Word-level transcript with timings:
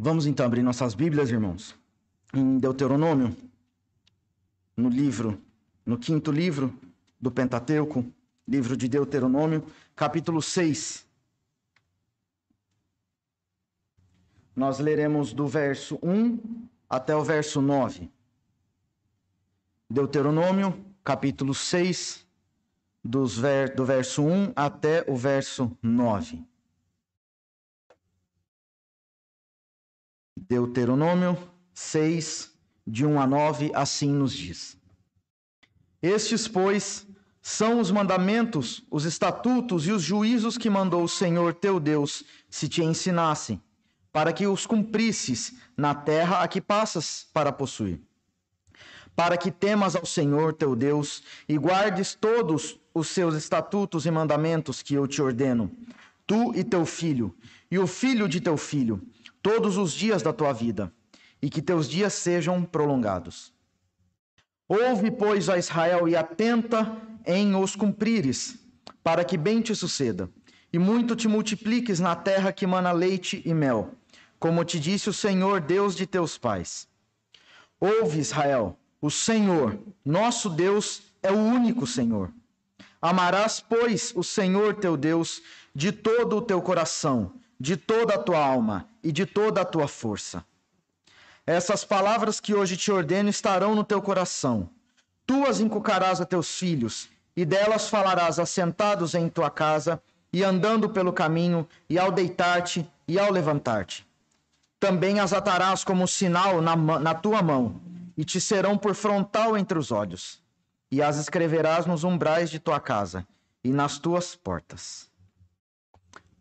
Vamos 0.00 0.26
então 0.26 0.46
abrir 0.46 0.62
nossas 0.62 0.94
Bíblias, 0.94 1.28
irmãos, 1.28 1.74
em 2.32 2.56
Deuteronômio, 2.60 3.36
no 4.76 4.88
livro, 4.88 5.42
no 5.84 5.98
quinto 5.98 6.30
livro 6.30 6.72
do 7.20 7.32
Pentateuco, 7.32 8.06
livro 8.46 8.76
de 8.76 8.86
Deuteronômio, 8.86 9.66
capítulo 9.96 10.40
6. 10.40 11.04
Nós 14.54 14.78
leremos 14.78 15.32
do 15.32 15.48
verso 15.48 15.98
1 16.00 16.68
até 16.88 17.16
o 17.16 17.24
verso 17.24 17.60
9. 17.60 18.08
Deuteronômio, 19.90 20.78
capítulo 21.02 21.52
6, 21.52 22.24
dos 23.02 23.36
ver, 23.36 23.74
do 23.74 23.84
verso 23.84 24.22
1 24.22 24.52
até 24.54 25.04
o 25.08 25.16
verso 25.16 25.76
9. 25.82 26.46
Deuteronômio 30.48 31.36
6, 31.74 32.50
de 32.86 33.04
1 33.04 33.20
a 33.20 33.26
9, 33.26 33.70
assim 33.74 34.10
nos 34.10 34.32
diz: 34.32 34.78
Estes, 36.02 36.48
pois, 36.48 37.06
são 37.42 37.78
os 37.78 37.90
mandamentos, 37.90 38.82
os 38.90 39.04
estatutos 39.04 39.86
e 39.86 39.92
os 39.92 40.02
juízos 40.02 40.56
que 40.56 40.70
mandou 40.70 41.04
o 41.04 41.08
Senhor 41.08 41.52
teu 41.52 41.78
Deus 41.78 42.24
se 42.48 42.66
te 42.66 42.82
ensinassem, 42.82 43.60
para 44.10 44.32
que 44.32 44.46
os 44.46 44.64
cumprisses 44.64 45.52
na 45.76 45.94
terra 45.94 46.42
a 46.42 46.48
que 46.48 46.62
passas 46.62 47.26
para 47.30 47.52
possuir. 47.52 48.00
Para 49.14 49.36
que 49.36 49.50
temas 49.50 49.94
ao 49.94 50.06
Senhor 50.06 50.54
teu 50.54 50.74
Deus 50.74 51.22
e 51.46 51.58
guardes 51.58 52.14
todos 52.14 52.80
os 52.94 53.08
seus 53.08 53.34
estatutos 53.34 54.06
e 54.06 54.10
mandamentos 54.10 54.80
que 54.80 54.94
eu 54.94 55.06
te 55.06 55.20
ordeno, 55.20 55.70
tu 56.26 56.54
e 56.54 56.64
teu 56.64 56.86
filho, 56.86 57.34
e 57.70 57.78
o 57.78 57.86
filho 57.86 58.26
de 58.26 58.40
teu 58.40 58.56
filho, 58.56 59.02
todos 59.42 59.76
os 59.76 59.92
dias 59.92 60.22
da 60.22 60.32
tua 60.32 60.52
vida, 60.52 60.92
e 61.40 61.48
que 61.48 61.62
teus 61.62 61.88
dias 61.88 62.12
sejam 62.12 62.64
prolongados. 62.64 63.52
Ouve, 64.68 65.10
pois, 65.10 65.48
a 65.48 65.56
Israel 65.56 66.08
e 66.08 66.16
atenta 66.16 67.00
em 67.24 67.54
os 67.56 67.74
cumprires, 67.74 68.58
para 69.02 69.24
que 69.24 69.36
bem 69.36 69.60
te 69.62 69.74
suceda, 69.74 70.28
e 70.72 70.78
muito 70.78 71.16
te 71.16 71.26
multipliques 71.26 72.00
na 72.00 72.14
terra 72.14 72.52
que 72.52 72.66
mana 72.66 72.92
leite 72.92 73.42
e 73.44 73.54
mel, 73.54 73.94
como 74.38 74.64
te 74.64 74.78
disse 74.78 75.08
o 75.08 75.12
Senhor, 75.12 75.60
Deus 75.60 75.96
de 75.96 76.06
teus 76.06 76.36
pais. 76.36 76.86
Ouve, 77.80 78.18
Israel, 78.18 78.78
o 79.00 79.10
Senhor, 79.10 79.78
nosso 80.04 80.50
Deus, 80.50 81.02
é 81.22 81.30
o 81.30 81.36
único 81.36 81.86
Senhor. 81.86 82.32
Amarás, 83.00 83.60
pois, 83.60 84.12
o 84.16 84.22
Senhor 84.22 84.74
teu 84.74 84.96
Deus 84.96 85.40
de 85.74 85.92
todo 85.92 86.36
o 86.36 86.42
teu 86.42 86.60
coração, 86.60 87.32
de 87.58 87.76
toda 87.76 88.14
a 88.14 88.18
tua 88.18 88.38
alma 88.38 88.88
e 89.02 89.10
de 89.10 89.26
toda 89.26 89.60
a 89.60 89.64
tua 89.64 89.88
força. 89.88 90.44
Essas 91.46 91.84
palavras 91.84 92.40
que 92.40 92.54
hoje 92.54 92.76
te 92.76 92.92
ordeno 92.92 93.28
estarão 93.28 93.74
no 93.74 93.82
teu 93.82 94.02
coração. 94.02 94.68
Tu 95.26 95.46
as 95.46 95.60
inculcarás 95.60 96.20
a 96.20 96.26
teus 96.26 96.58
filhos, 96.58 97.08
e 97.34 97.44
delas 97.44 97.88
falarás 97.88 98.38
assentados 98.38 99.14
em 99.14 99.28
tua 99.28 99.50
casa, 99.50 100.02
e 100.32 100.44
andando 100.44 100.90
pelo 100.90 101.12
caminho, 101.12 101.66
e 101.88 101.98
ao 101.98 102.12
deitar-te 102.12 102.86
e 103.06 103.18
ao 103.18 103.32
levantar-te. 103.32 104.06
Também 104.78 105.20
as 105.20 105.32
atarás 105.32 105.82
como 105.82 106.06
sinal 106.06 106.60
na, 106.60 106.76
na 106.76 107.14
tua 107.14 107.42
mão, 107.42 107.80
e 108.16 108.24
te 108.24 108.40
serão 108.40 108.76
por 108.76 108.94
frontal 108.94 109.56
entre 109.56 109.78
os 109.78 109.90
olhos, 109.90 110.42
e 110.90 111.02
as 111.02 111.16
escreverás 111.16 111.86
nos 111.86 112.04
umbrais 112.04 112.50
de 112.50 112.58
tua 112.58 112.78
casa 112.78 113.26
e 113.64 113.70
nas 113.70 113.98
tuas 113.98 114.36
portas. 114.36 115.07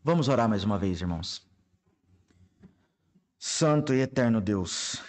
Vamos 0.08 0.30
orar 0.30 0.48
mais 0.48 0.64
uma 0.64 0.78
vez, 0.78 1.02
irmãos. 1.02 1.46
Santo 3.38 3.94
e 3.94 4.00
eterno 4.00 4.40
Deus, 4.40 5.02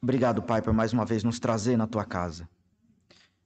obrigado, 0.00 0.42
Pai, 0.42 0.62
por 0.62 0.72
mais 0.72 0.94
uma 0.94 1.04
vez 1.04 1.22
nos 1.22 1.38
trazer 1.38 1.76
na 1.76 1.86
tua 1.86 2.02
casa. 2.02 2.48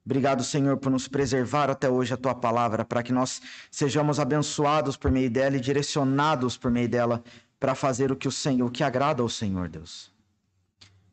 Obrigado, 0.07 0.45
Senhor, 0.45 0.77
por 0.77 0.93
nos 0.93 1.09
preservar 1.09 1.71
até 1.71 1.91
hoje 1.91 2.15
a 2.15 2.17
tua 2.17 2.37
palavra, 2.37 2.85
para 2.85 3.03
que 3.03 3.13
nós 3.13 3.43
sejamos 3.69 4.21
abençoados 4.21 4.97
por 4.97 5.11
meio 5.11 5.29
dela 5.29 5.57
e 5.57 5.61
direcionados 5.61 6.57
por 6.57 6.71
meio 6.71 6.89
dela 6.89 7.25
para 7.59 7.75
fazer 7.75 8.13
o 8.13 8.17
que 8.17 8.29
o 8.29 8.31
Senhor, 8.31 8.69
o 8.69 8.71
que 8.71 8.85
agrada 8.85 9.23
ao 9.23 9.29
Senhor, 9.29 9.69
Deus. 9.69 10.15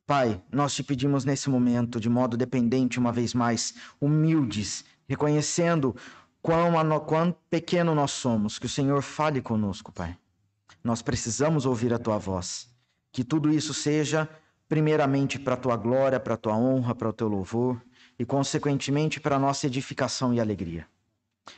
Pai, 0.05 0.39
nós 0.51 0.75
te 0.75 0.83
pedimos 0.83 1.25
nesse 1.25 1.49
momento, 1.49 1.99
de 1.99 2.09
modo 2.09 2.37
dependente, 2.37 2.99
uma 2.99 3.11
vez 3.11 3.33
mais, 3.33 3.73
humildes, 3.99 4.85
reconhecendo 5.09 5.95
quão, 6.41 6.99
quão 7.01 7.35
pequeno 7.49 7.93
nós 7.93 8.11
somos, 8.11 8.57
que 8.57 8.65
o 8.65 8.69
Senhor 8.69 9.01
fale 9.01 9.41
conosco, 9.41 9.91
Pai. 9.91 10.17
Nós 10.83 11.01
precisamos 11.01 11.65
ouvir 11.65 11.93
a 11.93 11.99
tua 11.99 12.17
voz. 12.17 12.69
Que 13.11 13.23
tudo 13.23 13.49
isso 13.49 13.73
seja, 13.73 14.27
primeiramente, 14.67 15.37
para 15.37 15.53
a 15.53 15.57
tua 15.57 15.75
glória, 15.75 16.19
para 16.19 16.33
a 16.33 16.37
tua 16.37 16.55
honra, 16.55 16.95
para 16.95 17.09
o 17.09 17.13
teu 17.13 17.27
louvor 17.27 17.81
e, 18.17 18.25
consequentemente, 18.25 19.19
para 19.19 19.35
a 19.35 19.39
nossa 19.39 19.67
edificação 19.67 20.33
e 20.33 20.39
alegria. 20.39 20.87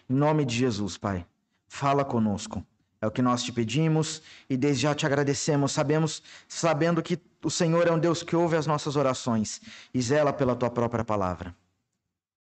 Em 0.09 0.13
nome 0.13 0.45
de 0.45 0.55
Jesus, 0.55 0.97
Pai, 0.97 1.25
fala 1.67 2.03
conosco. 2.03 2.65
É 2.99 3.07
o 3.07 3.11
que 3.11 3.21
nós 3.21 3.43
te 3.43 3.51
pedimos 3.51 4.21
e 4.49 4.55
desde 4.55 4.83
já 4.83 4.95
te 4.95 5.05
agradecemos. 5.05 5.73
Sabemos, 5.73 6.23
sabendo 6.47 7.03
que 7.03 7.19
o 7.43 7.51
Senhor 7.51 7.85
é 7.85 7.91
um 7.91 7.99
Deus 7.99 8.23
que 8.23 8.35
ouve 8.35 8.55
as 8.55 8.65
nossas 8.65 8.95
orações 8.95 9.61
e 9.93 10.01
zela 10.01 10.31
pela 10.31 10.55
tua 10.55 10.69
própria 10.69 11.03
palavra. 11.03 11.55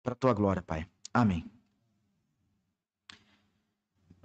Para 0.03 0.15
a 0.15 0.17
tua 0.17 0.33
glória, 0.33 0.63
Pai. 0.63 0.87
Amém. 1.13 1.56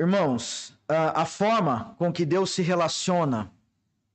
Irmãos, 0.01 0.73
a 0.87 1.27
forma 1.27 1.93
com 1.99 2.11
que 2.11 2.25
Deus 2.25 2.49
se 2.49 2.63
relaciona 2.63 3.51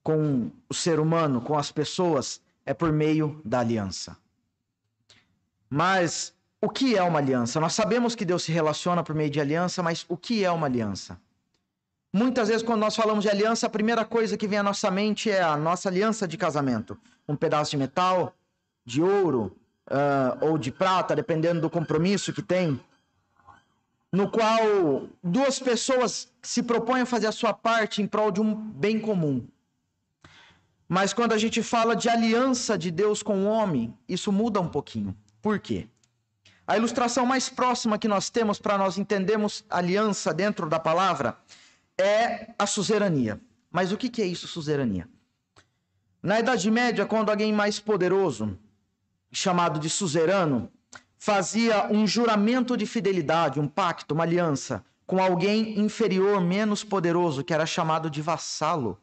com 0.03 0.51
o 0.69 0.75
ser 0.75 0.99
humano, 0.99 1.41
com 1.41 1.57
as 1.57 1.71
pessoas, 1.71 2.41
é 2.65 2.75
por 2.75 2.91
meio 2.91 3.41
da 3.45 3.61
aliança. 3.61 4.17
Mas 5.71 6.35
o 6.61 6.69
que 6.69 6.97
é 6.97 7.03
uma 7.05 7.21
aliança? 7.21 7.61
Nós 7.61 7.73
sabemos 7.73 8.17
que 8.17 8.25
Deus 8.25 8.43
se 8.43 8.51
relaciona 8.51 9.05
por 9.05 9.15
meio 9.15 9.31
de 9.31 9.41
aliança, 9.41 9.81
mas 9.81 10.05
o 10.09 10.17
que 10.17 10.45
é 10.45 10.51
uma 10.51 10.67
aliança? 10.67 11.21
Muitas 12.13 12.49
vezes, 12.49 12.65
quando 12.65 12.81
nós 12.81 12.97
falamos 12.97 13.23
de 13.23 13.31
aliança, 13.31 13.69
a 13.69 13.71
primeira 13.71 14.05
coisa 14.05 14.37
que 14.37 14.49
vem 14.49 14.59
à 14.59 14.65
nossa 14.65 14.91
mente 14.91 15.31
é 15.31 15.41
a 15.41 15.57
nossa 15.57 15.89
aliança 15.89 16.27
de 16.27 16.37
casamento. 16.37 16.99
Um 17.29 17.37
pedaço 17.37 17.71
de 17.71 17.77
metal, 17.77 18.35
de 18.85 19.01
ouro 19.01 19.57
uh, 19.89 20.47
ou 20.47 20.59
de 20.59 20.73
prata, 20.73 21.15
dependendo 21.15 21.61
do 21.61 21.71
compromisso 21.71 22.33
que 22.33 22.43
tem 22.43 22.81
no 24.16 24.31
qual 24.31 25.10
duas 25.22 25.59
pessoas 25.59 26.32
se 26.41 26.62
propõem 26.62 27.03
a 27.03 27.06
fazer 27.06 27.27
a 27.27 27.32
sua 27.32 27.53
parte 27.53 28.00
em 28.00 28.06
prol 28.06 28.31
de 28.31 28.41
um 28.41 28.54
bem 28.54 28.99
comum. 28.99 29.47
Mas 30.88 31.12
quando 31.12 31.32
a 31.34 31.38
gente 31.38 31.62
fala 31.62 31.94
de 31.94 32.09
aliança 32.09 32.78
de 32.78 32.91
Deus 32.91 33.22
com 33.22 33.44
o 33.44 33.47
homem, 33.47 33.93
isso 34.09 34.32
muda 34.32 34.59
um 34.59 34.69
pouquinho. 34.69 35.15
Por 35.43 35.59
quê? 35.59 35.87
A 36.66 36.78
ilustração 36.78 37.27
mais 37.27 37.50
próxima 37.50 37.99
que 37.99 38.09
nós 38.09 38.31
temos 38.31 38.59
para 38.59 38.78
nós 38.78 38.97
entendermos 38.97 39.62
aliança 39.69 40.33
dentro 40.33 40.66
da 40.66 40.81
palavra 40.81 41.37
é 41.98 42.54
a 42.59 42.66
suzerania. 42.66 43.38
Mas 43.71 43.93
o 43.93 43.98
que 43.98 44.22
é 44.22 44.27
isso, 44.27 44.48
suzerania? 44.48 45.06
Na 46.22 46.41
Idade 46.41 46.71
Média, 46.71 47.04
quando 47.04 47.28
alguém 47.28 47.53
mais 47.53 47.78
poderoso, 47.78 48.59
chamado 49.31 49.78
de 49.78 49.91
suzerano, 49.91 50.72
fazia 51.19 51.91
um 51.91 52.06
juramento 52.06 52.77
de 52.77 52.87
fidelidade, 52.87 53.60
um 53.60 53.69
pacto, 53.69 54.15
uma 54.15 54.25
aliança 54.25 54.84
com 55.06 55.22
alguém 55.22 55.78
inferior, 55.78 56.41
menos 56.41 56.82
poderoso, 56.82 57.44
que 57.44 57.54
era 57.54 57.65
chamado 57.65 58.10
de 58.10 58.21
vassalo, 58.21 58.99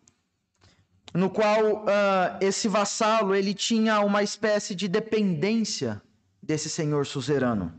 no 1.14 1.30
qual 1.30 1.84
uh, 1.84 2.38
esse 2.42 2.68
vassalo 2.68 3.34
ele 3.34 3.54
tinha 3.54 4.02
uma 4.02 4.22
espécie 4.22 4.76
de 4.76 4.88
dependência 4.88 6.02
desse 6.42 6.70
senhor 6.70 7.06
suzerano. 7.06 7.74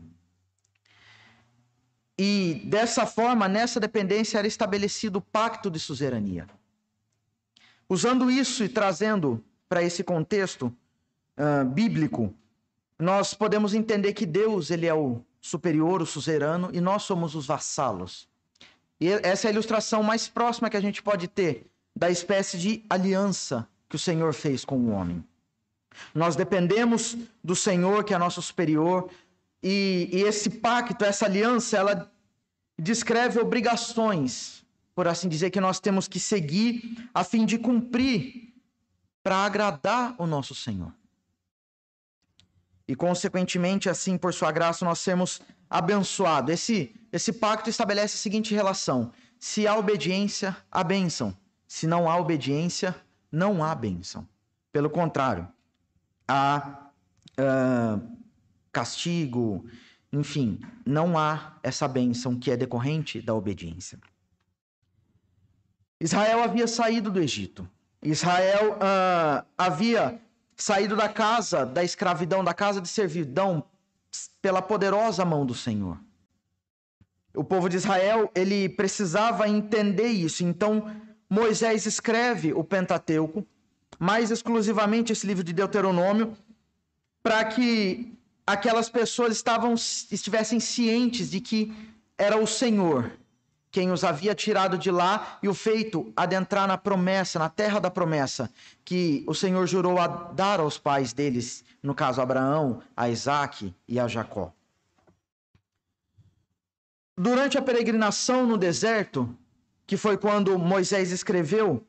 E 2.17 2.61
dessa 2.65 3.05
forma, 3.05 3.47
nessa 3.47 3.79
dependência 3.79 4.37
era 4.39 4.47
estabelecido 4.47 5.17
o 5.17 5.21
pacto 5.21 5.69
de 5.69 5.79
suzerania. 5.79 6.47
Usando 7.87 8.31
isso 8.31 8.63
e 8.63 8.69
trazendo 8.69 9.43
para 9.67 9.83
esse 9.83 10.03
contexto 10.03 10.73
uh, 11.37 11.65
bíblico, 11.65 12.33
nós 12.97 13.33
podemos 13.33 13.73
entender 13.73 14.13
que 14.13 14.25
Deus 14.25 14.71
ele 14.71 14.85
é 14.85 14.93
o 14.93 15.21
superior, 15.41 16.01
o 16.01 16.05
suzerano, 16.05 16.69
e 16.73 16.79
nós 16.79 17.03
somos 17.03 17.35
os 17.35 17.45
vassalos. 17.45 18.27
E 18.99 19.09
essa 19.09 19.47
é 19.47 19.49
a 19.49 19.53
ilustração 19.53 20.01
mais 20.01 20.27
próxima 20.27 20.69
que 20.69 20.77
a 20.77 20.81
gente 20.81 21.03
pode 21.03 21.27
ter 21.27 21.67
da 21.95 22.09
espécie 22.09 22.57
de 22.57 22.83
aliança 22.89 23.67
que 23.89 23.95
o 23.95 23.99
Senhor 23.99 24.33
fez 24.33 24.65
com 24.65 24.77
o 24.77 24.89
homem. 24.89 25.23
Nós 26.13 26.35
dependemos 26.35 27.17
do 27.43 27.55
Senhor, 27.55 28.03
que 28.03 28.13
é 28.13 28.17
nosso 28.17 28.41
superior, 28.41 29.09
e, 29.61 30.09
e 30.11 30.21
esse 30.21 30.49
pacto, 30.49 31.03
essa 31.03 31.25
aliança, 31.25 31.77
ela 31.77 32.11
descreve 32.77 33.39
obrigações, 33.39 34.65
por 34.93 35.07
assim 35.07 35.29
dizer, 35.29 35.51
que 35.51 35.61
nós 35.61 35.79
temos 35.79 36.07
que 36.07 36.19
seguir 36.19 37.09
a 37.13 37.23
fim 37.23 37.45
de 37.45 37.57
cumprir 37.57 38.53
para 39.23 39.37
agradar 39.37 40.15
o 40.17 40.25
nosso 40.25 40.55
Senhor 40.55 40.91
e, 42.87 42.95
consequentemente, 42.95 43.89
assim, 43.89 44.17
por 44.17 44.33
sua 44.33 44.51
graça, 44.51 44.85
nós 44.85 44.99
sermos 44.99 45.41
abençoados. 45.69 46.53
Esse, 46.53 46.95
esse 47.11 47.33
pacto 47.33 47.69
estabelece 47.69 48.15
a 48.15 48.19
seguinte 48.19 48.53
relação: 48.53 49.11
se 49.39 49.67
há 49.67 49.75
obediência, 49.77 50.55
há 50.71 50.83
bênção. 50.83 51.35
Se 51.67 51.87
não 51.87 52.09
há 52.09 52.17
obediência, 52.17 52.95
não 53.31 53.63
há 53.63 53.73
bênção. 53.73 54.27
Pelo 54.71 54.89
contrário, 54.89 55.47
há 56.27 56.89
uh, 57.39 58.17
castigo, 58.71 59.65
enfim, 60.11 60.59
não 60.85 61.17
há 61.17 61.57
essa 61.63 61.87
bênção 61.87 62.37
que 62.37 62.51
é 62.51 62.57
decorrente 62.57 63.21
da 63.21 63.33
obediência. 63.33 63.99
Israel 65.99 66.43
havia 66.43 66.67
saído 66.67 67.09
do 67.09 67.19
Egito. 67.19 67.67
Israel 68.01 68.73
uh, 68.73 69.45
havia 69.57 70.21
saído 70.55 70.95
da 70.95 71.09
casa 71.09 71.65
da 71.65 71.83
escravidão, 71.83 72.43
da 72.43 72.53
casa 72.53 72.81
de 72.81 72.87
servidão, 72.87 73.63
pela 74.41 74.61
poderosa 74.61 75.25
mão 75.25 75.45
do 75.45 75.53
Senhor. 75.53 75.97
O 77.35 77.43
povo 77.43 77.67
de 77.67 77.75
Israel, 77.75 78.31
ele 78.33 78.69
precisava 78.69 79.49
entender 79.49 80.07
isso. 80.07 80.43
Então, 80.43 80.89
Moisés 81.29 81.85
escreve 81.85 82.53
o 82.53 82.63
Pentateuco, 82.63 83.45
mais 83.99 84.31
exclusivamente 84.31 85.11
esse 85.11 85.27
livro 85.27 85.43
de 85.43 85.51
Deuteronômio, 85.51 86.37
para 87.21 87.43
que 87.43 88.17
aquelas 88.47 88.89
pessoas 88.89 89.33
estavam, 89.33 89.73
estivessem 89.73 90.59
cientes 90.59 91.29
de 91.29 91.41
que 91.41 91.73
era 92.17 92.37
o 92.37 92.47
Senhor 92.47 93.11
quem 93.75 93.91
os 93.91 94.05
havia 94.05 94.33
tirado 94.33 94.77
de 94.77 94.89
lá 94.89 95.37
e 95.43 95.49
o 95.49 95.53
feito 95.53 96.09
adentrar 96.15 96.65
na 96.65 96.77
promessa, 96.77 97.37
na 97.37 97.49
terra 97.49 97.77
da 97.77 97.91
promessa, 97.91 98.49
que 98.85 99.21
o 99.27 99.33
Senhor 99.33 99.67
jurou 99.67 99.99
a 99.99 100.07
dar 100.07 100.61
aos 100.61 100.77
pais 100.77 101.11
deles, 101.11 101.61
no 101.83 101.93
caso 101.93 102.21
Abraão, 102.21 102.81
a 102.95 103.09
Isaac 103.09 103.75
e 103.85 103.99
a 103.99 104.07
Jacó. 104.07 104.53
Durante 107.17 107.57
a 107.57 107.61
peregrinação 107.61 108.47
no 108.47 108.57
deserto, 108.57 109.37
que 109.85 109.97
foi 109.97 110.17
quando 110.17 110.57
Moisés 110.57 111.11
escreveu 111.11 111.85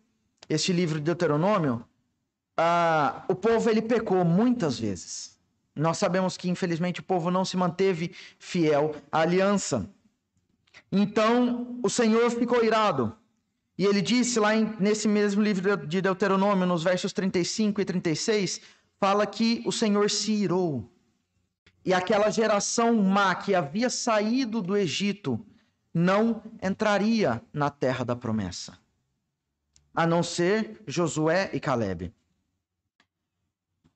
este 0.48 0.72
livro 0.72 0.98
de 0.98 1.04
Deuteronômio, 1.04 1.84
ah, 2.56 3.22
o 3.28 3.34
povo 3.36 3.70
ele 3.70 3.80
pecou 3.80 4.24
muitas 4.24 4.76
vezes. 4.76 5.38
Nós 5.72 5.98
sabemos 5.98 6.36
que, 6.36 6.50
infelizmente, 6.50 6.98
o 6.98 7.04
povo 7.04 7.30
não 7.30 7.44
se 7.44 7.56
manteve 7.56 8.12
fiel 8.40 8.96
à 9.12 9.20
aliança. 9.20 9.88
Então 10.90 11.78
o 11.82 11.90
Senhor 11.90 12.30
ficou 12.30 12.64
irado. 12.64 13.16
E 13.78 13.84
ele 13.84 14.00
disse 14.00 14.40
lá 14.40 14.54
em, 14.54 14.74
nesse 14.80 15.06
mesmo 15.06 15.42
livro 15.42 15.76
de 15.86 16.00
Deuteronômio, 16.00 16.66
nos 16.66 16.82
versos 16.82 17.12
35 17.12 17.80
e 17.80 17.84
36, 17.84 18.60
fala 18.98 19.26
que 19.26 19.62
o 19.66 19.72
Senhor 19.72 20.10
se 20.10 20.32
irou. 20.32 20.90
E 21.84 21.92
aquela 21.92 22.30
geração 22.30 22.94
má 22.96 23.34
que 23.34 23.54
havia 23.54 23.90
saído 23.90 24.62
do 24.62 24.76
Egito 24.76 25.44
não 25.92 26.42
entraria 26.62 27.42
na 27.52 27.70
terra 27.70 28.04
da 28.04 28.16
promessa, 28.16 28.78
a 29.94 30.06
não 30.06 30.22
ser 30.22 30.82
Josué 30.86 31.50
e 31.52 31.60
Caleb. 31.60 32.12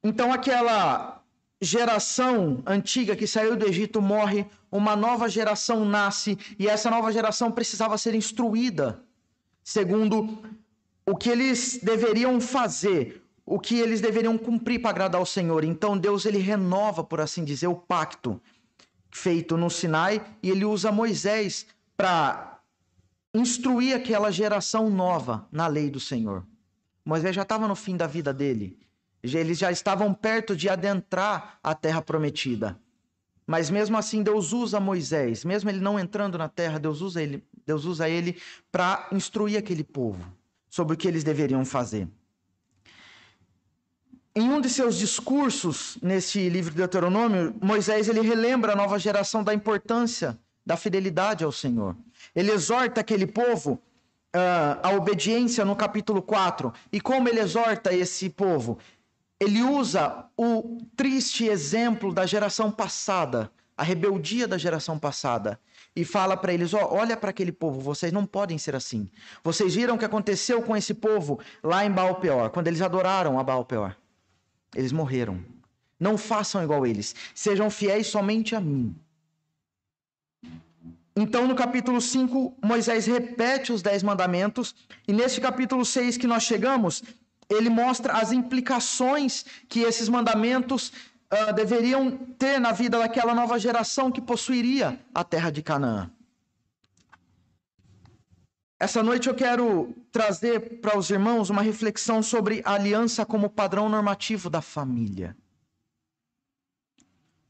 Então 0.03 0.33
aquela 0.33 1.20
geração 1.61 2.63
antiga 2.67 3.15
que 3.15 3.27
saiu 3.27 3.55
do 3.55 3.67
Egito 3.67 4.01
morre, 4.01 4.47
uma 4.73 4.97
nova 4.97 5.29
geração 5.29 5.85
nasce 5.85 6.39
e 6.59 6.67
essa 6.67 6.91
nova 6.91 7.13
geração 7.13 7.53
precisava 7.53 7.99
ser 7.99 8.15
instruída 8.15 9.03
segundo 9.63 10.39
o 11.05 11.17
que 11.17 11.29
eles 11.29 11.79
deveriam 11.83 12.41
fazer, 12.41 13.23
o 13.45 13.59
que 13.59 13.79
eles 13.79 14.01
deveriam 14.01 14.39
cumprir 14.39 14.81
para 14.81 14.91
agradar 14.91 15.19
ao 15.19 15.27
Senhor. 15.27 15.65
Então 15.65 15.99
Deus 15.99 16.25
ele 16.25 16.39
renova, 16.39 17.05
por 17.05 17.21
assim 17.21 17.45
dizer, 17.45 17.67
o 17.67 17.75
pacto 17.75 18.41
feito 19.11 19.57
no 19.57 19.69
Sinai 19.69 20.25
e 20.43 20.51
ele 20.51 20.65
usa 20.65 20.91
Moisés 20.93 21.67
para 21.97 22.59
instruir 23.35 23.95
aquela 23.95 24.31
geração 24.31 24.89
nova 24.89 25.47
na 25.53 25.67
lei 25.67 25.91
do 25.91 26.01
Senhor. 26.01 26.47
Moisés 27.05 27.35
já 27.35 27.43
estava 27.43 27.69
no 27.69 27.75
fim 27.75 27.97
da 27.97 28.07
vida 28.07 28.33
dele 28.33 28.79
eles 29.23 29.59
já 29.59 29.71
estavam 29.71 30.13
perto 30.15 30.57
de 30.57 30.69
adentrar 30.69 31.59
a 31.63 31.75
terra 31.75 32.01
prometida. 32.01 32.79
Mas 33.47 33.69
mesmo 33.69 33.97
assim, 33.97 34.23
Deus 34.23 34.53
usa 34.53 34.79
Moisés, 34.79 35.45
mesmo 35.45 35.69
ele 35.69 35.81
não 35.81 35.99
entrando 35.99 36.39
na 36.39 36.49
terra, 36.49 36.79
Deus 36.79 37.01
usa 37.01 37.23
ele, 37.23 37.43
Deus 37.67 37.85
usa 37.85 38.09
ele 38.09 38.41
para 38.71 39.09
instruir 39.13 39.59
aquele 39.59 39.83
povo 39.83 40.25
sobre 40.69 40.95
o 40.95 40.97
que 40.97 41.09
eles 41.09 41.25
deveriam 41.25 41.65
fazer. 41.65 42.09
Em 44.35 44.49
um 44.49 44.61
de 44.61 44.71
seus 44.71 44.97
discursos 44.97 45.99
nesse 46.01 46.49
livro 46.49 46.71
de 46.71 46.77
Deuteronômio, 46.77 47.53
Moisés 47.61 48.09
ele 48.09 48.21
relembra 48.21 48.73
a 48.73 48.77
nova 48.77 48.99
geração 48.99 49.43
da 49.43 49.53
importância 49.53 50.39
da 50.65 50.77
fidelidade 50.77 51.43
ao 51.43 51.51
Senhor. 51.51 51.97
Ele 52.35 52.53
exorta 52.53 53.01
aquele 53.01 53.27
povo 53.27 53.73
uh, 53.73 54.81
à 54.83 54.93
obediência 54.93 55.65
no 55.65 55.75
capítulo 55.75 56.23
4. 56.23 56.73
E 56.93 57.01
como 57.01 57.29
ele 57.29 57.41
exorta 57.41 57.93
esse 57.93 58.31
povo? 58.31 58.79
Ele 59.41 59.63
usa 59.63 60.27
o 60.37 60.79
triste 60.95 61.47
exemplo 61.47 62.13
da 62.13 62.27
geração 62.27 62.71
passada, 62.71 63.51
a 63.75 63.83
rebeldia 63.83 64.47
da 64.47 64.59
geração 64.59 64.99
passada, 64.99 65.59
e 65.97 66.05
fala 66.05 66.37
para 66.37 66.53
eles: 66.53 66.75
ó, 66.75 66.93
olha 66.93 67.17
para 67.17 67.31
aquele 67.31 67.51
povo, 67.51 67.81
vocês 67.81 68.13
não 68.13 68.27
podem 68.27 68.59
ser 68.59 68.77
assim. 68.77 69.09
Vocês 69.43 69.75
viram 69.75 69.95
o 69.95 69.99
que 69.99 70.05
aconteceu 70.05 70.63
com 70.63 70.77
esse 70.77 70.93
povo 70.93 71.41
lá 71.63 71.85
em 71.85 71.91
Baal 71.91 72.17
Peor, 72.17 72.51
quando 72.51 72.69
eles 72.69 72.83
adoraram 72.83 73.39
a 73.39 73.43
Baal 73.43 73.65
Peor. 73.65 73.97
Eles 74.75 74.93
morreram. 74.93 75.43
Não 75.99 76.17
façam 76.17 76.63
igual 76.63 76.87
eles. 76.87 77.15
Sejam 77.35 77.71
fiéis 77.71 78.07
somente 78.07 78.55
a 78.55 78.61
mim. 78.61 78.95
Então, 81.17 81.47
no 81.47 81.55
capítulo 81.55 82.01
5, 82.01 82.57
Moisés 82.63 83.07
repete 83.07 83.73
os 83.73 83.83
dez 83.83 84.03
mandamentos, 84.03 84.75
e 85.09 85.13
neste 85.13 85.41
capítulo 85.41 85.85
6 85.85 86.17
que 86.17 86.27
nós 86.27 86.45
chegamos, 86.45 87.03
ele 87.51 87.69
mostra 87.69 88.13
as 88.15 88.31
implicações 88.31 89.45
que 89.69 89.81
esses 89.81 90.09
mandamentos 90.09 90.93
uh, 91.33 91.53
deveriam 91.53 92.17
ter 92.39 92.61
na 92.61 92.71
vida 92.71 92.99
daquela 92.99 93.35
nova 93.35 93.59
geração 93.59 94.11
que 94.11 94.21
possuiria 94.21 94.99
a 95.13 95.25
terra 95.25 95.51
de 95.51 95.61
Canaã. 95.61 96.09
Essa 98.79 99.03
noite 99.03 99.29
eu 99.29 99.35
quero 99.35 99.95
trazer 100.11 100.81
para 100.81 100.97
os 100.97 101.11
irmãos 101.11 101.51
uma 101.51 101.61
reflexão 101.61 102.23
sobre 102.23 102.63
a 102.65 102.73
aliança 102.73 103.27
como 103.27 103.51
padrão 103.51 103.91
normativo 103.91 104.49
da 104.49 104.63
família. 104.63 105.37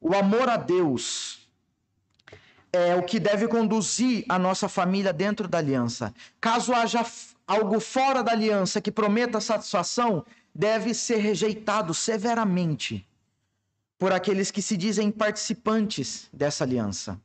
O 0.01 0.13
amor 0.17 0.49
a 0.49 0.57
Deus 0.57 1.40
é 2.73 2.95
o 2.95 3.03
que 3.03 3.19
deve 3.19 3.49
conduzir 3.49 4.25
a 4.29 4.39
nossa 4.39 4.69
família 4.69 5.13
dentro 5.13 5.49
da 5.49 5.59
aliança. 5.59 6.15
Caso 6.41 6.73
haja 6.73 7.05
algo 7.47 7.81
fora 7.81 8.23
da 8.23 8.33
aliança 8.33 8.81
que 8.81 8.93
prometa 8.93 9.41
satisfação 9.41 10.25
deve 10.55 10.95
ser 10.95 11.17
rejeitado 11.17 11.93
severamente 11.93 13.07
por 13.99 14.13
aqueles 14.13 14.51
que 14.51 14.63
se 14.63 14.77
dizem 14.77 15.11
participantes 15.11 16.29
dessa 16.33 16.65
aliança. 16.65 17.21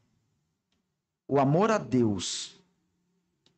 O 1.27 1.39
amor 1.39 1.71
a 1.71 1.77
Deus 1.77 2.59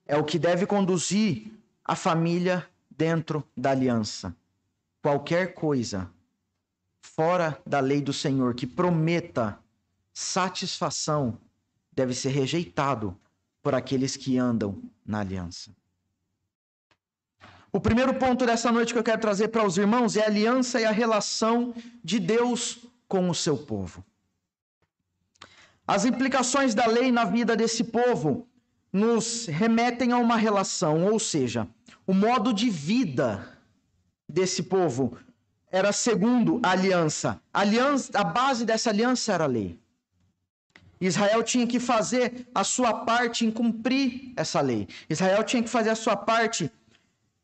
é 0.05 0.15
o 0.17 0.23
que 0.23 0.37
deve 0.37 0.65
conduzir 0.65 1.51
a 1.83 1.95
família 1.95 2.67
dentro 2.89 3.43
da 3.55 3.71
aliança. 3.71 4.35
Qualquer 5.01 5.53
coisa 5.53 6.09
fora 7.01 7.61
da 7.65 7.79
lei 7.79 8.01
do 8.01 8.13
Senhor 8.13 8.53
que 8.53 8.67
prometa 8.67 9.57
satisfação 10.13 11.37
deve 11.97 12.13
ser 12.13 12.29
rejeitado 12.29 13.17
por 13.63 13.73
aqueles 13.73 14.15
que 14.15 14.37
andam 14.37 14.79
na 15.03 15.21
aliança. 15.21 15.71
O 17.71 17.79
primeiro 17.79 18.13
ponto 18.13 18.45
dessa 18.45 18.71
noite 18.71 18.93
que 18.93 18.99
eu 18.99 19.03
quero 19.03 19.19
trazer 19.19 19.47
para 19.47 19.65
os 19.65 19.79
irmãos 19.79 20.15
é 20.15 20.21
a 20.21 20.27
aliança 20.27 20.79
e 20.79 20.85
a 20.85 20.91
relação 20.91 21.73
de 22.03 22.19
Deus 22.19 22.77
com 23.07 23.27
o 23.31 23.33
seu 23.33 23.57
povo. 23.57 24.05
As 25.87 26.05
implicações 26.05 26.75
da 26.75 26.85
lei 26.85 27.11
na 27.11 27.25
vida 27.25 27.55
desse 27.55 27.83
povo 27.83 28.47
nos 28.93 29.47
remetem 29.47 30.11
a 30.11 30.17
uma 30.17 30.37
relação, 30.37 31.03
ou 31.11 31.17
seja, 31.19 31.67
o 32.05 32.13
modo 32.13 32.53
de 32.53 32.69
vida 32.69 33.57
desse 34.29 34.61
povo 34.61 35.17
era 35.71 35.91
segundo 35.91 36.59
a 36.61 36.71
aliança. 36.71 37.41
Aliança, 37.51 38.11
a 38.13 38.23
base 38.23 38.65
dessa 38.65 38.91
aliança 38.91 39.33
era 39.33 39.45
a 39.45 39.47
lei. 39.47 39.79
Israel 40.99 41.43
tinha 41.43 41.67
que 41.67 41.79
fazer 41.79 42.47
a 42.53 42.63
sua 42.63 42.93
parte 42.93 43.45
em 43.45 43.51
cumprir 43.51 44.33
essa 44.35 44.61
lei. 44.61 44.87
Israel 45.09 45.43
tinha 45.43 45.61
que 45.61 45.69
fazer 45.69 45.91
a 45.91 45.95
sua 45.95 46.15
parte 46.15 46.71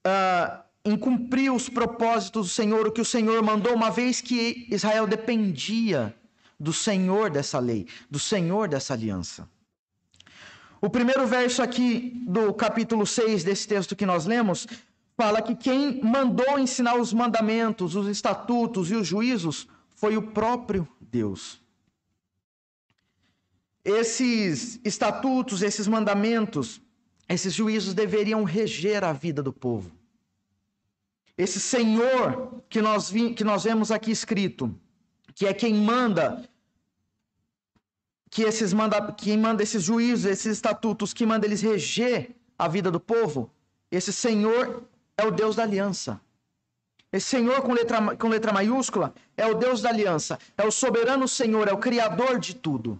uh, 0.06 0.64
em 0.84 0.98
cumprir 0.98 1.52
os 1.52 1.70
propósitos 1.70 2.48
do 2.48 2.54
Senhor, 2.54 2.88
o 2.88 2.92
que 2.92 3.02
o 3.02 3.06
Senhor 3.06 3.42
mandou, 3.42 3.74
uma 3.74 3.90
vez 3.90 4.22
que 4.22 4.68
Israel 4.70 5.08
dependia 5.08 6.14
do 6.60 6.74
Senhor 6.74 7.30
dessa 7.30 7.60
lei, 7.60 7.88
do 8.10 8.20
Senhor 8.20 8.68
dessa 8.68 8.94
aliança. 8.94 9.48
O 10.82 10.90
primeiro 10.90 11.26
verso 11.26 11.62
aqui 11.62 12.12
do 12.28 12.54
capítulo 12.54 13.06
6 13.06 13.44
desse 13.44 13.68
texto 13.68 13.96
que 13.96 14.06
nós 14.06 14.26
lemos 14.26 14.68
fala 15.16 15.42
que 15.42 15.56
quem 15.56 16.02
mandou 16.04 16.60
ensinar 16.60 16.96
os 16.96 17.14
mandamentos, 17.14 17.96
os 17.96 18.08
estatutos 18.08 18.92
e 18.92 18.96
os 18.96 19.08
juízos 19.08 19.68
foi 19.96 20.18
o 20.18 20.22
próprio 20.22 20.86
Deus. 21.00 21.63
Esses 23.84 24.80
estatutos, 24.84 25.62
esses 25.62 25.88
mandamentos, 25.88 26.82
esses 27.28 27.54
juízos 27.54 27.94
deveriam 27.94 28.44
reger 28.44 29.04
a 29.04 29.12
vida 29.12 29.42
do 29.44 29.52
povo. 29.52 29.92
esse 31.38 31.60
Senhor 31.60 32.62
que 32.70 32.82
nós, 32.82 33.10
vi, 33.10 33.34
que 33.34 33.44
nós 33.44 33.64
vemos 33.64 33.92
aqui 33.92 34.12
escrito, 34.12 34.74
que 35.34 35.48
é 35.48 35.54
quem 35.54 35.74
manda, 35.74 36.48
que 38.30 38.44
esses 38.44 38.72
manda, 38.72 39.12
quem 39.14 39.38
manda 39.38 39.64
esses 39.64 39.84
juízos, 39.84 40.26
esses 40.26 40.54
estatutos, 40.54 41.14
que 41.14 41.26
manda 41.26 41.46
eles 41.46 41.62
reger 41.62 42.36
a 42.58 42.68
vida 42.68 42.92
do 42.92 43.00
povo, 43.00 43.52
esse 43.92 44.14
Senhor 44.14 44.84
é 45.18 45.26
o 45.26 45.32
Deus 45.32 45.56
da 45.56 45.64
aliança. 45.64 46.22
Esse 47.12 47.28
Senhor 47.28 47.62
com 47.62 47.74
letra, 47.74 48.16
com 48.16 48.28
letra 48.28 48.52
maiúscula 48.52 49.14
é 49.38 49.46
o 49.46 49.54
Deus 49.54 49.82
da 49.82 49.90
aliança, 49.90 50.40
é 50.58 50.66
o 50.66 50.72
soberano 50.72 51.28
Senhor, 51.28 51.68
é 51.68 51.74
o 51.74 51.78
Criador 51.78 52.40
de 52.40 52.56
tudo. 52.56 53.00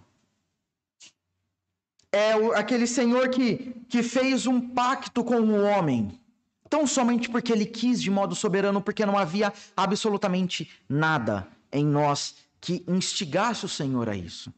É 2.14 2.30
aquele 2.56 2.86
Senhor 2.86 3.28
que, 3.28 3.74
que 3.88 4.00
fez 4.00 4.46
um 4.46 4.60
pacto 4.60 5.24
com 5.24 5.40
o 5.40 5.60
homem 5.64 6.16
tão 6.70 6.86
somente 6.86 7.28
porque 7.28 7.52
ele 7.52 7.66
quis 7.66 8.00
de 8.00 8.08
modo 8.08 8.36
soberano, 8.36 8.80
porque 8.80 9.04
não 9.04 9.18
havia 9.18 9.52
absolutamente 9.76 10.70
nada 10.88 11.48
em 11.72 11.84
nós 11.84 12.36
que 12.60 12.84
instigasse 12.86 13.64
o 13.64 13.68
Senhor 13.68 14.08
a 14.08 14.16
isso. 14.16 14.54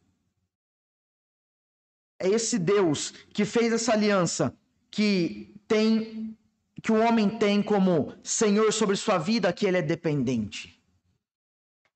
É 2.19 2.27
esse 2.27 2.59
Deus 2.59 3.11
que 3.33 3.43
fez 3.43 3.73
essa 3.73 3.91
aliança, 3.91 4.55
que 4.91 5.55
tem 5.67 6.37
que 6.83 6.91
o 6.91 6.99
homem 6.99 7.27
tem 7.27 7.63
como 7.63 8.13
Senhor 8.21 8.71
sobre 8.71 8.95
sua 8.95 9.17
vida, 9.17 9.51
que 9.51 9.65
ele 9.65 9.77
é 9.77 9.81
dependente, 9.81 10.79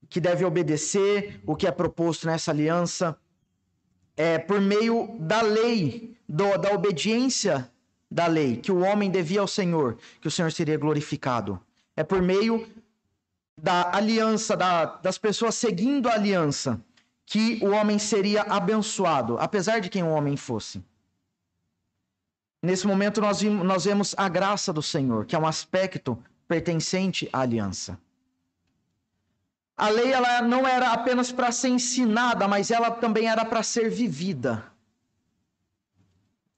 que 0.09 0.19
deve 0.19 0.43
obedecer 0.43 1.39
o 1.45 1.55
que 1.55 1.67
é 1.67 1.71
proposto 1.71 2.25
nessa 2.25 2.49
aliança, 2.49 3.15
é 4.21 4.37
por 4.37 4.61
meio 4.61 5.15
da 5.19 5.41
lei, 5.41 6.15
do, 6.29 6.55
da 6.57 6.71
obediência 6.73 7.67
da 8.09 8.27
lei 8.27 8.57
que 8.57 8.71
o 8.71 8.81
homem 8.81 9.09
devia 9.09 9.41
ao 9.41 9.47
Senhor, 9.47 9.97
que 10.21 10.27
o 10.27 10.31
Senhor 10.31 10.51
seria 10.51 10.77
glorificado. 10.77 11.59
É 11.95 12.03
por 12.03 12.21
meio 12.21 12.67
da 13.57 13.95
aliança, 13.95 14.55
da, 14.55 14.85
das 14.85 15.17
pessoas 15.17 15.55
seguindo 15.55 16.07
a 16.07 16.13
aliança, 16.13 16.79
que 17.25 17.59
o 17.63 17.71
homem 17.71 17.97
seria 17.97 18.43
abençoado, 18.43 19.37
apesar 19.39 19.79
de 19.79 19.89
quem 19.89 20.03
o 20.03 20.09
homem 20.09 20.37
fosse. 20.37 20.83
Nesse 22.61 22.85
momento, 22.85 23.19
nós, 23.21 23.41
nós 23.41 23.85
vemos 23.85 24.13
a 24.15 24.29
graça 24.29 24.71
do 24.71 24.83
Senhor, 24.83 25.25
que 25.25 25.35
é 25.35 25.39
um 25.39 25.47
aspecto 25.47 26.15
pertencente 26.47 27.27
à 27.33 27.39
aliança. 27.39 27.97
A 29.85 29.87
lei 29.97 30.09
ela 30.17 30.33
não 30.53 30.61
era 30.77 30.87
apenas 30.97 31.29
para 31.37 31.51
ser 31.51 31.69
ensinada, 31.79 32.47
mas 32.53 32.71
ela 32.77 32.89
também 33.03 33.25
era 33.33 33.43
para 33.51 33.63
ser 33.63 33.87
vivida 34.01 34.71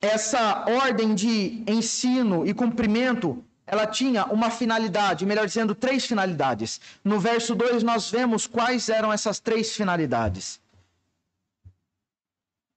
essa 0.04 0.66
ordem 0.68 1.16
de 1.16 1.64
ensino 1.66 2.46
e 2.46 2.54
cumprimento, 2.54 3.44
ela 3.66 3.88
tinha 3.88 4.26
uma 4.26 4.50
finalidade, 4.50 5.26
melhor 5.26 5.46
dizendo, 5.46 5.74
três 5.74 6.06
finalidades. 6.06 6.82
No 7.04 7.20
verso 7.20 7.56
2 7.56 7.84
nós 7.84 8.12
vemos 8.12 8.46
quais 8.46 8.90
eram 8.90 9.14
essas 9.14 9.40
três 9.40 9.74
finalidades. 9.74 10.60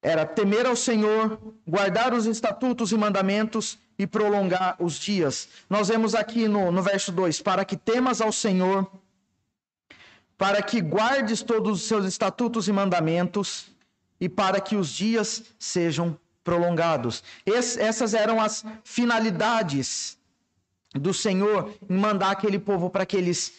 Era 0.01 0.25
temer 0.25 0.67
ao 0.67 0.77
Senhor, 0.77 1.39
guardar 1.67 2.15
os 2.15 2.27
estatutos 2.27 2.93
e 2.93 2.97
mandamentos 2.97 3.77
e 3.99 4.07
prolongar 4.07 4.77
os 4.79 4.95
dias. 4.95 5.49
Nós 5.69 5.89
vemos 5.89 6.15
aqui 6.15 6.47
no, 6.47 6.71
no 6.71 6.83
verso 6.83 7.11
2: 7.11 7.43
para 7.43 7.65
que 7.65 7.77
temas 7.77 8.21
ao 8.21 8.31
Senhor, 8.31 8.89
para 10.39 10.63
que 10.63 10.81
guardes 10.81 11.43
todos 11.43 11.81
os 11.81 11.89
seus 11.89 12.05
estatutos 12.05 12.69
e 12.69 12.73
mandamentos, 12.73 13.71
e 14.21 14.29
para 14.29 14.61
que 14.61 14.77
os 14.77 14.91
dias 14.91 15.45
sejam 15.59 16.19
prolongados. 16.43 17.23
Es, 17.45 17.77
essas 17.77 18.15
eram 18.15 18.41
as 18.41 18.65
finalidades 18.85 20.19
do 20.95 21.13
Senhor 21.13 21.75
em 21.89 21.97
mandar 21.97 22.31
aquele 22.31 22.59
povo 22.59 22.89
para 22.89 23.05
que 23.05 23.17
eles 23.17 23.53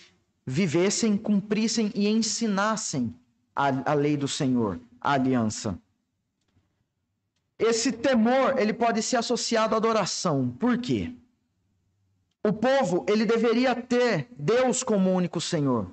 vivessem, 0.45 1.17
cumprissem 1.17 1.91
e 1.93 2.07
ensinassem 2.07 3.13
a, 3.55 3.91
a 3.91 3.93
lei 3.93 4.15
do 4.15 4.27
Senhor, 4.27 4.79
a 5.01 5.13
aliança. 5.13 5.77
Esse 7.59 7.91
temor, 7.91 8.59
ele 8.59 8.73
pode 8.73 9.01
ser 9.01 9.17
associado 9.17 9.73
à 9.73 9.77
adoração. 9.77 10.49
Por 10.59 10.77
quê? 10.77 11.11
O 12.43 12.53
povo, 12.53 13.05
ele 13.09 13.25
deveria 13.25 13.75
ter 13.75 14.27
Deus 14.37 14.83
como 14.83 15.11
único 15.11 15.41
Senhor. 15.41 15.91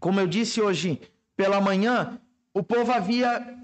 Como 0.00 0.20
eu 0.20 0.26
disse 0.26 0.60
hoje 0.60 1.00
pela 1.36 1.60
manhã, 1.60 2.18
o 2.52 2.62
povo 2.62 2.92
havia 2.92 3.58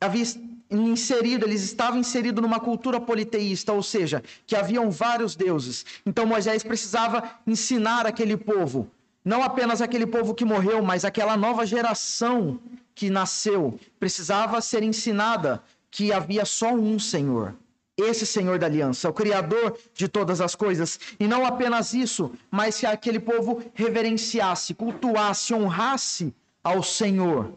havia 0.00 0.24
inserido, 0.70 1.46
eles 1.46 1.62
estavam 1.62 2.00
inseridos 2.00 2.42
numa 2.42 2.60
cultura 2.60 3.00
politeísta, 3.00 3.72
ou 3.72 3.82
seja, 3.82 4.22
que 4.46 4.56
haviam 4.56 4.90
vários 4.90 5.36
deuses. 5.36 5.84
Então 6.04 6.26
Moisés 6.26 6.62
precisava 6.62 7.38
ensinar 7.46 8.06
aquele 8.06 8.36
povo, 8.36 8.90
não 9.24 9.42
apenas 9.42 9.80
aquele 9.80 10.06
povo 10.06 10.34
que 10.34 10.44
morreu, 10.44 10.82
mas 10.82 11.04
aquela 11.04 11.36
nova 11.36 11.64
geração 11.64 12.60
que 12.94 13.08
nasceu, 13.10 13.78
precisava 13.98 14.60
ser 14.60 14.82
ensinada 14.82 15.62
que 15.90 16.12
havia 16.12 16.44
só 16.44 16.72
um 16.72 16.98
Senhor. 16.98 17.54
Esse 17.96 18.26
Senhor 18.26 18.58
da 18.58 18.66
aliança, 18.66 19.08
o 19.08 19.12
Criador 19.12 19.78
de 19.94 20.08
todas 20.08 20.40
as 20.40 20.54
coisas. 20.54 20.98
E 21.18 21.28
não 21.28 21.46
apenas 21.46 21.94
isso, 21.94 22.32
mas 22.50 22.78
que 22.78 22.86
aquele 22.86 23.20
povo 23.20 23.62
reverenciasse, 23.74 24.74
cultuasse, 24.74 25.54
honrasse 25.54 26.34
ao 26.62 26.82
Senhor 26.82 27.54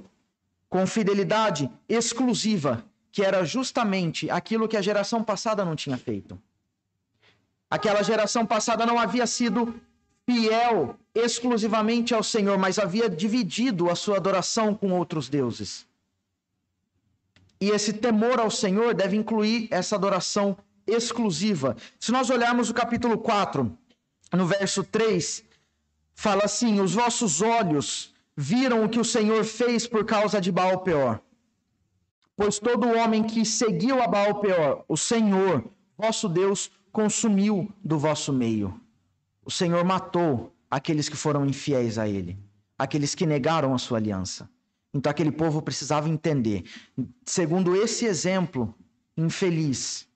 com 0.70 0.86
fidelidade 0.86 1.70
exclusiva, 1.88 2.84
que 3.12 3.24
era 3.24 3.44
justamente 3.44 4.30
aquilo 4.30 4.68
que 4.68 4.78
a 4.78 4.82
geração 4.82 5.24
passada 5.24 5.66
não 5.66 5.76
tinha 5.76 5.98
feito. 5.98 6.40
Aquela 7.70 8.04
geração 8.04 8.46
passada 8.46 8.86
não 8.86 9.00
havia 9.00 9.26
sido 9.26 9.74
fiel 10.26 10.96
exclusivamente 11.16 12.14
ao 12.14 12.22
Senhor, 12.22 12.58
mas 12.58 12.78
havia 12.78 13.10
dividido 13.10 13.90
a 13.90 13.96
sua 13.96 14.18
adoração 14.18 14.76
com 14.76 14.92
outros 14.92 15.30
deuses. 15.30 15.88
E 17.60 17.70
esse 17.70 17.94
temor 17.94 18.40
ao 18.40 18.52
Senhor 18.52 18.94
deve 18.94 19.18
incluir 19.18 19.68
essa 19.72 19.96
adoração 19.96 20.58
exclusiva. 20.86 21.76
Se 22.00 22.12
nós 22.12 22.30
olharmos 22.30 22.70
o 22.70 22.74
capítulo 22.74 23.18
4, 23.18 23.78
no 24.34 24.46
verso 24.46 24.84
3, 24.84 25.44
fala 26.14 26.44
assim: 26.46 26.80
Os 26.80 26.94
vossos 26.94 27.42
olhos 27.42 28.14
viram 28.36 28.84
o 28.84 28.90
que 28.90 29.00
o 29.00 29.06
Senhor 29.06 29.44
fez 29.44 29.88
por 29.88 30.06
causa 30.06 30.40
de 30.40 30.52
Baal 30.52 30.80
Peor. 30.80 31.20
Pois 32.36 32.60
todo 32.60 32.96
homem 32.96 33.24
que 33.24 33.44
seguiu 33.44 34.02
a 34.02 34.08
Baal 34.08 34.40
Peor, 34.40 34.86
o 34.88 34.96
Senhor, 34.96 35.64
vosso 35.98 36.30
Deus, 36.30 36.70
consumiu 36.92 37.72
do 37.84 37.98
vosso 37.98 38.32
meio. 38.32 38.80
O 39.44 39.50
Senhor 39.52 39.84
matou 39.84 40.54
aqueles 40.70 41.10
que 41.10 41.16
foram 41.16 41.46
infiéis 41.46 41.98
a 41.98 42.08
ele, 42.08 42.38
aqueles 42.78 43.16
que 43.16 43.26
negaram 43.26 43.74
a 43.74 43.78
sua 43.80 43.98
aliança. 43.98 44.48
Então 44.94 45.10
aquele 45.10 45.32
povo 45.32 45.62
precisava 45.62 46.10
entender, 46.10 46.64
segundo 47.26 47.76
esse 47.76 48.06
exemplo 48.06 48.74
infeliz, 49.16 50.08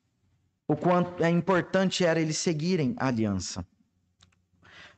o 0.68 0.76
quanto 0.76 1.24
é 1.24 1.30
importante 1.30 2.06
era 2.06 2.20
eles 2.20 2.38
seguirem 2.38 2.96
a 2.98 3.08
aliança. 3.08 3.66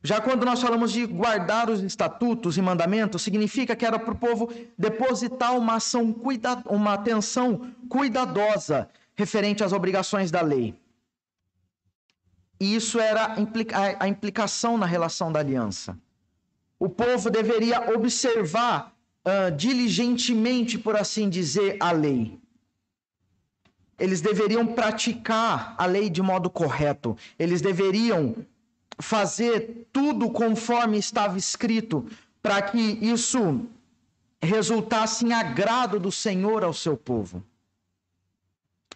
Já 0.05 0.19
quando 0.19 0.45
nós 0.45 0.61
falamos 0.61 0.91
de 0.91 1.05
guardar 1.05 1.69
os 1.69 1.81
estatutos 1.81 2.57
e 2.57 2.61
mandamentos, 2.61 3.21
significa 3.21 3.73
que 3.75 3.85
era 3.85 3.97
para 3.97 4.13
o 4.13 4.17
povo 4.17 4.51
depositar 4.77 5.57
uma 5.57 5.75
ação, 5.75 6.11
cuida, 6.11 6.61
uma 6.65 6.93
atenção 6.93 7.73
cuidadosa 7.87 8.89
referente 9.15 9.63
às 9.63 9.71
obrigações 9.71 10.29
da 10.29 10.41
lei. 10.41 10.77
E 12.59 12.75
isso 12.75 12.99
era 12.99 13.35
a 13.99 14.07
implicação 14.07 14.77
na 14.77 14.85
relação 14.85 15.31
da 15.31 15.39
aliança. 15.39 15.97
O 16.77 16.89
povo 16.89 17.29
deveria 17.29 17.95
observar 17.95 18.92
uh, 19.25 19.55
diligentemente, 19.55 20.77
por 20.77 20.95
assim 20.95 21.29
dizer, 21.29 21.77
a 21.79 21.91
lei. 21.91 22.39
Eles 23.97 24.21
deveriam 24.21 24.65
praticar 24.65 25.75
a 25.77 25.85
lei 25.85 26.09
de 26.09 26.21
modo 26.21 26.49
correto. 26.49 27.15
Eles 27.37 27.61
deveriam 27.61 28.35
fazer 28.99 29.87
tudo 29.91 30.29
conforme 30.29 30.97
estava 30.97 31.37
escrito, 31.37 32.05
para 32.41 32.61
que 32.61 32.79
isso 32.79 33.65
resultasse 34.41 35.25
em 35.25 35.33
agrado 35.33 35.99
do 35.99 36.11
Senhor 36.11 36.63
ao 36.63 36.73
seu 36.73 36.97
povo. 36.97 37.43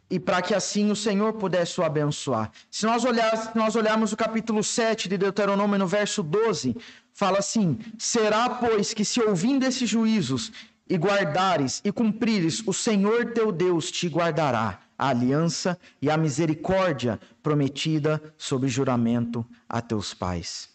E 0.09 0.19
para 0.19 0.41
que 0.41 0.53
assim 0.53 0.89
o 0.89 0.95
Senhor 0.95 1.33
pudesse 1.33 1.79
o 1.81 1.83
abençoar. 1.83 2.51
Se 2.71 2.85
nós, 2.85 3.03
olhar, 3.03 3.35
se 3.35 3.57
nós 3.57 3.75
olharmos 3.75 4.13
o 4.13 4.17
capítulo 4.17 4.63
7 4.63 5.09
de 5.09 5.17
Deuteronômio, 5.17 5.77
no 5.77 5.87
verso 5.87 6.23
12, 6.23 6.75
fala 7.13 7.39
assim: 7.39 7.77
Será, 7.97 8.49
pois, 8.49 8.93
que 8.93 9.03
se 9.03 9.21
ouvindo 9.21 9.65
esses 9.65 9.89
juízos 9.89 10.51
e 10.89 10.95
guardares 10.95 11.81
e 11.83 11.91
cumprires, 11.91 12.63
o 12.65 12.73
Senhor 12.73 13.33
teu 13.33 13.51
Deus 13.51 13.91
te 13.91 14.07
guardará 14.07 14.79
a 14.97 15.09
aliança 15.09 15.77
e 16.01 16.09
a 16.09 16.17
misericórdia 16.17 17.19
prometida 17.43 18.21
sob 18.37 18.67
juramento 18.67 19.45
a 19.69 19.81
teus 19.81 20.13
pais. 20.13 20.69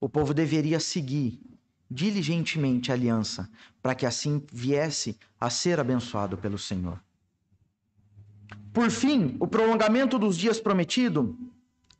O 0.00 0.08
povo 0.08 0.32
deveria 0.32 0.80
seguir 0.80 1.40
diligentemente 1.90 2.90
a 2.90 2.94
aliança, 2.94 3.48
para 3.82 3.94
que 3.94 4.06
assim 4.06 4.42
viesse 4.50 5.18
a 5.38 5.50
ser 5.50 5.78
abençoado 5.78 6.38
pelo 6.38 6.58
Senhor. 6.58 6.98
Por 8.72 8.90
fim, 8.90 9.36
o 9.38 9.46
prolongamento 9.46 10.18
dos 10.18 10.36
dias 10.36 10.58
prometido 10.58 11.36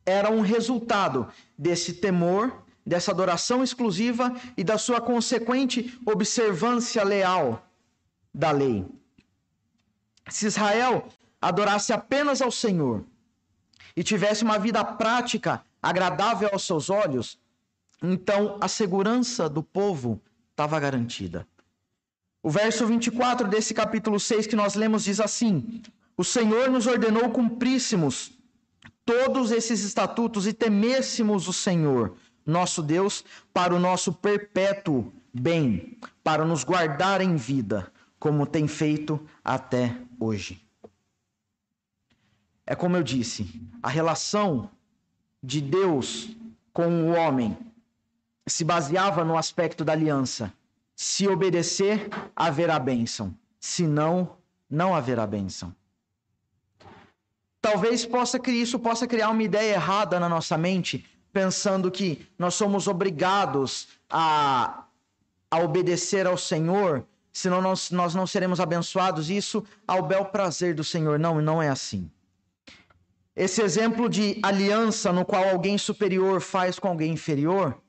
era 0.07 0.31
um 0.31 0.41
resultado 0.41 1.29
desse 1.57 1.95
temor, 1.95 2.63
dessa 2.85 3.11
adoração 3.11 3.63
exclusiva 3.63 4.35
e 4.57 4.65
da 4.65 4.79
sua 4.79 5.01
consequente 5.01 5.99
observância 6.07 7.05
leal 7.05 7.65
da 8.35 8.51
lei. 8.51 8.87
Se 10.29 10.47
Israel 10.47 11.09
adorasse 11.41 11.93
apenas 11.93 12.41
ao 12.41 12.51
Senhor 12.51 13.05
e 13.95 14.03
tivesse 14.03 14.43
uma 14.43 14.59
vida 14.59 14.83
prática 14.85 15.63
agradável 15.83 16.49
aos 16.53 16.65
seus 16.65 16.89
olhos, 16.89 17.39
então 18.03 18.57
a 18.61 18.69
segurança 18.69 19.49
do 19.49 19.63
povo 19.63 20.21
estava 20.51 20.81
garantida. 20.81 21.47
O 22.43 22.51
verso 22.51 22.87
24 22.87 23.47
desse 23.47 23.75
capítulo 23.75 24.19
6 24.19 24.47
que 24.47 24.57
nós 24.57 24.75
lemos 24.75 25.05
diz 25.05 25.21
assim: 25.21 25.83
O 26.17 26.25
Senhor 26.25 26.71
nos 26.71 26.87
ordenou 26.87 27.31
cumpríssemos 27.31 28.33
todos 29.05 29.51
esses 29.51 29.83
estatutos 29.83 30.47
e 30.47 30.53
temêssemos 30.53 31.49
o 31.49 31.53
Senhor, 31.53 32.17
nosso 32.45 32.83
Deus, 32.83 33.25
para 33.53 33.75
o 33.75 33.81
nosso 33.81 34.13
perpétuo 34.13 35.13
bem, 35.33 35.99
para 36.23 36.45
nos 36.45 36.65
guardar 36.65 37.21
em 37.21 37.37
vida, 37.37 37.91
como 38.19 38.47
tem 38.47 38.69
feito 38.69 39.21
até 39.43 39.97
hoje. 40.21 40.63
É 42.67 42.75
como 42.75 42.97
eu 42.97 43.03
disse, 43.03 43.61
a 43.83 43.89
relação 43.89 44.71
de 45.43 45.61
Deus 45.61 46.37
com 46.73 47.05
o 47.05 47.09
homem 47.17 47.57
se 48.47 48.65
baseava 48.65 49.25
no 49.25 49.37
aspecto 49.37 49.85
da 49.85 49.93
aliança. 49.93 50.53
Se 50.95 51.27
obedecer, 51.27 52.09
haverá 52.37 52.79
bênção. 52.79 53.35
Se 53.59 53.87
não, 53.87 54.37
não 54.71 54.95
haverá 54.95 55.27
bênção. 55.27 55.75
Talvez 57.63 58.05
possa 58.05 58.39
isso 58.49 58.79
possa 58.79 59.07
criar 59.07 59.31
uma 59.31 59.43
ideia 59.43 59.75
errada 59.75 60.19
na 60.21 60.29
nossa 60.29 60.59
mente, 60.59 61.07
pensando 61.33 61.91
que 61.91 62.27
nós 62.39 62.55
somos 62.55 62.89
obrigados 62.89 63.89
a, 64.11 64.85
a 65.51 65.59
obedecer 65.61 66.27
ao 66.27 66.37
Senhor, 66.37 67.07
senão 67.33 67.63
nós, 67.63 67.91
nós 67.91 68.15
não 68.15 68.27
seremos 68.27 68.61
abençoados. 68.61 69.31
Isso 69.31 69.65
ao 69.87 70.03
bel 70.03 70.25
prazer 70.27 70.75
do 70.75 70.83
Senhor. 70.83 71.19
Não, 71.19 71.41
não 71.41 71.63
é 71.63 71.69
assim. 71.69 72.11
Esse 73.35 73.63
exemplo 73.63 74.09
de 74.09 74.39
aliança 74.43 75.13
no 75.13 75.25
qual 75.25 75.49
alguém 75.49 75.79
superior 75.79 76.41
faz 76.41 76.79
com 76.79 76.89
alguém 76.89 77.13
inferior 77.13 77.81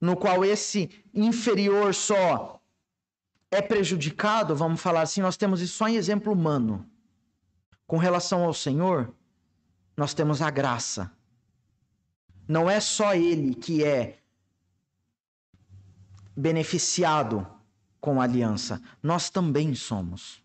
no 0.00 0.16
qual 0.16 0.44
esse 0.44 0.90
inferior 1.12 1.94
só 1.94 2.60
é 3.50 3.62
prejudicado, 3.62 4.54
vamos 4.54 4.80
falar 4.80 5.02
assim, 5.02 5.20
nós 5.20 5.36
temos 5.36 5.60
isso 5.60 5.76
só 5.76 5.88
em 5.88 5.96
exemplo 5.96 6.32
humano. 6.32 6.88
Com 7.86 7.98
relação 7.98 8.44
ao 8.44 8.52
Senhor, 8.52 9.12
nós 9.96 10.12
temos 10.12 10.42
a 10.42 10.50
graça. 10.50 11.10
Não 12.48 12.68
é 12.68 12.80
só 12.80 13.14
ele 13.14 13.54
que 13.54 13.84
é 13.84 14.18
beneficiado 16.36 17.46
com 18.00 18.20
a 18.20 18.24
aliança, 18.24 18.80
nós 19.02 19.30
também 19.30 19.74
somos. 19.74 20.42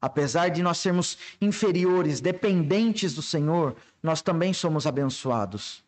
Apesar 0.00 0.48
de 0.48 0.62
nós 0.62 0.78
sermos 0.78 1.18
inferiores, 1.40 2.20
dependentes 2.20 3.14
do 3.14 3.22
Senhor, 3.22 3.76
nós 4.02 4.22
também 4.22 4.52
somos 4.52 4.86
abençoados. 4.86 5.84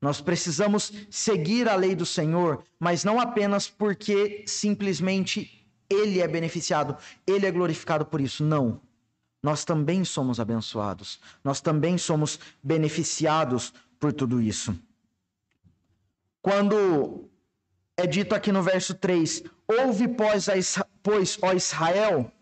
Nós 0.00 0.20
precisamos 0.20 0.92
seguir 1.10 1.68
a 1.68 1.74
lei 1.74 1.94
do 1.94 2.06
Senhor, 2.06 2.62
mas 2.78 3.02
não 3.02 3.18
apenas 3.18 3.68
porque 3.68 4.44
simplesmente 4.46 5.66
ele 5.88 6.20
é 6.20 6.28
beneficiado, 6.28 6.96
ele 7.26 7.46
é 7.46 7.50
glorificado 7.50 8.04
por 8.04 8.20
isso. 8.20 8.44
Não. 8.44 8.80
Nós 9.42 9.64
também 9.64 10.04
somos 10.04 10.40
abençoados. 10.40 11.20
Nós 11.44 11.60
também 11.60 11.96
somos 11.98 12.38
beneficiados 12.62 13.72
por 13.98 14.12
tudo 14.12 14.40
isso. 14.40 14.76
Quando 16.42 17.28
é 17.96 18.06
dito 18.06 18.34
aqui 18.34 18.50
no 18.52 18.62
verso 18.62 18.94
3: 18.94 19.42
Ouve, 19.66 20.08
pois, 20.08 20.46
pois 21.02 21.38
ó 21.42 21.52
Israel, 21.52 22.32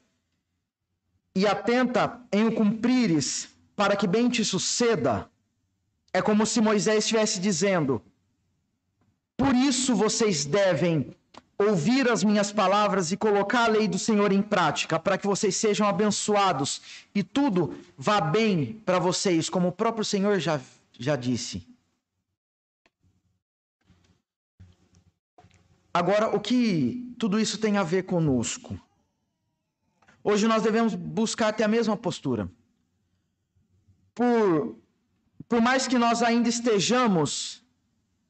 e 1.35 1.47
atenta 1.47 2.21
em 2.33 2.47
o 2.47 2.55
cumprires, 2.55 3.49
para 3.75 3.97
que 3.97 4.07
bem 4.07 4.29
te 4.29 4.45
suceda 4.45 5.29
é 6.15 6.23
como 6.23 6.47
se 6.47 6.61
Moisés 6.61 6.99
estivesse 6.99 7.41
dizendo: 7.41 8.01
Por 9.37 9.53
isso 9.53 9.97
vocês 9.97 10.45
devem 10.45 11.15
ouvir 11.59 12.11
as 12.11 12.25
minhas 12.25 12.53
palavras 12.53 13.13
e 13.13 13.17
colocar 13.17 13.65
a 13.65 13.69
lei 13.69 13.87
do 13.87 13.99
Senhor 13.99 14.33
em 14.33 14.43
prática, 14.43 14.99
para 14.99 15.17
que 15.17 15.27
vocês 15.27 15.57
sejam 15.57 15.87
abençoados 15.87 16.81
e 17.15 17.23
tudo 17.23 17.79
vá 17.97 18.21
bem 18.21 18.81
para 18.85 18.99
vocês, 18.99 19.49
como 19.49 19.69
o 19.69 19.73
próprio 19.73 20.05
Senhor 20.05 20.39
já, 20.39 20.61
já 20.99 21.17
disse. 21.17 21.67
Agora, 25.93 26.35
o 26.35 26.41
que 26.41 27.15
tudo 27.19 27.39
isso 27.39 27.59
tem 27.59 27.77
a 27.77 27.85
ver 27.85 28.03
conosco? 28.03 28.79
Hoje 30.23 30.49
nós 30.49 30.63
devemos 30.63 30.95
buscar 30.95 31.53
ter 31.53 31.63
a 31.63 31.69
mesma 31.69 31.97
postura. 31.97 32.51
Por 34.15 34.77
por 35.49 35.61
mais 35.61 35.87
que 35.87 35.99
nós 35.99 36.23
ainda 36.23 36.49
estejamos 36.49 37.63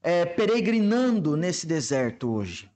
é, 0.02 0.26
peregrinando 0.26 1.36
nesse 1.36 1.66
deserto 1.66 2.30
hoje. 2.30 2.70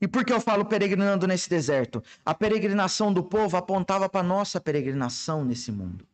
E 0.00 0.06
por 0.06 0.24
que 0.24 0.32
eu 0.32 0.40
falo 0.40 0.64
peregrinando 0.64 1.26
nesse 1.26 1.48
deserto? 1.50 2.02
A 2.24 2.34
peregrinação 2.34 3.12
do 3.12 3.22
povo 3.22 3.56
apontava 3.56 4.08
para 4.08 4.22
nossa 4.22 4.60
peregrinação 4.60 5.44
nesse 5.44 5.72
mundo. 5.72 6.06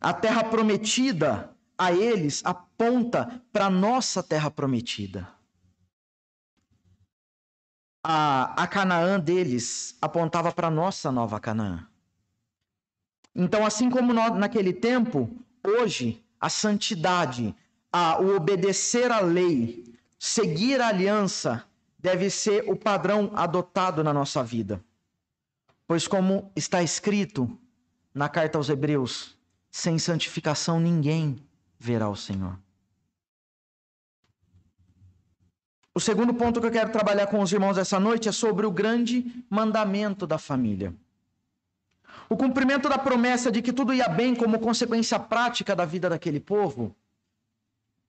A 0.00 0.12
terra 0.12 0.44
prometida 0.44 1.50
a 1.78 1.92
eles 1.92 2.42
aponta 2.44 3.42
para 3.52 3.70
nossa 3.70 4.22
terra 4.22 4.50
prometida. 4.50 5.28
A, 8.04 8.62
a 8.62 8.66
Canaã 8.66 9.18
deles 9.18 9.96
apontava 10.00 10.52
para 10.52 10.70
nossa 10.70 11.10
nova 11.10 11.40
Canaã. 11.40 11.86
Então, 13.34 13.66
assim 13.66 13.90
como 13.90 14.14
naquele 14.14 14.72
tempo, 14.72 15.30
hoje, 15.66 16.24
a 16.40 16.48
santidade, 16.48 17.54
a, 17.92 18.20
o 18.20 18.36
obedecer 18.36 19.10
à 19.10 19.20
lei, 19.20 19.84
seguir 20.18 20.80
a 20.80 20.88
aliança, 20.88 21.65
deve 22.06 22.30
ser 22.30 22.62
o 22.70 22.76
padrão 22.76 23.32
adotado 23.34 24.04
na 24.04 24.12
nossa 24.12 24.40
vida. 24.40 24.80
Pois, 25.88 26.06
como 26.06 26.52
está 26.54 26.80
escrito 26.80 27.58
na 28.14 28.28
carta 28.28 28.56
aos 28.58 28.68
Hebreus, 28.68 29.36
sem 29.68 29.98
santificação 29.98 30.78
ninguém 30.78 31.36
verá 31.76 32.08
o 32.08 32.14
Senhor. 32.14 32.56
O 35.92 35.98
segundo 35.98 36.32
ponto 36.32 36.60
que 36.60 36.68
eu 36.68 36.70
quero 36.70 36.92
trabalhar 36.92 37.26
com 37.26 37.40
os 37.40 37.52
irmãos 37.52 37.76
essa 37.76 37.98
noite 37.98 38.28
é 38.28 38.32
sobre 38.32 38.64
o 38.66 38.70
grande 38.70 39.44
mandamento 39.50 40.28
da 40.28 40.38
família. 40.38 40.94
O 42.28 42.36
cumprimento 42.36 42.88
da 42.88 42.98
promessa 42.98 43.50
de 43.50 43.60
que 43.60 43.72
tudo 43.72 43.92
ia 43.92 44.08
bem 44.08 44.32
como 44.32 44.60
consequência 44.60 45.18
prática 45.18 45.74
da 45.74 45.84
vida 45.84 46.08
daquele 46.08 46.38
povo 46.38 46.94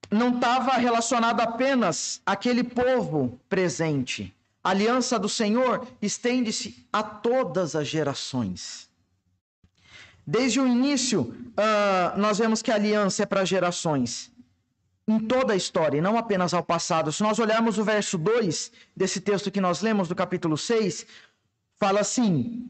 não 0.10 0.36
estava 0.36 0.74
relacionado 0.74 1.41
apenas 1.41 2.22
àquele 2.26 2.63
povo 2.63 3.39
presente. 3.50 4.34
A 4.63 4.72
aliança 4.72 5.17
do 5.17 5.30
Senhor 5.30 5.88
estende-se 6.02 6.86
a 6.91 7.04
todas 7.04 7.76
as 7.76 7.88
gerações. 7.88 8.89
Desde 10.26 10.60
o 10.60 10.67
início, 10.67 11.22
uh, 11.22 12.20
nós 12.20 12.38
vemos 12.38 12.62
que 12.62 12.72
a 12.72 12.76
aliança 12.76 13.24
é 13.24 13.26
para 13.26 13.46
gerações. 13.46 14.32
Em 15.08 15.20
toda 15.20 15.54
a 15.54 15.56
história, 15.56 15.98
e 15.98 16.02
não 16.02 16.17
apenas 16.17 16.54
ao 16.54 16.62
passado. 16.62 17.13
Se 17.13 17.24
nós 17.24 17.39
olharmos 17.39 17.78
o 17.78 17.84
verso 17.84 18.17
2 18.17 18.72
desse 18.93 19.22
texto 19.22 19.50
que 19.50 19.62
nós 19.62 19.82
lemos, 19.82 20.10
do 20.10 20.15
capítulo 20.15 20.58
6, 20.58 21.06
fala 21.78 22.02
assim: 22.02 22.70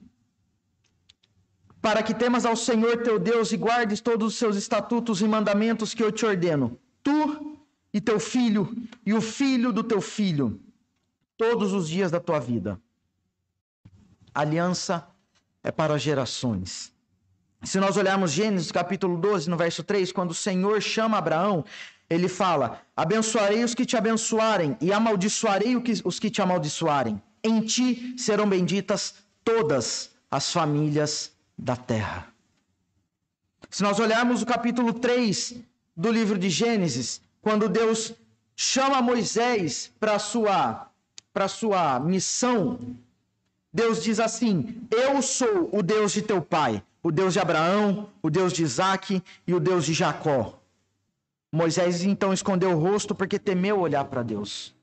para 1.82 2.04
que 2.04 2.14
temas 2.14 2.46
ao 2.46 2.56
Senhor 2.56 2.98
teu 3.02 3.18
Deus 3.18 3.52
e 3.52 3.58
guardes 3.58 4.02
todos 4.02 4.34
os 4.34 4.36
seus 4.36 4.56
estatutos 4.56 5.22
e 5.22 5.28
mandamentos 5.28 5.96
que 5.96 6.04
eu 6.04 6.12
te 6.12 6.26
ordeno, 6.26 6.78
tu 7.08 7.58
e 7.94 8.02
teu 8.02 8.20
filho 8.20 8.70
e 9.06 9.14
o 9.14 9.22
filho 9.22 9.72
do 9.72 9.82
teu 9.82 10.02
filho, 10.02 10.60
todos 11.38 11.72
os 11.72 11.88
dias 11.88 12.12
da 12.12 12.20
tua 12.20 12.38
vida. 12.38 12.78
aliança 14.34 15.08
é 15.64 15.72
para 15.72 15.98
gerações. 15.98 16.92
Se 17.64 17.80
nós 17.80 17.96
olharmos 17.96 18.32
Gênesis 18.32 18.72
capítulo 18.74 19.18
12, 19.18 19.50
no 19.50 19.56
verso 19.56 19.84
3, 19.84 20.12
quando 20.12 20.32
o 20.32 20.36
Senhor 20.36 20.82
chama 20.82 21.18
Abraão, 21.18 21.64
ele 22.10 22.28
fala: 22.28 22.82
Abençoarei 22.96 23.64
os 23.64 23.74
que 23.74 23.86
te 23.86 23.96
abençoarem 23.96 24.78
e 24.82 24.92
amaldiçoarei 24.92 25.76
os 26.04 26.20
que 26.20 26.30
te 26.30 26.42
amaldiçoarem. 26.42 27.22
Em 27.42 27.62
ti 27.62 28.16
serão 28.18 28.48
benditas 28.48 29.16
todas 29.46 30.12
as 30.30 30.52
famílias 30.52 31.32
da 31.58 31.78
terra. 31.78 32.28
Se 33.70 33.82
nós 33.82 33.98
olharmos 33.98 34.42
o 34.42 34.46
capítulo 34.46 34.94
3 34.94 35.56
do 35.98 36.12
livro 36.12 36.38
de 36.38 36.48
Gênesis, 36.48 37.20
quando 37.42 37.68
Deus 37.68 38.14
chama 38.56 39.02
Moisés 39.02 39.92
para 40.00 40.20
sua, 40.20 40.88
para 41.34 41.48
sua 41.48 42.00
missão, 42.00 42.80
Deus 43.74 44.04
diz 44.04 44.20
assim: 44.20 44.88
Eu 44.92 45.22
sou 45.24 45.70
o 45.74 45.82
Deus 45.82 46.12
de 46.12 46.22
teu 46.22 46.40
pai, 46.40 46.84
o 47.02 47.12
Deus 47.12 47.34
de 47.34 47.40
Abraão, 47.40 48.10
o 48.22 48.30
Deus 48.30 48.54
de 48.54 48.62
Isaac 48.62 49.24
e 49.48 49.54
o 49.54 49.60
Deus 49.60 49.86
de 49.86 49.94
Jacó. 49.94 50.60
Moisés 51.52 52.04
então 52.04 52.32
escondeu 52.32 52.72
o 52.72 52.80
rosto 52.80 53.16
porque 53.16 53.40
temeu 53.40 53.80
olhar 53.80 54.06
para 54.06 54.22
Deus. 54.22 54.76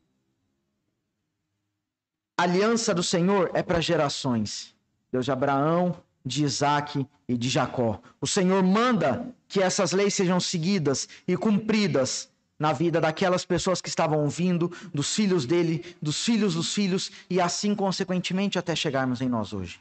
A 2.37 2.43
aliança 2.43 2.93
do 2.93 3.03
Senhor 3.03 3.51
é 3.55 3.63
para 3.63 3.81
gerações. 3.81 4.75
Deus 5.13 5.25
de 5.25 5.31
Abraão, 5.31 5.97
de 6.25 6.45
Isaac 6.45 7.07
e 7.29 7.37
de 7.37 7.49
Jacó. 7.49 8.01
O 8.21 8.27
Senhor 8.27 8.63
manda 8.63 9.35
que 9.49 9.61
essas 9.61 9.93
leis 9.93 10.15
sejam 10.15 10.41
seguidas 10.41 11.09
e 11.29 11.37
cumpridas 11.37 12.29
na 12.59 12.73
vida 12.73 13.01
daquelas 13.01 13.45
pessoas 13.45 13.81
que 13.81 13.89
estavam 13.89 14.23
ouvindo, 14.23 14.73
dos 14.93 15.15
filhos 15.15 15.45
dele, 15.45 15.97
dos 16.01 16.25
filhos 16.25 16.55
dos 16.55 16.73
filhos 16.73 17.11
e 17.29 17.41
assim 17.41 17.75
consequentemente 17.75 18.59
até 18.59 18.75
chegarmos 18.75 19.21
em 19.21 19.29
nós 19.29 19.53
hoje. 19.53 19.81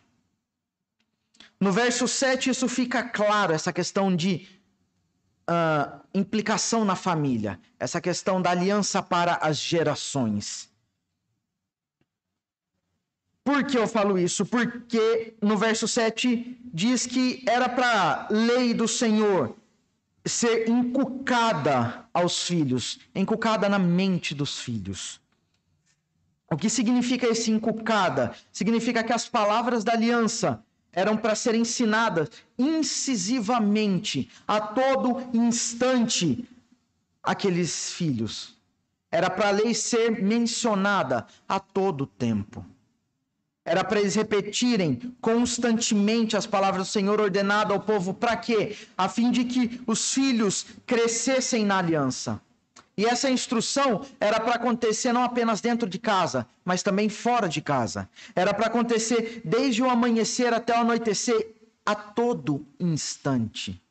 No 1.59 1.71
verso 1.71 2.07
7, 2.07 2.49
isso 2.49 2.67
fica 2.67 3.03
claro, 3.03 3.53
essa 3.53 3.71
questão 3.71 4.13
de 4.13 4.47
uh, 5.49 6.01
implicação 6.13 6.83
na 6.83 6.95
família, 6.95 7.59
essa 7.79 8.01
questão 8.01 8.41
da 8.41 8.51
aliança 8.51 9.01
para 9.01 9.35
as 9.35 9.57
gerações. 9.57 10.69
Por 13.43 13.65
que 13.65 13.77
eu 13.77 13.87
falo 13.87 14.17
isso? 14.17 14.45
Porque 14.45 15.33
no 15.41 15.57
verso 15.57 15.87
7 15.87 16.57
diz 16.73 17.05
que 17.05 17.43
era 17.45 17.67
para 17.67 18.27
a 18.27 18.27
lei 18.31 18.73
do 18.73 18.87
Senhor 18.87 19.55
ser 20.25 20.69
inculcada 20.69 22.05
aos 22.13 22.43
filhos, 22.47 22.99
inculcada 23.13 23.67
na 23.67 23.77
mente 23.77 24.33
dos 24.33 24.59
filhos. 24.59 25.19
O 26.49 26.55
que 26.55 26.69
significa 26.69 27.27
esse 27.27 27.51
inculcada? 27.51 28.33
Significa 28.51 29.03
que 29.03 29.11
as 29.11 29.27
palavras 29.27 29.83
da 29.83 29.93
aliança 29.93 30.63
eram 30.93 31.17
para 31.17 31.35
ser 31.35 31.55
ensinadas 31.55 32.29
incisivamente, 32.57 34.29
a 34.47 34.61
todo 34.61 35.27
instante, 35.33 36.47
aqueles 37.21 37.91
filhos. 37.91 38.55
Era 39.11 39.29
para 39.29 39.49
a 39.49 39.51
lei 39.51 39.73
ser 39.73 40.21
mencionada 40.21 41.25
a 41.47 41.59
todo 41.59 42.05
tempo. 42.05 42.65
Era 43.65 43.83
para 43.83 43.99
eles 43.99 44.15
repetirem 44.15 45.15
constantemente 45.21 46.35
as 46.35 46.45
palavras 46.45 46.87
do 46.87 46.91
Senhor 46.91 47.21
ordenado 47.21 47.73
ao 47.73 47.79
povo, 47.79 48.13
para 48.13 48.35
quê? 48.35 48.75
A 48.97 49.07
fim 49.07 49.31
de 49.31 49.45
que 49.45 49.81
os 49.87 50.13
filhos 50.13 50.65
crescessem 50.85 51.65
na 51.65 51.77
aliança. 51.77 52.41
E 52.95 53.05
essa 53.05 53.29
instrução 53.29 54.05
era 54.19 54.39
para 54.39 54.55
acontecer 54.55 55.13
não 55.13 55.23
apenas 55.23 55.61
dentro 55.61 55.89
de 55.89 55.97
casa, 55.97 56.45
mas 56.63 56.83
também 56.83 57.09
fora 57.09 57.47
de 57.47 57.61
casa. 57.61 58.07
Era 58.35 58.53
para 58.53 58.67
acontecer 58.67 59.41
desde 59.43 59.81
o 59.81 59.89
amanhecer 59.89 60.53
até 60.53 60.73
o 60.73 60.81
anoitecer, 60.81 61.55
a 61.85 61.95
todo 61.95 62.65
instante. 62.79 63.81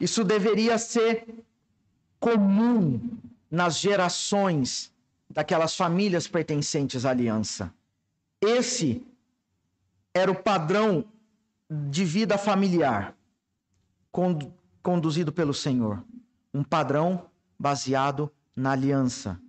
Isso 0.00 0.24
deveria 0.24 0.78
ser 0.78 1.26
comum 2.18 3.00
nas 3.50 3.78
gerações 3.78 4.92
daquelas 5.30 5.74
famílias 5.76 6.26
pertencentes 6.26 7.04
à 7.04 7.10
aliança. 7.10 7.72
Esse 8.40 9.06
era 10.14 10.30
o 10.30 10.42
padrão 10.42 11.04
de 11.70 12.04
vida 12.04 12.38
familiar 12.38 13.14
conduzido 14.82 15.30
pelo 15.32 15.52
Senhor 15.52 16.02
um 16.52 16.64
padrão 16.64 17.26
baseado 17.58 18.30
na 18.56 18.72
aliança. 18.72 19.40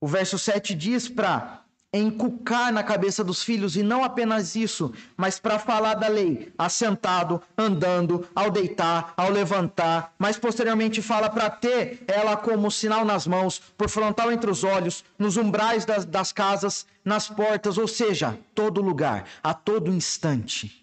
O 0.00 0.06
verso 0.08 0.38
7 0.38 0.74
diz 0.74 1.08
para 1.08 1.61
encucar 1.92 2.72
na 2.72 2.82
cabeça 2.82 3.22
dos 3.22 3.42
filhos, 3.42 3.76
e 3.76 3.82
não 3.82 4.02
apenas 4.02 4.56
isso, 4.56 4.92
mas 5.16 5.38
para 5.38 5.58
falar 5.58 5.94
da 5.94 6.08
lei, 6.08 6.52
assentado, 6.56 7.40
andando, 7.56 8.26
ao 8.34 8.50
deitar, 8.50 9.12
ao 9.16 9.30
levantar, 9.30 10.14
mas 10.18 10.38
posteriormente 10.38 11.02
fala 11.02 11.28
para 11.28 11.50
ter 11.50 12.02
ela 12.06 12.36
como 12.36 12.70
sinal 12.70 13.04
nas 13.04 13.26
mãos, 13.26 13.60
por 13.76 13.88
frontal 13.88 14.32
entre 14.32 14.50
os 14.50 14.64
olhos, 14.64 15.04
nos 15.18 15.36
umbrais 15.36 15.84
das, 15.84 16.04
das 16.04 16.32
casas, 16.32 16.86
nas 17.04 17.28
portas, 17.28 17.76
ou 17.76 17.86
seja, 17.86 18.38
todo 18.54 18.80
lugar, 18.80 19.24
a 19.42 19.52
todo 19.52 19.92
instante 19.92 20.82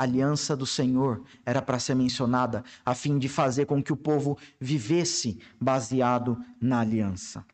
aliança 0.00 0.56
do 0.56 0.64
Senhor 0.64 1.22
era 1.44 1.60
para 1.60 1.78
ser 1.78 1.94
mencionada, 1.94 2.64
a 2.84 2.94
fim 2.94 3.18
de 3.18 3.28
fazer 3.28 3.66
com 3.66 3.82
que 3.82 3.92
o 3.92 3.96
povo 3.96 4.38
vivesse 4.58 5.38
baseado 5.60 6.42
na 6.58 6.80
aliança. 6.80 7.44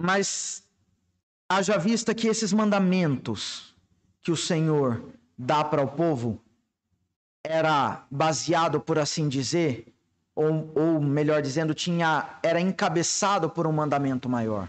Mas 0.00 0.64
haja 1.48 1.78
vista 1.78 2.14
que 2.14 2.28
esses 2.28 2.52
mandamentos 2.52 3.74
que 4.22 4.30
o 4.30 4.36
Senhor 4.36 5.02
dá 5.38 5.64
para 5.64 5.82
o 5.82 5.88
povo 5.88 6.40
era 7.44 8.04
baseado, 8.10 8.80
por 8.80 8.98
assim 8.98 9.28
dizer, 9.28 9.94
ou, 10.34 10.70
ou 10.74 11.00
melhor 11.00 11.40
dizendo, 11.40 11.72
tinha 11.72 12.38
era 12.42 12.60
encabeçado 12.60 13.48
por 13.48 13.66
um 13.66 13.72
mandamento 13.72 14.28
maior. 14.28 14.68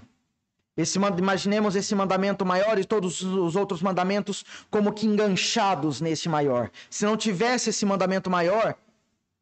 Esse, 0.77 0.99
imaginemos 0.99 1.75
esse 1.75 1.95
mandamento 1.95 2.45
maior 2.45 2.77
e 2.77 2.85
todos 2.85 3.23
os 3.23 3.55
outros 3.55 3.81
mandamentos 3.81 4.45
como 4.69 4.93
que 4.93 5.07
enganchados 5.07 5.99
nesse 5.99 6.29
maior. 6.29 6.69
Se 6.87 7.03
não 7.03 7.17
tivesse 7.17 7.71
esse 7.71 7.83
mandamento 7.83 8.29
maior, 8.29 8.75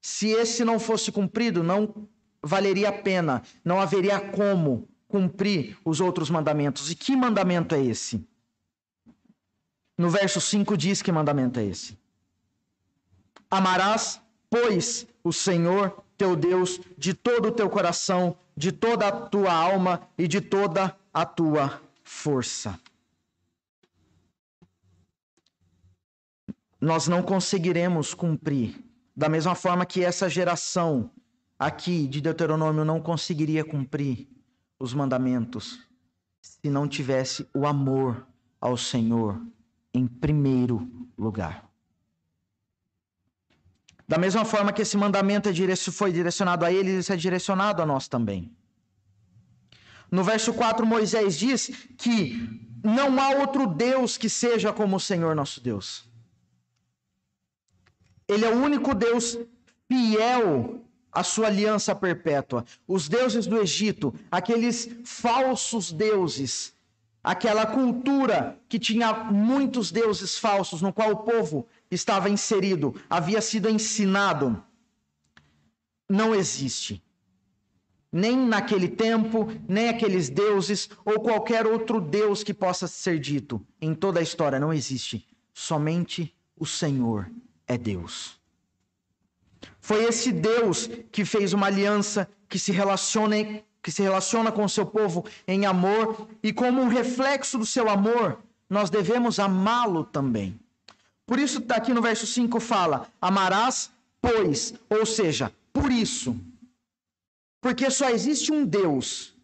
se 0.02 0.30
esse 0.30 0.64
não 0.64 0.80
fosse 0.80 1.12
cumprido, 1.12 1.62
não 1.62 2.08
valeria 2.42 2.88
a 2.88 2.94
pena, 2.94 3.44
não 3.66 3.82
haveria 3.82 4.18
como 4.20 4.88
cumprir 5.16 5.78
os 5.86 6.02
outros 6.02 6.30
mandamentos. 6.30 6.92
E 6.92 6.96
que 6.96 7.16
mandamento 7.16 7.74
é 7.74 7.82
esse? 7.82 8.28
No 9.98 10.10
verso 10.10 10.42
5 10.42 10.76
diz 10.76 11.02
que 11.02 11.10
mandamento 11.10 11.58
é 11.58 11.66
esse: 11.66 11.98
Amarás, 13.50 14.20
pois, 14.50 15.08
o 15.24 15.32
Senhor 15.32 16.04
teu 16.18 16.36
Deus 16.36 16.82
de 16.98 17.14
todo 17.14 17.48
o 17.48 17.52
teu 17.52 17.70
coração, 17.70 18.38
de 18.58 18.74
toda 18.74 19.08
a 19.08 19.12
tua 19.12 19.54
alma 19.54 20.02
e 20.18 20.28
de 20.28 20.42
toda 20.42 20.94
a 21.14 21.26
tua 21.26 21.82
força. 22.04 22.78
Nós 26.80 27.08
não 27.08 27.24
conseguiremos 27.24 28.14
cumprir, 28.14 28.84
da 29.16 29.30
mesma 29.30 29.56
forma 29.56 29.86
que 29.86 30.04
essa 30.04 30.30
geração 30.30 31.10
aqui 31.58 32.06
de 32.06 32.20
Deuteronômio 32.20 32.84
não 32.84 33.00
conseguiria 33.00 33.64
cumprir 33.64 34.35
os 34.80 34.94
mandamentos 34.94 35.80
se 36.42 36.70
não 36.70 36.88
tivesse 36.88 37.48
o 37.54 37.66
amor 37.66 38.28
ao 38.60 38.78
Senhor 38.78 39.42
em 39.94 40.06
primeiro 40.06 41.08
lugar. 41.18 41.68
Da 44.08 44.18
mesma 44.18 44.46
forma 44.46 44.72
que 44.72 44.84
esse 44.84 44.96
mandamento 44.96 45.50
é 45.50 45.76
foi 45.92 46.12
direcionado 46.12 46.64
a 46.64 46.72
eles, 46.72 47.10
é 47.10 47.16
direcionado 47.16 47.82
a 47.82 47.86
nós 47.86 48.08
também. 48.08 48.56
No 50.12 50.24
verso 50.24 50.54
4, 50.54 50.86
Moisés 50.86 51.38
diz 51.38 51.88
que 51.98 52.72
não 52.84 53.20
há 53.20 53.30
outro 53.30 53.66
Deus 53.66 54.18
que 54.18 54.30
seja 54.30 54.72
como 54.72 54.98
o 54.98 55.00
Senhor 55.00 55.36
nosso 55.36 55.60
Deus. 55.60 56.08
Ele 58.28 58.46
é 58.46 58.50
o 58.50 58.62
único 58.62 58.94
Deus 58.94 59.38
fiel 59.88 60.85
à 61.16 61.24
sua 61.24 61.48
aliança 61.48 61.96
perpétua. 61.96 62.66
Os 62.88 63.08
deuses 63.08 63.48
do 63.48 63.58
Egito, 63.58 64.14
aqueles 64.30 64.90
falsos 65.04 65.92
deuses, 65.92 66.74
aquela 67.24 67.66
cultura 67.66 68.60
que 68.70 68.78
tinha 68.78 69.14
muitos 69.14 69.92
deuses 69.92 70.38
falsos, 70.38 70.82
no 70.82 70.94
qual 70.94 71.12
o 71.12 71.24
povo 71.24 71.66
estava 71.90 72.30
inserido, 72.30 72.94
havia 73.10 73.42
sido 73.42 73.70
ensinado, 73.70 74.62
não 76.10 76.36
existe 76.36 77.02
nem 78.16 78.38
naquele 78.38 78.88
tempo, 78.88 79.48
nem 79.68 79.90
aqueles 79.90 80.30
deuses 80.30 80.90
ou 81.04 81.20
qualquer 81.20 81.68
outro 81.68 82.00
deus 82.00 82.44
que 82.44 82.54
possa 82.54 82.88
ser 82.88 83.20
dito. 83.20 83.62
Em 83.82 83.94
toda 83.94 84.22
a 84.22 84.24
história 84.24 84.58
não 84.58 84.72
existe. 84.72 85.28
Somente 85.54 86.34
o 86.56 86.66
Senhor 86.66 87.30
é 87.68 87.78
Deus. 87.78 88.40
Foi 89.88 90.04
esse 90.06 90.32
Deus 90.32 90.90
que 91.12 91.24
fez 91.24 91.54
uma 91.54 91.68
aliança 91.68 92.28
que 92.50 92.58
se 92.58 92.72
relaciona 92.72 93.36
que 93.84 93.92
se 93.92 94.02
relaciona 94.02 94.52
com 94.52 94.64
o 94.66 94.70
seu 94.70 94.84
povo 94.84 95.24
em 95.48 95.68
amor 95.68 96.28
e 96.42 96.52
como 96.52 96.82
um 96.82 96.88
reflexo 96.88 97.56
do 97.60 97.68
seu 97.68 97.88
amor, 97.88 98.40
nós 98.68 98.90
devemos 98.90 99.38
amá-lo 99.38 100.04
também. 100.04 100.60
Por 101.28 101.38
isso 101.38 101.60
está 101.60 101.76
aqui 101.76 101.94
no 101.94 102.02
verso 102.02 102.26
5 102.26 102.60
fala: 102.60 103.08
"Amarás, 103.22 103.92
pois", 104.20 104.74
ou 104.90 105.06
seja, 105.06 105.54
por 105.72 105.92
isso 105.92 106.36
porque 107.62 107.92
só 107.92 108.10
existe 108.10 108.52
um 108.52 108.66
Deus 108.66 109.35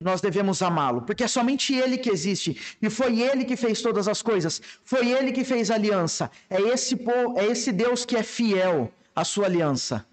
nós 0.00 0.22
devemos 0.22 0.62
amá-lo, 0.62 1.02
porque 1.02 1.24
é 1.24 1.28
somente 1.28 1.74
ele 1.74 1.98
que 1.98 2.08
existe 2.08 2.78
e 2.80 2.88
foi 2.88 3.20
ele 3.20 3.44
que 3.44 3.54
fez 3.54 3.82
todas 3.82 4.08
as 4.08 4.22
coisas, 4.22 4.60
foi 4.82 5.10
ele 5.10 5.30
que 5.30 5.44
fez 5.44 5.70
a 5.70 5.74
aliança. 5.74 6.30
É 6.48 6.58
esse 6.58 6.96
povo, 6.96 7.38
é 7.38 7.44
esse 7.44 7.70
Deus 7.70 8.06
que 8.06 8.16
é 8.16 8.22
fiel 8.22 8.90
à 9.14 9.24
sua 9.24 9.44
aliança. 9.44 10.06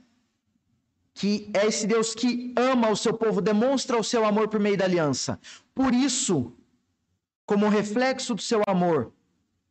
Que 1.13 1.49
é 1.53 1.65
esse 1.65 1.87
Deus 1.87 2.13
que 2.13 2.53
ama 2.57 2.89
o 2.89 2.97
seu 2.97 3.13
povo, 3.13 3.41
demonstra 3.41 3.97
o 3.97 4.03
seu 4.03 4.25
amor 4.25 4.49
por 4.49 4.59
meio 4.59 4.77
da 4.77 4.83
aliança. 4.83 5.39
Por 5.73 5.93
isso, 5.93 6.53
como 7.45 7.69
reflexo 7.69 8.35
do 8.35 8.41
seu 8.41 8.61
amor, 8.67 9.13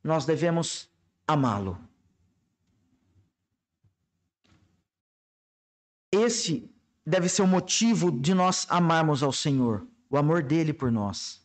nós 0.02 0.24
devemos 0.24 0.88
amá-lo. 1.28 1.78
Esse 6.10 6.70
deve 7.04 7.28
ser 7.28 7.42
o 7.42 7.46
motivo 7.46 8.10
de 8.10 8.32
nós 8.32 8.66
amarmos 8.70 9.22
ao 9.22 9.32
Senhor 9.32 9.86
o 10.10 10.16
amor 10.16 10.42
dele 10.42 10.72
por 10.72 10.90
nós. 10.90 11.44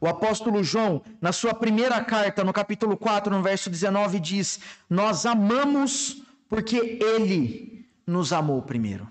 O 0.00 0.06
apóstolo 0.06 0.62
João, 0.62 1.02
na 1.20 1.32
sua 1.32 1.54
primeira 1.54 2.02
carta, 2.04 2.44
no 2.44 2.52
capítulo 2.52 2.96
4, 2.96 3.34
no 3.34 3.42
verso 3.42 3.70
19, 3.70 4.20
diz: 4.20 4.60
Nós 4.88 5.24
amamos 5.24 6.22
porque 6.48 6.98
ele 7.02 7.88
nos 8.06 8.32
amou 8.32 8.60
primeiro. 8.62 9.08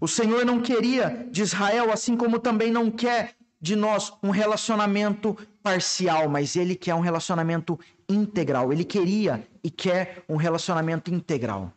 O 0.00 0.06
Senhor 0.06 0.44
não 0.44 0.60
queria 0.60 1.28
de 1.30 1.42
Israel, 1.42 1.92
assim 1.92 2.16
como 2.16 2.38
também 2.38 2.70
não 2.70 2.88
quer 2.90 3.34
de 3.60 3.74
nós 3.74 4.12
um 4.22 4.30
relacionamento 4.30 5.36
parcial, 5.60 6.28
mas 6.28 6.54
ele 6.54 6.76
quer 6.76 6.94
um 6.94 7.00
relacionamento 7.00 7.78
integral. 8.08 8.72
Ele 8.72 8.84
queria 8.84 9.46
e 9.62 9.70
quer 9.70 10.22
um 10.28 10.36
relacionamento 10.36 11.12
integral. 11.12 11.72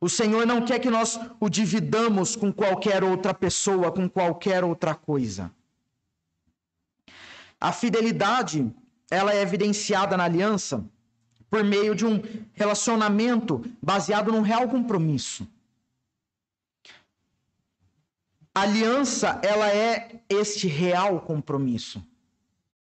O 0.00 0.08
Senhor 0.08 0.46
não 0.46 0.64
quer 0.64 0.78
que 0.78 0.90
nós 0.90 1.18
o 1.40 1.48
dividamos 1.48 2.36
com 2.36 2.52
qualquer 2.52 3.02
outra 3.02 3.34
pessoa, 3.34 3.90
com 3.90 4.08
qualquer 4.08 4.62
outra 4.62 4.94
coisa. 4.94 5.50
A 7.60 7.72
fidelidade, 7.72 8.72
ela 9.10 9.34
é 9.34 9.42
evidenciada 9.42 10.16
na 10.16 10.24
aliança 10.24 10.88
por 11.50 11.64
meio 11.64 11.94
de 11.94 12.06
um 12.06 12.22
relacionamento 12.52 13.64
baseado 13.82 14.30
num 14.30 14.42
real 14.42 14.68
compromisso. 14.68 15.48
A 18.54 18.62
aliança, 18.62 19.40
ela 19.42 19.68
é 19.68 20.22
este 20.28 20.68
real 20.68 21.20
compromisso, 21.20 22.04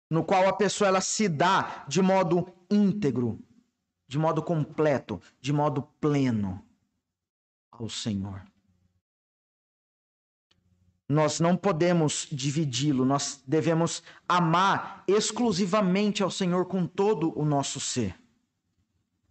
no 0.10 0.24
qual 0.24 0.48
a 0.48 0.54
pessoa 0.54 0.88
ela 0.88 1.02
se 1.02 1.28
dá 1.28 1.84
de 1.88 2.02
modo 2.02 2.48
íntegro, 2.70 3.40
de 4.08 4.18
modo 4.18 4.42
completo, 4.42 5.22
de 5.42 5.52
modo 5.52 5.82
pleno 6.00 6.64
ao 7.80 7.90
Senhor. 7.90 8.42
Nós 11.08 11.40
não 11.40 11.56
podemos 11.56 12.28
dividi-lo, 12.32 13.06
nós 13.06 13.44
devemos 13.46 14.02
amar 14.28 15.04
exclusivamente 15.08 16.24
ao 16.24 16.32
Senhor 16.32 16.66
com 16.66 16.88
todo 16.88 17.38
o 17.38 17.46
nosso 17.46 17.80
ser. 17.80 18.16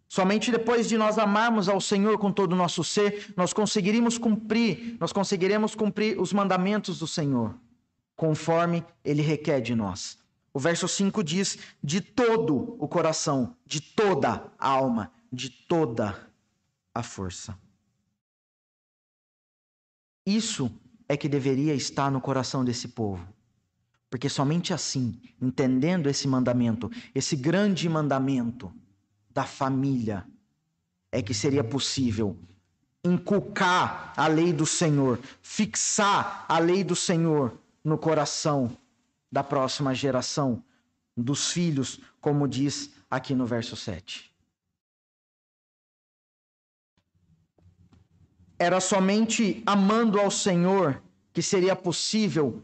Somente 0.06 0.50
depois 0.50 0.88
de 0.88 0.98
nós 0.98 1.18
amarmos 1.18 1.70
ao 1.70 1.80
Senhor 1.80 2.18
com 2.18 2.30
todo 2.30 2.52
o 2.52 2.56
nosso 2.56 2.84
ser, 2.84 3.32
nós 3.34 3.54
conseguiremos 3.54 4.18
cumprir, 4.18 4.98
nós 5.00 5.10
conseguiremos 5.10 5.74
cumprir 5.74 6.20
os 6.20 6.34
mandamentos 6.34 6.98
do 6.98 7.06
Senhor, 7.06 7.54
conforme 8.14 8.84
ele 9.02 9.22
requer 9.22 9.60
de 9.60 9.74
nós. 9.74 10.18
O 10.52 10.58
verso 10.58 10.86
5 10.86 11.24
diz: 11.24 11.58
de 11.82 12.02
todo 12.02 12.76
o 12.78 12.86
coração, 12.86 13.56
de 13.64 13.80
toda 13.80 14.52
a 14.58 14.68
alma, 14.68 15.10
de 15.32 15.48
toda 15.48 16.30
a 16.94 17.02
força. 17.02 17.58
Isso 20.24 20.70
é 21.08 21.16
que 21.16 21.28
deveria 21.28 21.74
estar 21.74 22.10
no 22.10 22.20
coração 22.20 22.64
desse 22.64 22.88
povo. 22.88 23.26
Porque 24.10 24.28
somente 24.28 24.72
assim, 24.72 25.20
entendendo 25.40 26.08
esse 26.08 26.28
mandamento, 26.28 26.90
esse 27.14 27.34
grande 27.34 27.88
mandamento 27.88 28.72
da 29.30 29.44
família, 29.44 30.26
é 31.10 31.20
que 31.20 31.34
seria 31.34 31.62
possível 31.62 32.38
inculcar 33.04 34.12
a 34.16 34.26
lei 34.26 34.52
do 34.52 34.64
Senhor, 34.64 35.18
fixar 35.42 36.46
a 36.48 36.58
lei 36.58 36.84
do 36.84 36.94
Senhor 36.94 37.58
no 37.84 37.98
coração 37.98 38.76
da 39.30 39.42
próxima 39.42 39.94
geração, 39.94 40.62
dos 41.16 41.50
filhos, 41.50 42.00
como 42.20 42.48
diz 42.48 42.90
aqui 43.10 43.34
no 43.34 43.44
verso 43.44 43.76
7. 43.76 44.31
Era 48.62 48.80
somente 48.80 49.60
amando 49.66 50.20
ao 50.20 50.30
Senhor 50.30 51.02
que 51.32 51.42
seria 51.42 51.74
possível 51.74 52.62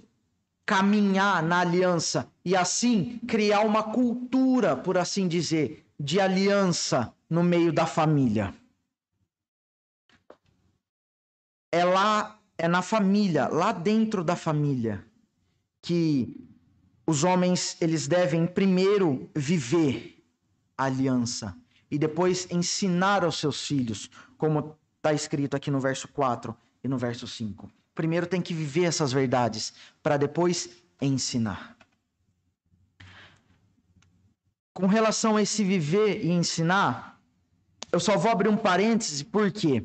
caminhar 0.65 1.43
na 1.43 1.59
aliança 1.59 2.31
e 2.45 2.55
assim 2.55 3.19
criar 3.27 3.63
uma 3.63 3.83
cultura, 3.83 4.77
por 4.77 4.97
assim 4.97 5.27
dizer, 5.27 5.85
de 5.99 6.21
aliança 6.21 7.13
no 7.29 7.43
meio 7.43 7.73
da 7.73 7.85
família. 7.85 8.55
É 11.73 11.85
lá, 11.85 12.39
é 12.57 12.69
na 12.69 12.81
família, 12.81 13.49
lá 13.49 13.73
dentro 13.73 14.23
da 14.23 14.37
família, 14.37 15.05
que 15.83 16.49
os 17.09 17.25
homens 17.25 17.77
eles 17.81 18.07
devem 18.07 18.47
primeiro 18.47 19.29
viver 19.35 20.25
a 20.77 20.85
aliança 20.85 21.57
e 21.91 21.99
depois 21.99 22.47
ensinar 22.53 23.25
aos 23.25 23.37
seus 23.41 23.67
filhos, 23.67 24.09
como 24.37 24.79
está 25.09 25.15
escrito 25.15 25.57
aqui 25.57 25.71
no 25.71 25.81
verso 25.81 26.07
4 26.09 26.55
e 26.85 26.89
no 26.89 26.99
verso 26.99 27.27
5. 27.27 27.71
Primeiro 27.95 28.27
tem 28.27 28.43
que 28.43 28.55
viver 28.55 28.85
essas 28.85 29.13
verdades 29.13 29.73
para 30.03 30.17
depois 30.17 30.71
ensinar. 31.01 31.77
Com 34.73 34.87
relação 34.87 35.37
a 35.37 35.43
esse 35.43 35.65
viver 35.65 36.25
e 36.25 36.31
ensinar, 36.31 37.21
eu 37.91 37.99
só 37.99 38.17
vou 38.17 38.31
abrir 38.31 38.49
um 38.49 38.57
parêntese 38.57 39.25
porque 39.25 39.85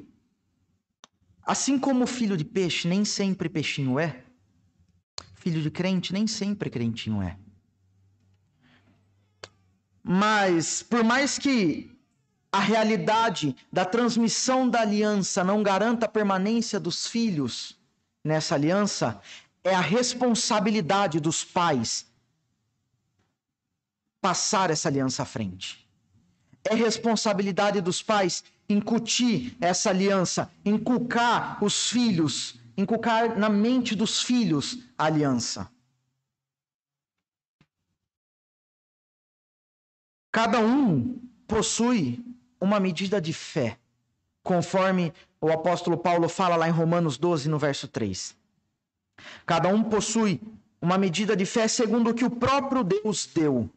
assim 1.41 1.79
como 1.79 2.05
filho 2.05 2.37
de 2.37 2.45
peixe 2.45 2.87
nem 2.87 3.03
sempre 3.03 3.49
peixinho 3.49 3.97
é, 3.97 4.23
filho 5.35 5.61
de 5.61 5.71
crente 5.71 6.13
nem 6.13 6.27
sempre 6.27 6.69
crentinho 6.69 7.21
é. 7.21 7.37
Mas 10.03 10.83
por 10.83 11.03
mais 11.03 11.39
que 11.39 11.92
a 12.53 12.59
realidade 12.59 13.55
da 13.71 13.83
transmissão 13.83 14.69
da 14.69 14.81
aliança 14.81 15.43
não 15.43 15.63
garanta 15.63 16.05
a 16.05 16.09
permanência 16.09 16.79
dos 16.79 17.07
filhos 17.07 17.75
nessa 18.23 18.53
aliança, 18.53 19.19
é 19.63 19.73
a 19.73 19.81
responsabilidade 19.81 21.19
dos 21.19 21.43
pais 21.43 22.05
passar 24.21 24.69
essa 24.69 24.87
aliança 24.87 25.23
à 25.23 25.25
frente. 25.25 25.89
É 26.63 26.75
responsabilidade 26.75 27.81
dos 27.81 28.03
pais 28.03 28.43
incutir 28.69 29.57
essa 29.59 29.89
aliança, 29.89 30.51
inculcar 30.63 31.57
os 31.63 31.89
filhos, 31.89 32.59
inculcar 32.77 33.35
na 33.35 33.49
mente 33.49 33.95
dos 33.95 34.21
filhos 34.21 34.77
a 34.95 35.05
aliança. 35.05 35.67
Cada 40.31 40.59
um 40.59 41.19
possui 41.47 42.32
uma 42.63 42.79
medida 42.79 43.19
de 43.19 43.33
fé, 43.33 43.77
conforme 44.41 45.13
o 45.41 45.51
apóstolo 45.51 45.97
Paulo 45.97 46.29
fala 46.29 46.55
lá 46.55 46.67
em 46.67 46.71
Romanos 46.71 47.17
12, 47.17 47.49
no 47.49 47.59
verso 47.59 47.89
3. 47.89 48.35
Cada 49.45 49.67
um 49.67 49.83
possui 49.83 50.41
uma 50.81 50.97
medida 50.97 51.35
de 51.35 51.45
fé 51.45 51.67
segundo 51.67 52.09
o 52.09 52.13
que 52.13 52.23
o 52.23 52.29
próprio 52.29 52.81
Deus 52.81 53.25
deu. 53.25 53.69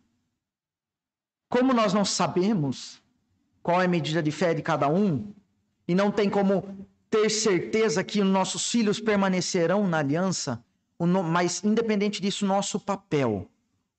Como 1.48 1.74
nós 1.74 1.92
não 1.92 2.04
sabemos 2.04 3.02
qual 3.60 3.82
é 3.82 3.86
a 3.86 3.88
medida 3.88 4.22
de 4.22 4.30
fé 4.30 4.54
de 4.54 4.62
cada 4.62 4.86
um, 4.88 5.32
e 5.88 5.94
não 5.94 6.12
tem 6.12 6.30
como 6.30 6.86
ter 7.10 7.28
certeza 7.28 8.04
que 8.04 8.22
nossos 8.22 8.70
filhos 8.70 9.00
permanecerão 9.00 9.86
na 9.88 9.98
aliança, 9.98 10.64
mas 10.98 11.64
independente 11.64 12.22
disso, 12.22 12.46
nosso 12.46 12.78
papel 12.78 13.50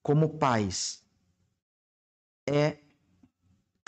como 0.02 0.30
pais 0.30 1.04
é 2.48 2.78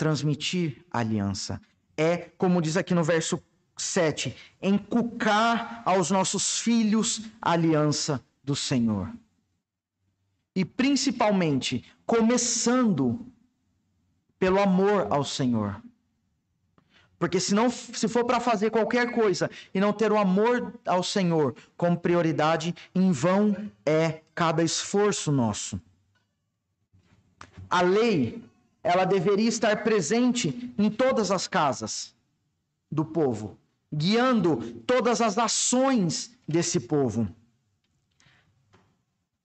transmitir 0.00 0.82
aliança. 0.90 1.60
É, 1.94 2.30
como 2.38 2.62
diz 2.62 2.74
aqui 2.78 2.94
no 2.94 3.04
verso 3.04 3.38
7, 3.76 4.34
encucar 4.62 5.82
aos 5.84 6.10
nossos 6.10 6.58
filhos 6.58 7.20
a 7.40 7.50
aliança 7.52 8.24
do 8.42 8.56
Senhor. 8.56 9.12
E 10.56 10.64
principalmente, 10.64 11.84
começando 12.06 13.26
pelo 14.38 14.58
amor 14.58 15.08
ao 15.10 15.22
Senhor. 15.22 15.82
Porque 17.18 17.38
se, 17.38 17.54
não, 17.54 17.68
se 17.68 18.08
for 18.08 18.24
para 18.24 18.40
fazer 18.40 18.70
qualquer 18.70 19.12
coisa 19.12 19.50
e 19.74 19.78
não 19.78 19.92
ter 19.92 20.10
o 20.10 20.16
amor 20.16 20.80
ao 20.86 21.02
Senhor 21.02 21.54
como 21.76 22.00
prioridade, 22.00 22.74
em 22.94 23.12
vão 23.12 23.70
é 23.84 24.22
cada 24.34 24.62
esforço 24.62 25.30
nosso. 25.30 25.78
A 27.68 27.82
lei 27.82 28.42
ela 28.82 29.04
deveria 29.04 29.48
estar 29.48 29.82
presente 29.84 30.72
em 30.78 30.90
todas 30.90 31.30
as 31.30 31.46
casas 31.46 32.14
do 32.90 33.04
povo, 33.04 33.58
guiando 33.92 34.56
todas 34.86 35.20
as 35.20 35.38
ações 35.38 36.36
desse 36.46 36.80
povo. 36.80 37.28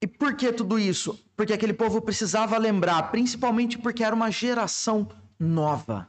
E 0.02 0.08
por 0.08 0.36
que 0.36 0.52
tudo 0.52 0.80
isso? 0.80 1.20
Porque 1.36 1.54
aquele 1.54 1.74
povo 1.74 2.02
precisava 2.02 2.58
lembrar, 2.58 3.12
principalmente 3.12 3.78
porque 3.78 4.04
era 4.04 4.16
uma 4.16 4.32
geração 4.32 5.08
nova. 5.40 6.08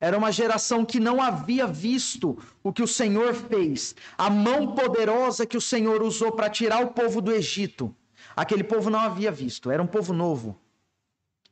Era 0.00 0.18
uma 0.18 0.32
geração 0.32 0.84
que 0.84 0.98
não 0.98 1.22
havia 1.22 1.66
visto 1.66 2.36
o 2.62 2.72
que 2.72 2.82
o 2.82 2.88
Senhor 2.88 3.34
fez, 3.34 3.94
a 4.18 4.28
mão 4.28 4.74
poderosa 4.74 5.46
que 5.46 5.56
o 5.56 5.60
Senhor 5.60 6.02
usou 6.02 6.32
para 6.32 6.50
tirar 6.50 6.84
o 6.84 6.88
povo 6.88 7.20
do 7.20 7.32
Egito. 7.32 7.94
Aquele 8.34 8.64
povo 8.64 8.90
não 8.90 8.98
havia 8.98 9.30
visto, 9.30 9.70
era 9.70 9.82
um 9.82 9.86
povo 9.86 10.12
novo. 10.12 10.58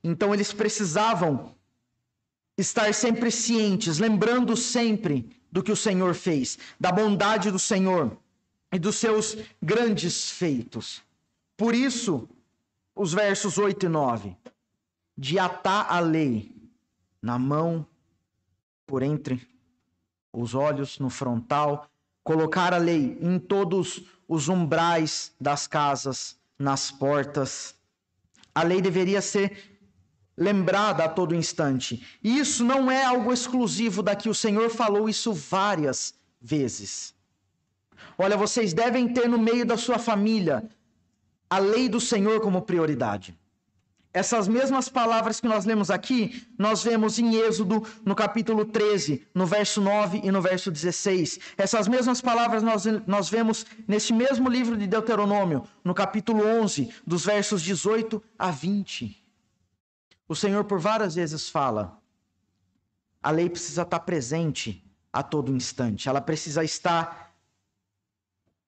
Então 0.02 0.32
eles 0.32 0.52
precisavam 0.52 1.54
estar 2.56 2.92
sempre 2.94 3.30
cientes, 3.30 3.98
lembrando 3.98 4.56
sempre 4.56 5.30
do 5.50 5.62
que 5.62 5.72
o 5.72 5.76
Senhor 5.76 6.14
fez, 6.14 6.58
da 6.78 6.92
bondade 6.92 7.50
do 7.50 7.58
Senhor 7.58 8.16
e 8.72 8.78
dos 8.78 8.96
seus 8.96 9.36
grandes 9.62 10.30
feitos. 10.30 11.02
Por 11.56 11.74
isso, 11.74 12.28
os 12.94 13.12
versos 13.12 13.58
8 13.58 13.86
e 13.86 13.88
9, 13.88 14.36
de 15.16 15.38
atar 15.38 15.86
a 15.90 16.00
lei 16.00 16.54
na 17.20 17.38
mão, 17.38 17.86
por 18.86 19.02
entre 19.02 19.46
os 20.32 20.54
olhos, 20.54 20.98
no 20.98 21.10
frontal, 21.10 21.88
colocar 22.22 22.72
a 22.72 22.78
lei 22.78 23.18
em 23.20 23.38
todos 23.38 24.04
os 24.28 24.48
umbrais 24.48 25.32
das 25.40 25.66
casas, 25.66 26.38
nas 26.58 26.90
portas. 26.90 27.74
A 28.54 28.62
lei 28.62 28.80
deveria 28.80 29.20
ser 29.20 29.69
lembrada 30.40 31.04
a 31.04 31.08
todo 31.08 31.34
instante. 31.34 32.02
E 32.24 32.38
isso 32.38 32.64
não 32.64 32.90
é 32.90 33.04
algo 33.04 33.30
exclusivo 33.30 34.02
daqui, 34.02 34.30
o 34.30 34.34
Senhor 34.34 34.70
falou 34.70 35.06
isso 35.06 35.34
várias 35.34 36.14
vezes. 36.40 37.14
Olha, 38.16 38.38
vocês 38.38 38.72
devem 38.72 39.12
ter 39.12 39.28
no 39.28 39.38
meio 39.38 39.66
da 39.66 39.76
sua 39.76 39.98
família 39.98 40.64
a 41.48 41.58
lei 41.58 41.88
do 41.88 42.00
Senhor 42.00 42.40
como 42.40 42.62
prioridade. 42.62 43.38
Essas 44.12 44.48
mesmas 44.48 44.88
palavras 44.88 45.40
que 45.40 45.46
nós 45.46 45.64
lemos 45.64 45.88
aqui, 45.88 46.44
nós 46.58 46.82
vemos 46.82 47.18
em 47.18 47.36
Êxodo, 47.36 47.86
no 48.04 48.14
capítulo 48.14 48.64
13, 48.64 49.24
no 49.32 49.46
verso 49.46 49.80
9 49.80 50.22
e 50.24 50.32
no 50.32 50.42
verso 50.42 50.68
16. 50.70 51.38
Essas 51.56 51.86
mesmas 51.86 52.20
palavras 52.20 52.60
nós, 52.60 52.84
nós 53.06 53.28
vemos 53.28 53.64
nesse 53.86 54.12
mesmo 54.12 54.48
livro 54.48 54.76
de 54.76 54.86
Deuteronômio, 54.86 55.64
no 55.84 55.94
capítulo 55.94 56.44
11, 56.44 56.92
dos 57.06 57.24
versos 57.24 57.62
18 57.62 58.20
a 58.36 58.50
20. 58.50 59.19
O 60.30 60.36
Senhor 60.36 60.62
por 60.62 60.78
várias 60.78 61.16
vezes 61.16 61.48
fala: 61.48 62.00
a 63.20 63.32
lei 63.32 63.50
precisa 63.50 63.82
estar 63.82 63.98
presente 63.98 64.88
a 65.12 65.24
todo 65.24 65.52
instante, 65.52 66.08
ela 66.08 66.20
precisa 66.20 66.62
estar 66.62 67.34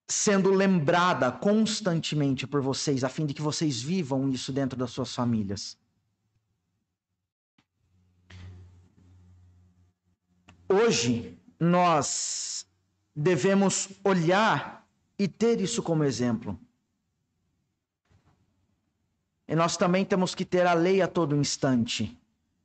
sendo 0.09 0.51
lembrada 0.51 1.31
constantemente 1.31 2.48
por 2.48 2.61
vocês, 2.61 3.05
a 3.05 3.09
fim 3.09 3.25
de 3.25 3.33
que 3.33 3.40
vocês 3.40 3.81
vivam 3.81 4.29
isso 4.29 4.53
dentro 4.53 4.77
das 4.77 4.90
suas 4.90 5.14
famílias. 5.14 5.79
Hoje, 10.68 11.38
nós 11.61 12.66
devemos 13.14 13.88
olhar 14.03 14.85
e 15.16 15.29
ter 15.29 15.61
isso 15.61 15.81
como 15.81 16.03
exemplo. 16.03 16.59
E 19.49 19.55
nós 19.55 19.77
também 19.77 20.05
temos 20.05 20.35
que 20.35 20.45
ter 20.45 20.67
a 20.67 20.73
lei 20.73 21.03
a 21.03 21.09
todo 21.09 21.37
instante. 21.37 22.19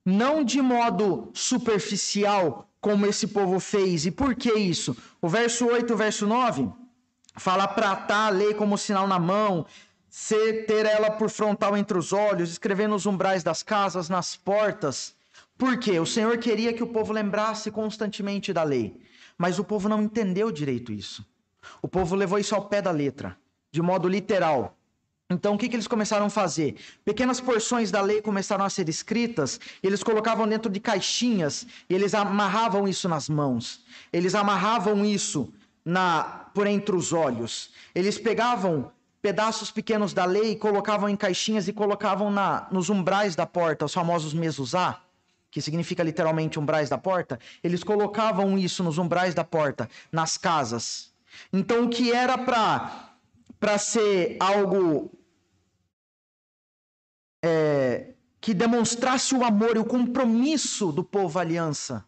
Não 0.05 0.43
de 0.43 0.61
modo 0.61 1.29
superficial, 1.33 2.69
como 2.79 3.05
esse 3.05 3.27
povo 3.27 3.59
fez. 3.59 4.05
E 4.05 4.11
por 4.11 4.35
que 4.35 4.53
isso? 4.53 4.95
O 5.21 5.27
verso 5.27 5.65
8 5.65 5.93
o 5.93 5.97
verso 5.97 6.25
9 6.25 6.69
fala 7.35 7.67
para 7.67 7.91
atar 7.91 8.27
a 8.27 8.35
lei 8.35 8.53
como 8.53 8.77
sinal 8.77 9.07
na 9.07 9.19
mão, 9.19 9.65
ser, 10.09 10.65
ter 10.65 10.85
ela 10.85 11.11
por 11.11 11.29
frontal 11.29 11.75
entre 11.75 11.97
os 11.97 12.13
olhos, 12.13 12.51
escrever 12.51 12.87
nos 12.87 13.05
umbrais 13.05 13.43
das 13.43 13.61
casas, 13.61 14.09
nas 14.09 14.35
portas. 14.35 15.15
Por 15.57 15.77
quê? 15.77 15.99
O 15.99 16.05
Senhor 16.05 16.37
queria 16.37 16.73
que 16.73 16.83
o 16.83 16.87
povo 16.87 17.11
lembrasse 17.11 17.69
constantemente 17.71 18.53
da 18.53 18.63
lei. 18.63 18.99
Mas 19.37 19.59
o 19.59 19.63
povo 19.63 19.89
não 19.89 20.01
entendeu 20.01 20.51
direito 20.51 20.91
isso. 20.91 21.25
O 21.81 21.87
povo 21.87 22.15
levou 22.15 22.39
isso 22.39 22.55
ao 22.55 22.65
pé 22.65 22.81
da 22.81 22.91
letra, 22.91 23.37
de 23.71 23.81
modo 23.81 24.07
literal. 24.07 24.76
Então, 25.29 25.55
o 25.55 25.57
que, 25.57 25.67
que 25.67 25.75
eles 25.75 25.87
começaram 25.87 26.27
a 26.27 26.29
fazer? 26.29 26.77
Pequenas 27.03 27.41
porções 27.41 27.91
da 27.91 28.01
lei 28.01 28.21
começaram 28.21 28.63
a 28.63 28.69
ser 28.69 28.87
escritas, 28.87 29.59
eles 29.83 30.01
colocavam 30.01 30.47
dentro 30.47 30.71
de 30.71 30.79
caixinhas 30.79 31.67
e 31.89 31.93
eles 31.93 32.13
amarravam 32.13 32.87
isso 32.87 33.09
nas 33.09 33.27
mãos. 33.27 33.83
Eles 34.13 34.33
amarravam 34.33 35.05
isso 35.05 35.53
na 35.83 36.45
por 36.53 36.65
entre 36.65 36.95
os 36.95 37.11
olhos. 37.11 37.71
Eles 37.93 38.17
pegavam 38.17 38.89
pedaços 39.21 39.69
pequenos 39.69 40.13
da 40.13 40.23
lei, 40.23 40.55
colocavam 40.55 41.09
em 41.09 41.15
caixinhas 41.17 41.67
e 41.67 41.73
colocavam 41.73 42.31
na, 42.31 42.65
nos 42.71 42.89
umbrais 42.89 43.35
da 43.35 43.45
porta, 43.45 43.83
os 43.83 43.93
famosos 43.93 44.33
mesuzá, 44.33 45.01
que 45.51 45.61
significa 45.61 46.03
literalmente 46.03 46.57
umbrais 46.57 46.87
da 46.87 46.97
porta. 46.97 47.37
Eles 47.61 47.83
colocavam 47.83 48.57
isso 48.57 48.81
nos 48.81 48.97
umbrais 48.97 49.35
da 49.35 49.43
porta, 49.43 49.89
nas 50.09 50.37
casas. 50.37 51.11
Então, 51.51 51.83
o 51.83 51.89
que 51.89 52.13
era 52.13 52.37
para 52.37 53.03
para 53.59 53.77
ser 53.77 54.37
algo 54.39 55.11
é, 57.41 58.13
que 58.39 58.53
demonstrasse 58.53 59.35
o 59.35 59.43
amor 59.43 59.75
e 59.75 59.79
o 59.79 59.85
compromisso 59.85 60.91
do 60.91 61.03
povo 61.03 61.39
aliança, 61.39 62.05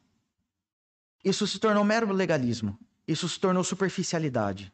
isso 1.24 1.46
se 1.46 1.60
tornou 1.60 1.84
mero 1.84 2.12
legalismo. 2.12 2.78
Isso 3.08 3.28
se 3.28 3.39
tornou 3.39 3.63
superficialidade. 3.63 4.72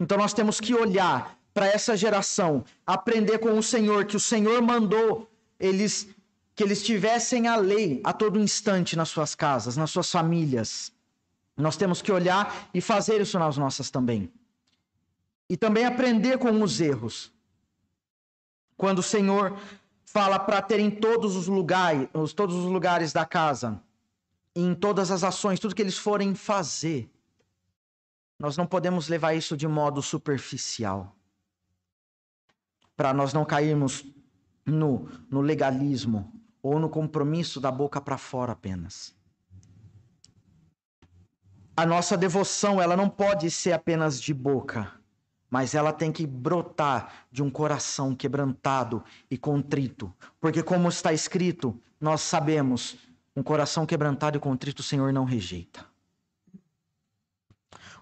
Então 0.00 0.16
nós 0.16 0.32
temos 0.32 0.58
que 0.58 0.74
olhar 0.74 1.38
para 1.52 1.66
essa 1.66 1.94
geração, 1.94 2.64
aprender 2.86 3.38
com 3.38 3.56
o 3.58 3.62
Senhor 3.62 4.06
que 4.06 4.16
o 4.16 4.20
Senhor 4.20 4.60
mandou 4.62 5.30
eles 5.60 6.08
que 6.56 6.62
eles 6.62 6.84
tivessem 6.84 7.48
a 7.48 7.56
lei 7.56 8.00
a 8.04 8.12
todo 8.12 8.38
instante 8.38 8.96
nas 8.96 9.08
suas 9.08 9.34
casas, 9.34 9.76
nas 9.76 9.90
suas 9.90 10.10
famílias. 10.10 10.92
Nós 11.56 11.76
temos 11.76 12.00
que 12.00 12.12
olhar 12.12 12.68
e 12.72 12.80
fazer 12.80 13.20
isso 13.20 13.38
nas 13.38 13.56
nossas 13.56 13.90
também. 13.90 14.32
E 15.50 15.56
também 15.56 15.84
aprender 15.84 16.38
com 16.38 16.62
os 16.62 16.80
erros. 16.80 17.32
Quando 18.76 19.00
o 19.00 19.02
Senhor 19.02 19.58
fala 20.14 20.38
para 20.38 20.62
ter 20.62 20.78
em 20.78 20.92
todos 20.92 21.34
os 21.34 21.48
lugares, 21.48 22.08
todos 22.36 22.54
os 22.54 22.66
lugares 22.66 23.12
da 23.12 23.26
casa, 23.26 23.82
em 24.54 24.72
todas 24.72 25.10
as 25.10 25.24
ações, 25.24 25.58
tudo 25.58 25.74
que 25.74 25.82
eles 25.82 25.98
forem 25.98 26.36
fazer, 26.36 27.10
nós 28.38 28.56
não 28.56 28.64
podemos 28.64 29.08
levar 29.08 29.34
isso 29.34 29.56
de 29.56 29.66
modo 29.66 30.00
superficial. 30.00 31.16
Para 32.96 33.12
nós 33.12 33.32
não 33.32 33.44
cairmos 33.44 34.04
no, 34.64 35.08
no 35.28 35.40
legalismo 35.40 36.32
ou 36.62 36.78
no 36.78 36.88
compromisso 36.88 37.60
da 37.60 37.72
boca 37.72 38.00
para 38.00 38.16
fora 38.16 38.52
apenas. 38.52 39.12
A 41.76 41.84
nossa 41.84 42.16
devoção, 42.16 42.80
ela 42.80 42.96
não 42.96 43.10
pode 43.10 43.50
ser 43.50 43.72
apenas 43.72 44.22
de 44.22 44.32
boca 44.32 44.92
mas 45.54 45.72
ela 45.72 45.92
tem 45.92 46.10
que 46.10 46.26
brotar 46.26 47.26
de 47.30 47.40
um 47.40 47.48
coração 47.48 48.12
quebrantado 48.12 49.04
e 49.30 49.38
contrito, 49.38 50.12
porque 50.40 50.64
como 50.64 50.88
está 50.88 51.12
escrito, 51.12 51.80
nós 52.00 52.22
sabemos, 52.22 52.96
um 53.36 53.40
coração 53.40 53.86
quebrantado 53.86 54.36
e 54.36 54.40
contrito 54.40 54.80
o 54.80 54.82
Senhor 54.82 55.12
não 55.12 55.24
rejeita. 55.24 55.86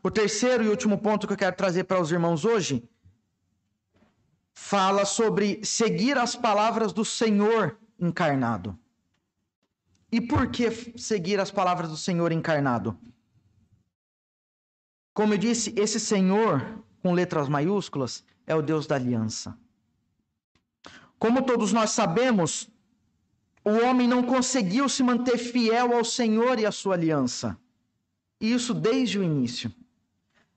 O 0.03 0.11
terceiro 0.11 0.65
e 0.65 0.69
último 0.69 0.97
ponto 0.97 1.27
que 1.27 1.35
eu 1.35 1.37
quero 1.37 1.55
trazer 1.55 1.85
para 1.85 2.01
os 2.01 2.11
irmãos 2.11 2.47
hoje 2.47 2.89
fala 4.55 5.05
sobre 5.05 5.63
seguir 5.63 6.17
as 6.17 6.35
palavras 6.35 6.91
do 6.91 7.05
Senhor 7.05 7.79
encarnado. 8.01 8.79
E 10.11 10.23
por 10.23 10.51
que 10.51 10.71
seguir 10.99 11.39
as 11.39 11.51
palavras 11.51 11.91
do 11.91 11.99
Senhor 11.99 12.33
encarnado? 12.33 12.99
Como 15.13 15.35
eu 15.35 15.39
disse, 15.39 15.75
esse 15.77 16.01
Senhor 16.01 16.83
com 17.03 17.13
letras 17.13 17.49
maiúsculas, 17.49 18.25
é 18.47 18.55
o 18.55 18.63
Deus 18.63 18.87
da 18.87 18.95
aliança. 18.95 19.57
Como 21.19 21.43
todos 21.43 21.73
nós 21.73 21.91
sabemos, 21.91 22.69
o 23.65 23.71
homem 23.71 24.09
não 24.09 24.23
conseguiu 24.23 24.89
se 24.89 25.03
manter 25.03 25.39
fiel 25.39 25.97
ao 25.97 26.05
Senhor 26.05 26.59
e 26.59 26.67
à 26.67 26.73
sua 26.73 26.95
aliança. 26.95 27.57
Isso 28.41 28.75
desde 28.75 29.19
o 29.19 29.23
início. 29.23 29.73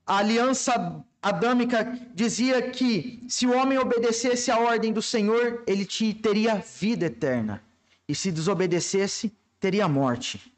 A 0.04 0.18
aliança 0.18 1.04
adâmica 1.22 1.84
dizia 2.14 2.70
que 2.70 3.24
se 3.28 3.46
o 3.46 3.52
homem 3.52 3.78
obedecesse 3.78 4.50
à 4.50 4.58
ordem 4.58 4.92
do 4.92 5.02
Senhor, 5.02 5.62
ele 5.66 5.84
teria 6.14 6.56
vida 6.56 7.06
eterna. 7.06 7.62
E 8.08 8.14
se 8.14 8.30
desobedecesse, 8.30 9.32
teria 9.58 9.88
morte. 9.88 10.52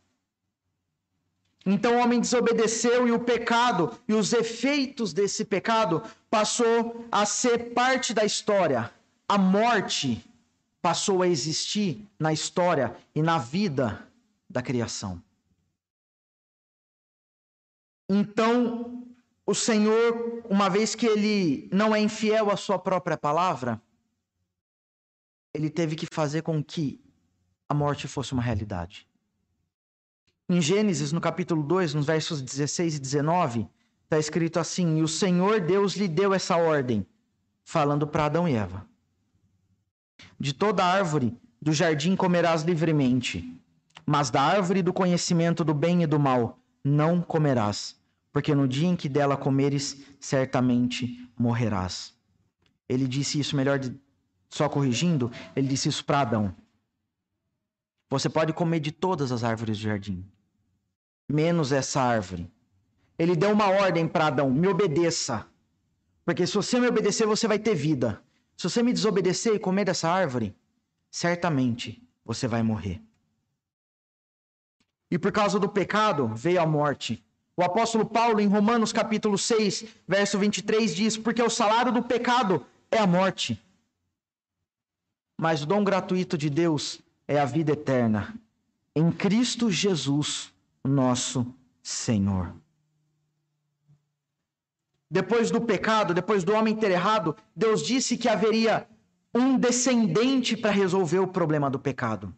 Então 1.66 1.96
o 1.96 1.98
homem 1.98 2.20
desobedeceu 2.20 3.06
e 3.06 3.12
o 3.12 3.18
pecado 3.18 3.98
e 4.06 4.14
os 4.14 4.32
efeitos 4.32 5.12
desse 5.12 5.44
pecado 5.44 6.02
passou 6.30 7.06
a 7.10 7.26
ser 7.26 7.74
parte 7.74 8.14
da 8.14 8.24
história. 8.24 8.90
A 9.28 9.36
morte 9.36 10.24
passou 10.80 11.22
a 11.22 11.28
existir 11.28 12.06
na 12.18 12.32
história 12.32 12.96
e 13.14 13.22
na 13.22 13.38
vida 13.38 14.06
da 14.48 14.62
criação. 14.62 15.22
Então, 18.08 19.06
o 19.44 19.54
Senhor, 19.54 20.42
uma 20.48 20.70
vez 20.70 20.94
que 20.94 21.06
ele 21.06 21.68
não 21.72 21.94
é 21.94 22.00
infiel 22.00 22.50
à 22.50 22.56
sua 22.56 22.78
própria 22.78 23.16
palavra, 23.16 23.80
ele 25.54 25.68
teve 25.70 25.96
que 25.96 26.06
fazer 26.06 26.42
com 26.42 26.62
que 26.62 27.00
a 27.66 27.72
morte 27.72 28.06
fosse 28.06 28.34
uma 28.34 28.42
realidade. 28.42 29.07
Em 30.50 30.62
Gênesis, 30.62 31.12
no 31.12 31.20
capítulo 31.20 31.62
2, 31.62 31.92
nos 31.92 32.06
versos 32.06 32.40
16 32.40 32.96
e 32.96 32.98
19, 32.98 33.68
está 34.04 34.18
escrito 34.18 34.58
assim: 34.58 34.96
E 34.96 35.02
o 35.02 35.08
Senhor 35.08 35.60
Deus 35.60 35.92
lhe 35.92 36.08
deu 36.08 36.32
essa 36.32 36.56
ordem, 36.56 37.06
falando 37.62 38.06
para 38.06 38.24
Adão 38.24 38.48
e 38.48 38.54
Eva: 38.54 38.86
De 40.40 40.54
toda 40.54 40.82
árvore 40.82 41.36
do 41.60 41.70
jardim 41.70 42.16
comerás 42.16 42.62
livremente, 42.62 43.60
Mas 44.06 44.30
da 44.30 44.40
árvore 44.40 44.80
do 44.80 44.90
conhecimento 44.90 45.62
do 45.62 45.74
bem 45.74 46.02
e 46.02 46.06
do 46.06 46.18
mal 46.18 46.58
não 46.82 47.20
comerás, 47.20 47.94
porque 48.32 48.54
no 48.54 48.66
dia 48.66 48.88
em 48.88 48.96
que 48.96 49.06
dela 49.06 49.36
comeres, 49.36 50.02
certamente 50.18 51.30
morrerás. 51.36 52.14
Ele 52.88 53.06
disse 53.06 53.38
isso, 53.38 53.54
melhor 53.54 53.78
de, 53.78 53.94
só 54.48 54.66
corrigindo, 54.66 55.30
ele 55.54 55.68
disse 55.68 55.90
isso 55.90 56.02
para 56.02 56.22
Adão. 56.22 56.54
Você 58.08 58.30
pode 58.30 58.54
comer 58.54 58.80
de 58.80 58.90
todas 58.90 59.30
as 59.30 59.44
árvores 59.44 59.76
do 59.76 59.82
jardim, 59.82 60.24
menos 61.28 61.72
essa 61.72 62.00
árvore. 62.00 62.50
Ele 63.18 63.36
deu 63.36 63.50
uma 63.50 63.68
ordem 63.68 64.08
para 64.08 64.28
Adão: 64.28 64.50
me 64.50 64.68
obedeça. 64.68 65.46
Porque 66.24 66.46
se 66.46 66.54
você 66.54 66.78
me 66.78 66.88
obedecer, 66.88 67.26
você 67.26 67.46
vai 67.46 67.58
ter 67.58 67.74
vida. 67.74 68.22
Se 68.56 68.68
você 68.68 68.82
me 68.82 68.92
desobedecer 68.92 69.54
e 69.54 69.58
comer 69.58 69.84
dessa 69.84 70.10
árvore, 70.10 70.54
certamente 71.10 72.02
você 72.24 72.46
vai 72.46 72.62
morrer. 72.62 73.00
E 75.10 75.18
por 75.18 75.32
causa 75.32 75.58
do 75.58 75.68
pecado 75.68 76.28
veio 76.28 76.60
a 76.60 76.66
morte. 76.66 77.24
O 77.56 77.62
apóstolo 77.62 78.04
Paulo, 78.04 78.40
em 78.40 78.46
Romanos 78.46 78.92
capítulo 78.92 79.38
6, 79.38 79.84
verso 80.06 80.38
23, 80.38 80.94
diz: 80.94 81.16
Porque 81.16 81.42
o 81.42 81.50
salário 81.50 81.92
do 81.92 82.02
pecado 82.02 82.64
é 82.90 82.98
a 82.98 83.06
morte. 83.06 83.60
Mas 85.36 85.62
o 85.62 85.66
dom 85.66 85.82
gratuito 85.82 86.36
de 86.36 86.50
Deus 86.50 87.00
é 87.26 87.38
a 87.38 87.44
vida 87.44 87.72
eterna, 87.72 88.34
em 88.94 89.10
Cristo 89.12 89.70
Jesus, 89.70 90.52
nosso 90.88 91.54
Senhor. 91.82 92.54
Depois 95.10 95.50
do 95.50 95.60
pecado, 95.60 96.12
depois 96.12 96.44
do 96.44 96.52
homem 96.52 96.76
ter 96.76 96.90
errado, 96.90 97.34
Deus 97.54 97.82
disse 97.82 98.16
que 98.16 98.28
haveria 98.28 98.86
um 99.34 99.58
descendente 99.58 100.56
para 100.56 100.70
resolver 100.70 101.18
o 101.18 101.26
problema 101.26 101.70
do 101.70 101.78
pecado. 101.78 102.34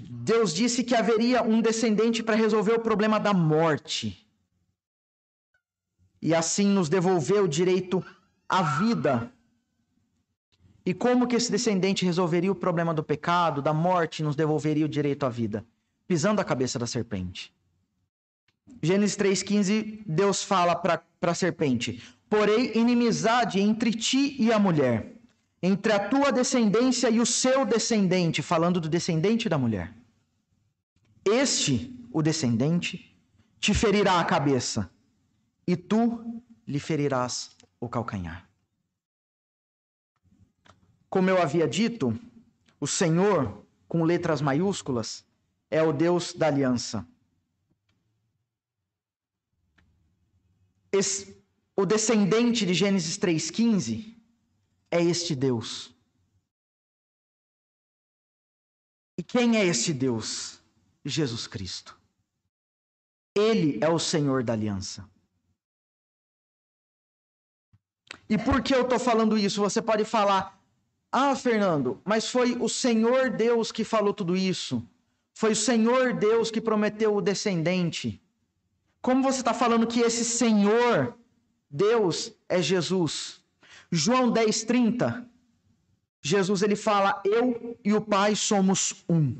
Deus 0.00 0.54
disse 0.54 0.82
que 0.84 0.94
haveria 0.94 1.42
um 1.42 1.60
descendente 1.60 2.22
para 2.22 2.34
resolver 2.34 2.72
o 2.72 2.80
problema 2.80 3.18
da 3.18 3.34
morte. 3.34 4.26
E 6.20 6.34
assim 6.34 6.66
nos 6.66 6.88
devolveu 6.88 7.44
o 7.44 7.48
direito 7.48 8.04
à 8.48 8.62
vida. 8.62 9.32
E 10.86 10.94
como 10.94 11.26
que 11.26 11.36
esse 11.36 11.50
descendente 11.50 12.04
resolveria 12.04 12.50
o 12.50 12.54
problema 12.54 12.94
do 12.94 13.02
pecado, 13.02 13.60
da 13.60 13.74
morte, 13.74 14.22
nos 14.22 14.36
devolveria 14.36 14.86
o 14.86 14.88
direito 14.88 15.26
à 15.26 15.28
vida? 15.28 15.66
Pisando 16.12 16.42
a 16.42 16.44
cabeça 16.44 16.78
da 16.78 16.86
serpente. 16.86 17.50
Gênesis 18.82 19.16
3,15, 19.16 20.02
Deus 20.04 20.44
fala 20.44 20.76
para 20.76 21.02
a 21.22 21.34
serpente: 21.34 22.02
Porém, 22.28 22.76
inimizade 22.76 23.58
entre 23.58 23.92
ti 23.92 24.36
e 24.38 24.52
a 24.52 24.58
mulher, 24.58 25.16
entre 25.62 25.90
a 25.90 26.10
tua 26.10 26.30
descendência 26.30 27.08
e 27.08 27.18
o 27.18 27.24
seu 27.24 27.64
descendente, 27.64 28.42
falando 28.42 28.78
do 28.78 28.90
descendente 28.90 29.48
da 29.48 29.56
mulher. 29.56 29.90
Este, 31.24 31.98
o 32.12 32.20
descendente, 32.20 33.16
te 33.58 33.72
ferirá 33.72 34.20
a 34.20 34.24
cabeça, 34.26 34.90
e 35.66 35.74
tu 35.74 36.42
lhe 36.68 36.78
ferirás 36.78 37.56
o 37.80 37.88
calcanhar. 37.88 38.46
Como 41.08 41.30
eu 41.30 41.40
havia 41.40 41.66
dito, 41.66 42.14
o 42.78 42.86
Senhor, 42.86 43.64
com 43.88 44.04
letras 44.04 44.42
maiúsculas, 44.42 45.24
é 45.72 45.82
o 45.82 45.90
Deus 45.90 46.34
da 46.34 46.48
aliança. 46.48 47.06
Esse, 50.92 51.42
o 51.74 51.86
descendente 51.86 52.66
de 52.66 52.74
Gênesis 52.74 53.16
3,15 53.18 54.14
é 54.90 55.02
este 55.02 55.34
Deus. 55.34 55.94
E 59.16 59.22
quem 59.22 59.56
é 59.56 59.64
este 59.64 59.94
Deus? 59.94 60.60
Jesus 61.02 61.46
Cristo. 61.46 61.98
Ele 63.34 63.82
é 63.82 63.88
o 63.88 63.98
Senhor 63.98 64.44
da 64.44 64.52
aliança. 64.52 65.08
E 68.28 68.36
por 68.36 68.62
que 68.62 68.74
eu 68.74 68.82
estou 68.82 68.98
falando 68.98 69.38
isso? 69.38 69.62
Você 69.62 69.80
pode 69.80 70.04
falar, 70.04 70.62
ah, 71.10 71.34
Fernando, 71.34 71.98
mas 72.04 72.28
foi 72.28 72.56
o 72.60 72.68
Senhor 72.68 73.30
Deus 73.30 73.72
que 73.72 73.84
falou 73.84 74.12
tudo 74.12 74.36
isso. 74.36 74.86
Foi 75.34 75.52
o 75.52 75.56
Senhor 75.56 76.14
Deus 76.14 76.50
que 76.50 76.60
prometeu 76.60 77.14
o 77.14 77.20
descendente. 77.20 78.20
Como 79.00 79.22
você 79.22 79.40
está 79.40 79.54
falando 79.54 79.86
que 79.86 80.00
esse 80.00 80.24
Senhor, 80.24 81.14
Deus, 81.68 82.32
é 82.48 82.62
Jesus? 82.62 83.42
João 83.90 84.30
10, 84.30 84.64
30, 84.64 85.26
Jesus 86.22 86.62
ele 86.62 86.76
fala: 86.76 87.20
Eu 87.24 87.76
e 87.84 87.92
o 87.92 88.00
Pai 88.00 88.36
somos 88.36 89.04
um. 89.08 89.34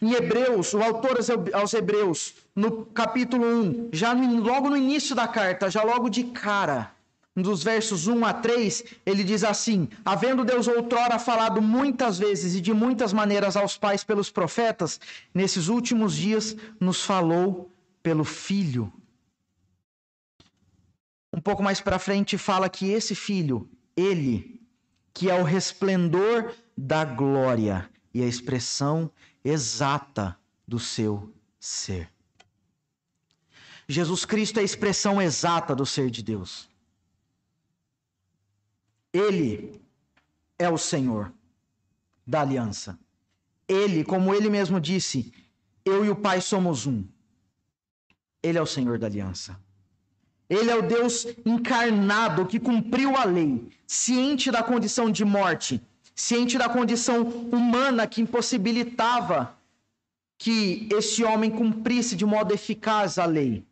Em 0.00 0.12
Hebreus, 0.12 0.72
o 0.74 0.82
autor 0.82 1.18
aos 1.52 1.72
Hebreus, 1.74 2.34
no 2.54 2.86
capítulo 2.86 3.44
1, 3.44 3.88
já 3.92 4.14
no, 4.14 4.40
logo 4.40 4.68
no 4.70 4.76
início 4.76 5.14
da 5.16 5.26
carta, 5.26 5.70
já 5.70 5.82
logo 5.82 6.08
de 6.08 6.24
cara, 6.24 6.94
dos 7.34 7.62
versos 7.62 8.06
1 8.06 8.24
a 8.24 8.32
3, 8.32 8.84
ele 9.04 9.24
diz 9.24 9.42
assim: 9.42 9.88
Havendo 10.04 10.44
Deus 10.44 10.68
outrora 10.68 11.18
falado 11.18 11.60
muitas 11.60 12.18
vezes 12.18 12.54
e 12.54 12.60
de 12.60 12.72
muitas 12.72 13.12
maneiras 13.12 13.56
aos 13.56 13.76
pais 13.76 14.04
pelos 14.04 14.30
profetas, 14.30 15.00
nesses 15.32 15.68
últimos 15.68 16.14
dias 16.14 16.56
nos 16.80 17.02
falou 17.02 17.70
pelo 18.02 18.24
Filho 18.24 18.92
um 21.34 21.40
pouco 21.40 21.64
mais 21.64 21.80
para 21.80 21.98
frente 21.98 22.38
fala 22.38 22.68
que 22.68 22.90
esse 22.90 23.12
filho, 23.12 23.68
ele, 23.96 24.62
que 25.12 25.28
é 25.28 25.34
o 25.34 25.42
resplendor 25.42 26.54
da 26.78 27.04
glória 27.04 27.90
e 28.14 28.22
a 28.22 28.26
expressão 28.26 29.10
exata 29.44 30.38
do 30.66 30.78
seu 30.78 31.34
ser. 31.58 32.08
Jesus 33.88 34.24
Cristo 34.24 34.58
é 34.58 34.62
a 34.62 34.64
expressão 34.64 35.20
exata 35.20 35.74
do 35.74 35.84
ser 35.84 36.08
de 36.08 36.22
Deus. 36.22 36.68
Ele 39.14 39.80
é 40.58 40.68
o 40.68 40.76
Senhor 40.76 41.32
da 42.26 42.40
aliança. 42.40 42.98
Ele, 43.68 44.02
como 44.02 44.34
ele 44.34 44.50
mesmo 44.50 44.80
disse, 44.80 45.32
eu 45.84 46.04
e 46.04 46.10
o 46.10 46.16
Pai 46.16 46.40
somos 46.40 46.84
um. 46.84 47.04
Ele 48.42 48.58
é 48.58 48.60
o 48.60 48.66
Senhor 48.66 48.98
da 48.98 49.06
aliança. 49.06 49.56
Ele 50.50 50.68
é 50.68 50.74
o 50.74 50.82
Deus 50.82 51.26
encarnado 51.46 52.44
que 52.44 52.58
cumpriu 52.58 53.16
a 53.16 53.24
lei, 53.24 53.70
ciente 53.86 54.50
da 54.50 54.62
condição 54.64 55.10
de 55.10 55.24
morte, 55.24 55.80
ciente 56.14 56.58
da 56.58 56.68
condição 56.68 57.22
humana 57.22 58.08
que 58.08 58.20
impossibilitava 58.20 59.56
que 60.36 60.88
esse 60.92 61.22
homem 61.22 61.50
cumprisse 61.50 62.16
de 62.16 62.26
modo 62.26 62.52
eficaz 62.52 63.16
a 63.16 63.26
lei. 63.26 63.64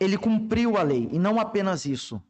Ele 0.00 0.18
cumpriu 0.18 0.76
a 0.76 0.82
lei, 0.82 1.08
e 1.12 1.18
não 1.18 1.38
apenas 1.38 1.86
isso. 1.86 2.20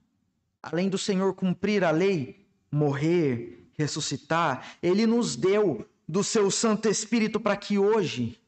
Além 0.62 0.88
do 0.88 0.96
Senhor 0.96 1.34
cumprir 1.34 1.82
a 1.82 1.90
lei, 1.90 2.46
morrer, 2.70 3.68
ressuscitar, 3.76 4.76
ele 4.82 5.06
nos 5.06 5.34
deu 5.34 5.86
do 6.08 6.22
seu 6.22 6.50
Santo 6.50 6.88
Espírito 6.88 7.40
para 7.40 7.56
que 7.56 7.78
hoje, 7.78 8.38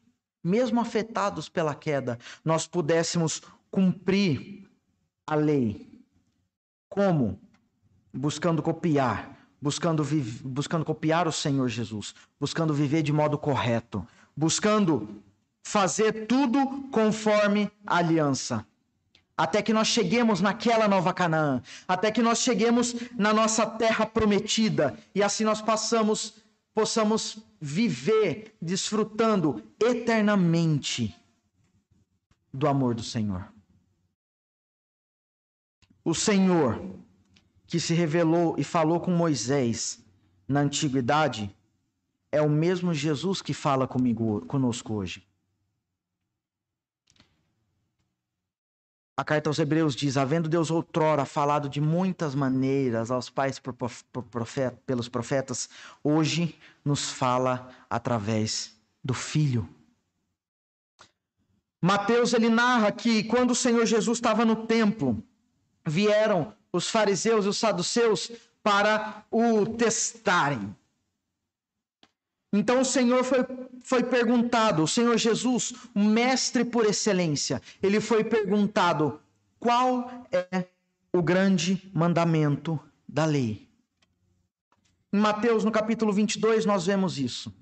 mesmo 0.42 0.80
afetados 0.80 1.48
pela 1.48 1.74
queda, 1.74 2.18
nós 2.44 2.66
pudéssemos 2.66 3.42
cumprir 3.70 4.70
a 5.26 5.34
lei. 5.34 6.04
Como? 6.88 7.40
Buscando 8.12 8.62
copiar, 8.62 9.48
buscando, 9.60 10.04
buscando 10.44 10.84
copiar 10.84 11.26
o 11.26 11.32
Senhor 11.32 11.68
Jesus, 11.68 12.14
buscando 12.38 12.72
viver 12.72 13.02
de 13.02 13.12
modo 13.12 13.36
correto, 13.36 14.06
buscando 14.36 15.22
fazer 15.64 16.26
tudo 16.26 16.88
conforme 16.90 17.70
a 17.86 17.96
aliança. 17.96 18.64
Até 19.36 19.62
que 19.62 19.72
nós 19.72 19.88
cheguemos 19.88 20.40
naquela 20.40 20.86
nova 20.86 21.12
Canaã, 21.12 21.60
até 21.88 22.10
que 22.10 22.22
nós 22.22 22.38
cheguemos 22.38 22.94
na 23.16 23.32
nossa 23.32 23.66
terra 23.66 24.06
prometida 24.06 24.96
e 25.14 25.22
assim 25.22 25.42
nós 25.42 25.60
passamos, 25.60 26.36
possamos 26.72 27.38
viver 27.60 28.54
desfrutando 28.62 29.62
eternamente 29.80 31.16
do 32.52 32.68
amor 32.68 32.94
do 32.94 33.02
Senhor. 33.02 33.52
O 36.04 36.14
Senhor, 36.14 36.80
que 37.66 37.80
se 37.80 37.92
revelou 37.92 38.54
e 38.56 38.62
falou 38.62 39.00
com 39.00 39.10
Moisés 39.10 40.04
na 40.46 40.60
antiguidade, 40.60 41.52
é 42.30 42.40
o 42.40 42.48
mesmo 42.48 42.94
Jesus 42.94 43.42
que 43.42 43.54
fala 43.54 43.88
comigo, 43.88 44.44
conosco 44.46 44.94
hoje. 44.94 45.26
A 49.16 49.22
carta 49.22 49.48
aos 49.48 49.58
Hebreus 49.58 49.94
diz: 49.94 50.16
Havendo 50.16 50.48
Deus 50.48 50.70
outrora 50.70 51.24
falado 51.24 51.68
de 51.68 51.80
muitas 51.80 52.34
maneiras 52.34 53.10
aos 53.10 53.30
pais 53.30 53.60
por 53.60 53.74
profeta, 54.24 54.76
pelos 54.84 55.08
profetas, 55.08 55.68
hoje 56.02 56.58
nos 56.84 57.10
fala 57.10 57.70
através 57.88 58.76
do 59.02 59.14
Filho. 59.14 59.68
Mateus 61.80 62.32
ele 62.32 62.48
narra 62.48 62.90
que 62.90 63.22
quando 63.24 63.50
o 63.50 63.54
Senhor 63.54 63.86
Jesus 63.86 64.18
estava 64.18 64.44
no 64.44 64.66
templo, 64.66 65.22
vieram 65.86 66.52
os 66.72 66.88
fariseus 66.88 67.44
e 67.44 67.48
os 67.48 67.58
saduceus 67.58 68.32
para 68.62 69.24
o 69.30 69.66
testarem. 69.66 70.74
Então 72.56 72.82
o 72.82 72.84
Senhor 72.84 73.24
foi, 73.24 73.44
foi 73.82 74.04
perguntado, 74.04 74.84
o 74.84 74.86
Senhor 74.86 75.18
Jesus, 75.18 75.74
o 75.92 75.98
mestre 75.98 76.64
por 76.64 76.86
excelência, 76.86 77.60
ele 77.82 78.00
foi 78.00 78.22
perguntado: 78.22 79.20
qual 79.58 80.08
é 80.30 80.64
o 81.12 81.20
grande 81.20 81.90
mandamento 81.92 82.78
da 83.08 83.24
lei? 83.24 83.68
Em 85.12 85.18
Mateus, 85.18 85.64
no 85.64 85.72
capítulo 85.72 86.12
22, 86.12 86.64
nós 86.64 86.86
vemos 86.86 87.18
isso. 87.18 87.52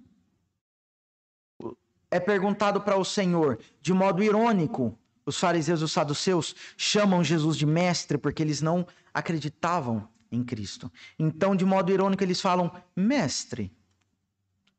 É 2.10 2.20
perguntado 2.20 2.82
para 2.82 2.98
o 2.98 3.04
Senhor, 3.04 3.58
de 3.80 3.94
modo 3.94 4.22
irônico, 4.22 4.94
os 5.24 5.38
fariseus 5.38 5.80
e 5.80 5.84
os 5.84 5.92
saduceus 5.92 6.54
chamam 6.76 7.24
Jesus 7.24 7.56
de 7.56 7.64
mestre 7.64 8.18
porque 8.18 8.42
eles 8.42 8.60
não 8.60 8.86
acreditavam 9.14 10.06
em 10.30 10.44
Cristo. 10.44 10.92
Então, 11.18 11.56
de 11.56 11.64
modo 11.64 11.90
irônico, 11.90 12.22
eles 12.22 12.42
falam: 12.42 12.70
Mestre, 12.94 13.72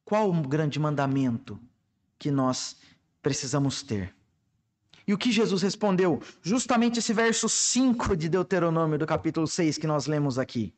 qual 0.06 0.30
o 0.30 0.42
grande 0.42 0.80
mandamento 0.80 1.60
que 2.20 2.30
nós 2.30 2.78
precisamos 3.22 3.82
ter? 3.82 4.14
E 5.06 5.14
o 5.14 5.18
que 5.18 5.32
Jesus 5.32 5.62
respondeu? 5.62 6.22
Justamente 6.42 7.00
esse 7.00 7.14
verso 7.14 7.50
5 7.50 8.16
de 8.16 8.30
Deuteronômio, 8.30 8.98
do 8.98 9.06
capítulo 9.06 9.48
6, 9.48 9.78
que 9.78 9.88
nós 9.88 10.08
lemos 10.08 10.40
aqui. 10.40 10.74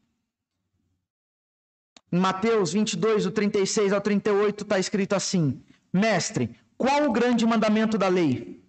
Em 2.12 2.20
Mateus 2.20 2.74
22, 2.74 3.26
do 3.26 3.32
36 3.32 3.94
ao 3.94 4.02
38, 4.02 4.64
está 4.64 4.80
escrito 4.80 5.14
assim: 5.14 5.62
Mestre, 5.94 6.56
qual 6.78 7.08
o 7.08 7.12
grande 7.12 7.46
mandamento 7.46 7.98
da 7.98 8.08
lei? 8.08 8.64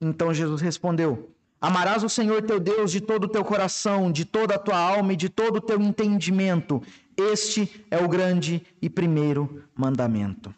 Então 0.00 0.32
Jesus 0.32 0.60
respondeu: 0.60 1.34
Amarás 1.60 2.02
o 2.02 2.08
Senhor 2.08 2.42
teu 2.42 2.58
Deus 2.58 2.90
de 2.90 3.00
todo 3.00 3.24
o 3.24 3.28
teu 3.28 3.44
coração, 3.44 4.10
de 4.10 4.24
toda 4.24 4.54
a 4.54 4.58
tua 4.58 4.78
alma 4.78 5.12
e 5.12 5.16
de 5.16 5.28
todo 5.28 5.56
o 5.56 5.60
teu 5.60 5.80
entendimento. 5.80 6.82
Este 7.20 7.84
é 7.90 7.98
o 7.98 8.08
grande 8.08 8.66
e 8.80 8.88
primeiro 8.88 9.62
mandamento. 9.74 10.54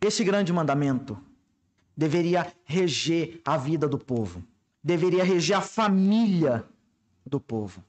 Esse 0.00 0.24
grande 0.24 0.52
mandamento 0.52 1.18
deveria 1.96 2.50
reger 2.64 3.40
a 3.44 3.56
vida 3.58 3.86
do 3.86 3.98
povo, 3.98 4.42
deveria 4.82 5.22
reger 5.22 5.58
a 5.58 5.60
família 5.60 6.64
do 7.26 7.38
povo. 7.38 7.84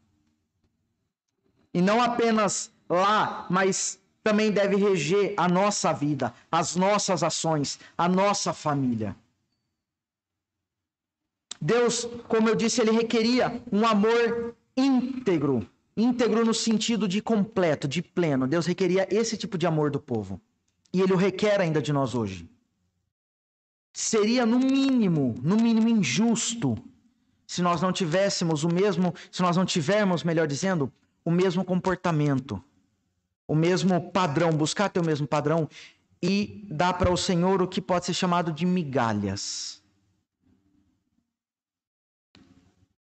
E 1.73 1.81
não 1.81 2.01
apenas 2.01 2.71
lá, 2.89 3.47
mas 3.49 3.99
também 4.23 4.51
deve 4.51 4.75
reger 4.75 5.33
a 5.37 5.47
nossa 5.47 5.93
vida, 5.93 6.33
as 6.51 6.75
nossas 6.75 7.23
ações, 7.23 7.79
a 7.97 8.09
nossa 8.09 8.51
família. 8.53 9.15
Deus, 11.61 12.05
como 12.27 12.49
eu 12.49 12.55
disse, 12.55 12.81
ele 12.81 12.91
requeria 12.91 13.61
um 13.71 13.85
amor 13.85 14.55
íntegro, 14.75 15.69
íntegro 15.99 16.45
no 16.45 16.53
sentido 16.53 17.07
de 17.07 17.21
completo, 17.21 17.87
de 17.87 18.01
pleno. 18.01 18.47
Deus 18.47 18.65
requeria 18.65 19.07
esse 19.11 19.37
tipo 19.37 19.57
de 19.57 19.67
amor 19.67 19.91
do 19.91 19.99
povo. 19.99 20.39
E 20.93 21.01
ele 21.01 21.13
o 21.13 21.17
requer 21.17 21.61
ainda 21.61 21.81
de 21.81 21.93
nós 21.93 22.15
hoje. 22.15 22.49
Seria 23.93 24.45
no 24.45 24.59
mínimo, 24.59 25.35
no 25.43 25.57
mínimo 25.57 25.89
injusto 25.89 26.77
se 27.49 27.63
nós 27.63 27.81
não 27.81 27.91
tivéssemos 27.91 28.63
o 28.63 28.67
mesmo, 28.67 29.11
se 29.31 29.41
nós 29.41 29.57
não 29.57 29.65
tivermos, 29.65 30.23
melhor 30.23 30.45
dizendo, 30.45 30.93
o 31.25 31.31
mesmo 31.31 31.65
comportamento, 31.65 32.63
o 33.47 33.55
mesmo 33.55 34.11
padrão, 34.11 34.51
buscar 34.51 34.87
ter 34.87 34.99
o 34.99 35.03
mesmo 35.03 35.25
padrão 35.25 35.67
e 36.21 36.63
dar 36.69 36.93
para 36.93 37.11
o 37.11 37.17
Senhor 37.17 37.59
o 37.59 37.67
que 37.67 37.81
pode 37.81 38.05
ser 38.05 38.13
chamado 38.13 38.51
de 38.53 38.67
migalhas. 38.67 39.78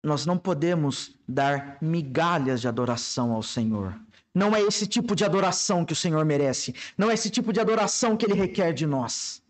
Nós 0.07 0.25
não 0.25 0.37
podemos 0.37 1.15
dar 1.27 1.77
migalhas 1.81 2.61
de 2.61 2.67
adoração 2.67 3.33
ao 3.33 3.43
Senhor. 3.43 3.99
Não 4.33 4.55
é 4.55 4.61
esse 4.61 4.87
tipo 4.87 5.15
de 5.15 5.25
adoração 5.25 5.83
que 5.83 5.93
o 5.93 5.95
Senhor 5.95 6.23
merece. 6.23 6.73
Não 6.97 7.11
é 7.11 7.13
esse 7.13 7.29
tipo 7.29 7.51
de 7.51 7.59
adoração 7.59 8.15
que 8.15 8.25
Ele 8.25 8.33
requer 8.33 8.71
de 8.73 8.85
nós. 8.85 9.43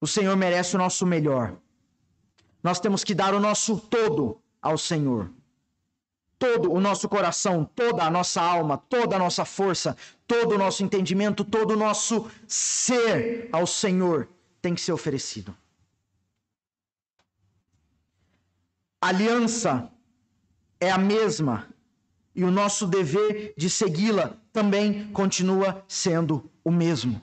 O 0.00 0.06
Senhor 0.06 0.36
merece 0.36 0.74
o 0.74 0.78
nosso 0.78 1.04
melhor. 1.04 1.56
Nós 2.62 2.80
temos 2.80 3.04
que 3.04 3.14
dar 3.14 3.34
o 3.34 3.40
nosso 3.40 3.78
todo 3.78 4.40
ao 4.62 4.78
Senhor. 4.78 5.30
Todo 6.38 6.72
o 6.72 6.80
nosso 6.80 7.08
coração, 7.08 7.64
toda 7.64 8.04
a 8.04 8.10
nossa 8.10 8.40
alma, 8.40 8.78
toda 8.78 9.16
a 9.16 9.18
nossa 9.18 9.44
força, 9.44 9.96
todo 10.26 10.54
o 10.54 10.58
nosso 10.58 10.84
entendimento, 10.84 11.44
todo 11.44 11.72
o 11.72 11.76
nosso 11.76 12.30
ser 12.46 13.48
ao 13.52 13.66
Senhor 13.66 14.28
tem 14.62 14.74
que 14.74 14.80
ser 14.80 14.92
oferecido. 14.92 15.54
Aliança 19.00 19.90
é 20.80 20.90
a 20.90 20.98
mesma 20.98 21.68
e 22.34 22.44
o 22.44 22.50
nosso 22.50 22.86
dever 22.86 23.54
de 23.56 23.70
segui-la 23.70 24.36
também 24.52 25.10
continua 25.12 25.84
sendo 25.86 26.50
o 26.64 26.70
mesmo. 26.70 27.22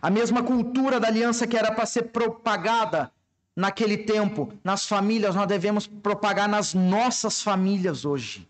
A 0.00 0.10
mesma 0.10 0.42
cultura 0.42 1.00
da 1.00 1.08
aliança 1.08 1.46
que 1.46 1.56
era 1.56 1.72
para 1.72 1.86
ser 1.86 2.04
propagada 2.04 3.10
naquele 3.56 3.96
tempo, 3.96 4.52
nas 4.62 4.86
famílias, 4.86 5.34
nós 5.34 5.46
devemos 5.46 5.86
propagar 5.86 6.48
nas 6.48 6.74
nossas 6.74 7.40
famílias 7.40 8.04
hoje. 8.04 8.48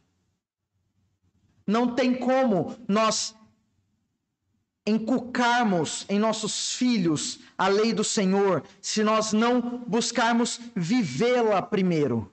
Não 1.67 1.95
tem 1.95 2.15
como 2.15 2.77
nós 2.89 3.37
encucarmos 4.87 6.05
em 6.09 6.19
nossos 6.19 6.75
filhos 6.75 7.41
a 7.57 7.69
lei 7.69 7.93
do 7.93 8.05
Senhor 8.05 8.63
se 8.81 9.03
nós 9.03 9.33
não 9.33 9.79
buscarmos 9.87 10.61
vivê-la 10.75 11.63
primeiro. 11.63 12.31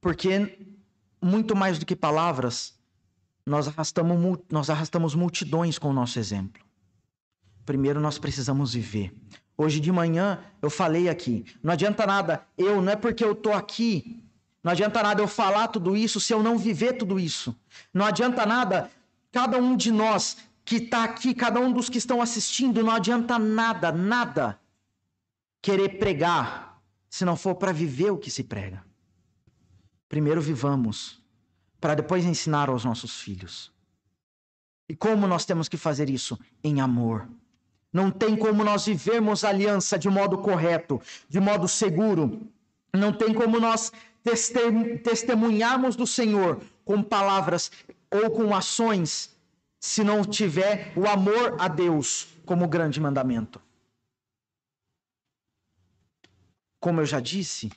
Porque 0.00 0.58
muito 1.22 1.54
mais 1.54 1.78
do 1.78 1.86
que 1.86 1.94
palavras, 1.94 2.74
nós 3.46 3.68
arrastamos, 3.68 4.38
nós 4.50 4.70
arrastamos 4.70 5.14
multidões 5.14 5.78
com 5.78 5.90
o 5.90 5.92
nosso 5.92 6.18
exemplo. 6.18 6.62
Primeiro 7.64 8.00
nós 8.00 8.18
precisamos 8.18 8.74
viver. 8.74 9.14
Hoje 9.56 9.78
de 9.78 9.92
manhã 9.92 10.42
eu 10.62 10.70
falei 10.70 11.08
aqui, 11.08 11.44
não 11.62 11.72
adianta 11.72 12.06
nada 12.06 12.46
eu, 12.56 12.80
não 12.80 12.92
é 12.92 12.96
porque 12.96 13.22
eu 13.22 13.32
estou 13.32 13.52
aqui, 13.52 14.24
não 14.64 14.72
adianta 14.72 15.02
nada 15.02 15.22
eu 15.22 15.28
falar 15.28 15.68
tudo 15.68 15.96
isso 15.96 16.18
se 16.18 16.32
eu 16.32 16.42
não 16.42 16.58
viver 16.58 16.94
tudo 16.94 17.20
isso. 17.20 17.54
Não 17.92 18.06
adianta 18.06 18.44
nada 18.46 18.90
cada 19.30 19.58
um 19.58 19.76
de 19.76 19.92
nós 19.92 20.38
que 20.70 20.76
está 20.76 21.02
aqui, 21.02 21.34
cada 21.34 21.58
um 21.58 21.72
dos 21.72 21.88
que 21.88 21.98
estão 21.98 22.22
assistindo, 22.22 22.84
não 22.84 22.92
adianta 22.92 23.40
nada, 23.40 23.90
nada 23.90 24.56
querer 25.60 25.98
pregar 25.98 26.80
se 27.08 27.24
não 27.24 27.34
for 27.36 27.56
para 27.56 27.72
viver 27.72 28.12
o 28.12 28.16
que 28.16 28.30
se 28.30 28.44
prega. 28.44 28.80
Primeiro 30.08 30.40
vivamos, 30.40 31.20
para 31.80 31.96
depois 31.96 32.24
ensinar 32.24 32.68
aos 32.68 32.84
nossos 32.84 33.20
filhos. 33.20 33.72
E 34.88 34.94
como 34.94 35.26
nós 35.26 35.44
temos 35.44 35.68
que 35.68 35.76
fazer 35.76 36.08
isso? 36.08 36.38
Em 36.62 36.80
amor. 36.80 37.28
Não 37.92 38.08
tem 38.08 38.36
como 38.36 38.62
nós 38.62 38.86
vivermos 38.86 39.42
a 39.42 39.48
aliança 39.48 39.98
de 39.98 40.08
modo 40.08 40.38
correto, 40.38 41.02
de 41.28 41.40
modo 41.40 41.66
seguro. 41.66 42.46
Não 42.94 43.12
tem 43.12 43.34
como 43.34 43.58
nós 43.58 43.90
testemunharmos 45.02 45.96
do 45.96 46.06
Senhor 46.06 46.62
com 46.84 47.02
palavras 47.02 47.72
ou 48.08 48.30
com 48.30 48.54
ações 48.54 49.34
se 49.80 50.04
não 50.04 50.22
tiver 50.22 50.92
o 50.94 51.08
amor 51.08 51.56
a 51.58 51.66
Deus 51.66 52.28
como 52.44 52.68
grande 52.68 53.00
mandamento. 53.00 53.60
Como 56.78 57.00
eu 57.00 57.06
já 57.06 57.18
disse, 57.18 57.72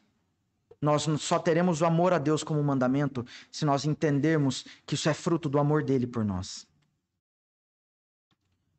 nós 0.82 1.04
só 1.22 1.39
teremos 1.39 1.82
o 1.82 1.86
amor 1.86 2.12
a 2.12 2.18
Deus 2.18 2.43
como 2.43 2.62
mandamento 2.62 3.26
se 3.49 3.64
nós 3.64 3.86
entendermos 3.86 4.66
que 4.86 4.95
isso 4.95 5.08
é 5.08 5.14
fruto 5.14 5.47
do 5.47 5.58
amor 5.58 5.82
dele 5.82 6.06
por 6.06 6.26
nós. 6.26 6.68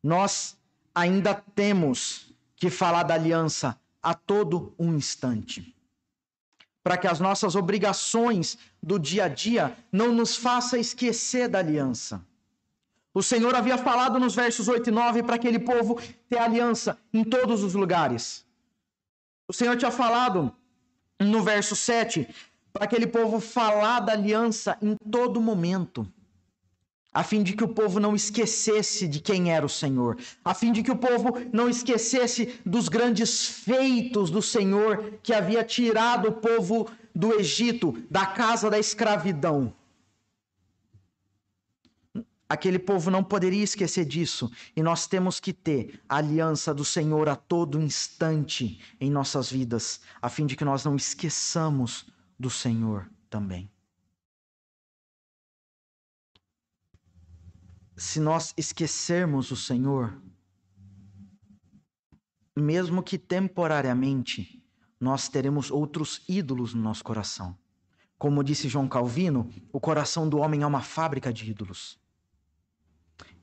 Nós 0.02 0.56
ainda 0.94 1.34
temos 1.34 2.30
que 2.56 2.68
falar 2.68 3.04
da 3.04 3.14
aliança 3.14 3.78
a 4.02 4.12
todo 4.12 4.74
um 4.78 4.94
instante. 4.94 5.74
Para 6.82 6.98
que 6.98 7.06
as 7.06 7.20
nossas 7.20 7.56
obrigações 7.56 8.58
do 8.82 8.98
dia 8.98 9.24
a 9.24 9.28
dia 9.28 9.74
não 9.90 10.12
nos 10.12 10.36
façam 10.36 10.78
esquecer 10.78 11.48
da 11.48 11.60
aliança. 11.60 12.22
O 13.14 13.22
Senhor 13.22 13.54
havia 13.54 13.78
falado 13.78 14.18
nos 14.18 14.34
versos 14.34 14.66
8 14.66 14.88
e 14.88 14.92
9 14.92 15.22
para 15.22 15.36
aquele 15.36 15.60
povo 15.60 16.00
ter 16.28 16.38
aliança 16.38 16.98
em 17.12 17.22
todos 17.22 17.62
os 17.62 17.72
lugares. 17.72 18.44
O 19.46 19.52
Senhor 19.52 19.76
tinha 19.76 19.92
falado 19.92 20.52
no 21.20 21.40
verso 21.40 21.76
7 21.76 22.26
para 22.72 22.86
aquele 22.86 23.06
povo 23.06 23.38
falar 23.38 24.00
da 24.00 24.12
aliança 24.12 24.76
em 24.82 24.96
todo 25.12 25.40
momento, 25.40 26.04
a 27.12 27.22
fim 27.22 27.44
de 27.44 27.52
que 27.52 27.62
o 27.62 27.68
povo 27.68 28.00
não 28.00 28.16
esquecesse 28.16 29.06
de 29.06 29.20
quem 29.20 29.52
era 29.52 29.64
o 29.64 29.68
Senhor, 29.68 30.18
a 30.44 30.52
fim 30.52 30.72
de 30.72 30.82
que 30.82 30.90
o 30.90 30.96
povo 30.96 31.40
não 31.52 31.68
esquecesse 31.68 32.58
dos 32.66 32.88
grandes 32.88 33.46
feitos 33.46 34.28
do 34.28 34.42
Senhor 34.42 35.20
que 35.22 35.32
havia 35.32 35.62
tirado 35.62 36.30
o 36.30 36.32
povo 36.32 36.90
do 37.14 37.32
Egito, 37.38 37.96
da 38.10 38.26
casa 38.26 38.68
da 38.68 38.78
escravidão. 38.78 39.72
Aquele 42.48 42.78
povo 42.78 43.10
não 43.10 43.24
poderia 43.24 43.64
esquecer 43.64 44.04
disso, 44.04 44.50
e 44.76 44.82
nós 44.82 45.06
temos 45.06 45.40
que 45.40 45.52
ter 45.52 46.00
a 46.08 46.16
aliança 46.16 46.74
do 46.74 46.84
Senhor 46.84 47.28
a 47.28 47.36
todo 47.36 47.80
instante 47.80 48.80
em 49.00 49.10
nossas 49.10 49.50
vidas, 49.50 50.00
a 50.20 50.28
fim 50.28 50.46
de 50.46 50.54
que 50.54 50.64
nós 50.64 50.84
não 50.84 50.94
esqueçamos 50.94 52.06
do 52.38 52.50
Senhor 52.50 53.10
também. 53.30 53.70
se 57.96 58.18
nós 58.18 58.52
esquecermos 58.56 59.50
o 59.50 59.56
Senhor, 59.56 60.20
mesmo 62.56 63.02
que 63.02 63.18
temporariamente, 63.18 64.62
nós 64.98 65.28
teremos 65.28 65.70
outros 65.70 66.22
ídolos 66.28 66.72
no 66.72 66.82
nosso 66.82 67.04
coração. 67.04 67.56
Como 68.18 68.44
disse 68.44 68.68
João 68.68 68.88
Calvino, 68.88 69.50
o 69.72 69.80
coração 69.80 70.28
do 70.28 70.38
homem 70.38 70.62
é 70.62 70.66
uma 70.66 70.80
fábrica 70.80 71.32
de 71.32 71.50
ídolos. 71.50 71.98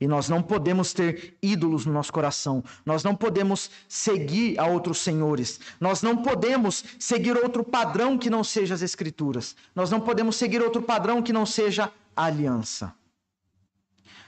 E 0.00 0.06
nós 0.06 0.28
não 0.28 0.42
podemos 0.42 0.92
ter 0.92 1.38
ídolos 1.40 1.86
no 1.86 1.92
nosso 1.92 2.12
coração. 2.12 2.64
Nós 2.84 3.04
não 3.04 3.14
podemos 3.14 3.70
seguir 3.88 4.58
a 4.58 4.66
outros 4.66 4.98
senhores. 4.98 5.60
Nós 5.80 6.02
não 6.02 6.16
podemos 6.16 6.84
seguir 6.98 7.36
outro 7.36 7.62
padrão 7.62 8.18
que 8.18 8.28
não 8.28 8.42
seja 8.42 8.74
as 8.74 8.82
Escrituras. 8.82 9.54
Nós 9.74 9.90
não 9.90 10.00
podemos 10.00 10.34
seguir 10.34 10.60
outro 10.60 10.82
padrão 10.82 11.22
que 11.22 11.32
não 11.32 11.46
seja 11.46 11.92
a 12.16 12.24
aliança. 12.24 12.92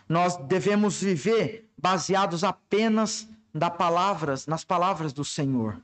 Nós 0.08 0.36
devemos 0.36 1.00
viver 1.00 1.68
baseados 1.76 2.44
apenas 2.44 3.26
nas 3.52 3.76
palavras, 3.76 4.46
nas 4.46 4.64
palavras 4.64 5.12
do 5.12 5.24
Senhor. 5.24 5.82